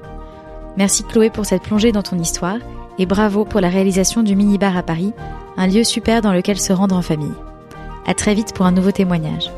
Merci 0.75 1.03
Chloé 1.03 1.29
pour 1.29 1.45
cette 1.45 1.63
plongée 1.63 1.91
dans 1.91 2.03
ton 2.03 2.17
histoire 2.17 2.57
et 2.97 3.05
bravo 3.05 3.45
pour 3.45 3.61
la 3.61 3.69
réalisation 3.69 4.23
du 4.23 4.35
mini-bar 4.35 4.75
à 4.75 4.83
Paris, 4.83 5.13
un 5.55 5.67
lieu 5.67 5.83
super 5.83 6.21
dans 6.21 6.33
lequel 6.33 6.59
se 6.59 6.73
rendre 6.73 6.95
en 6.95 7.01
famille. 7.01 7.33
À 8.05 8.13
très 8.13 8.33
vite 8.33 8.53
pour 8.53 8.65
un 8.65 8.71
nouveau 8.71 8.91
témoignage. 8.91 9.51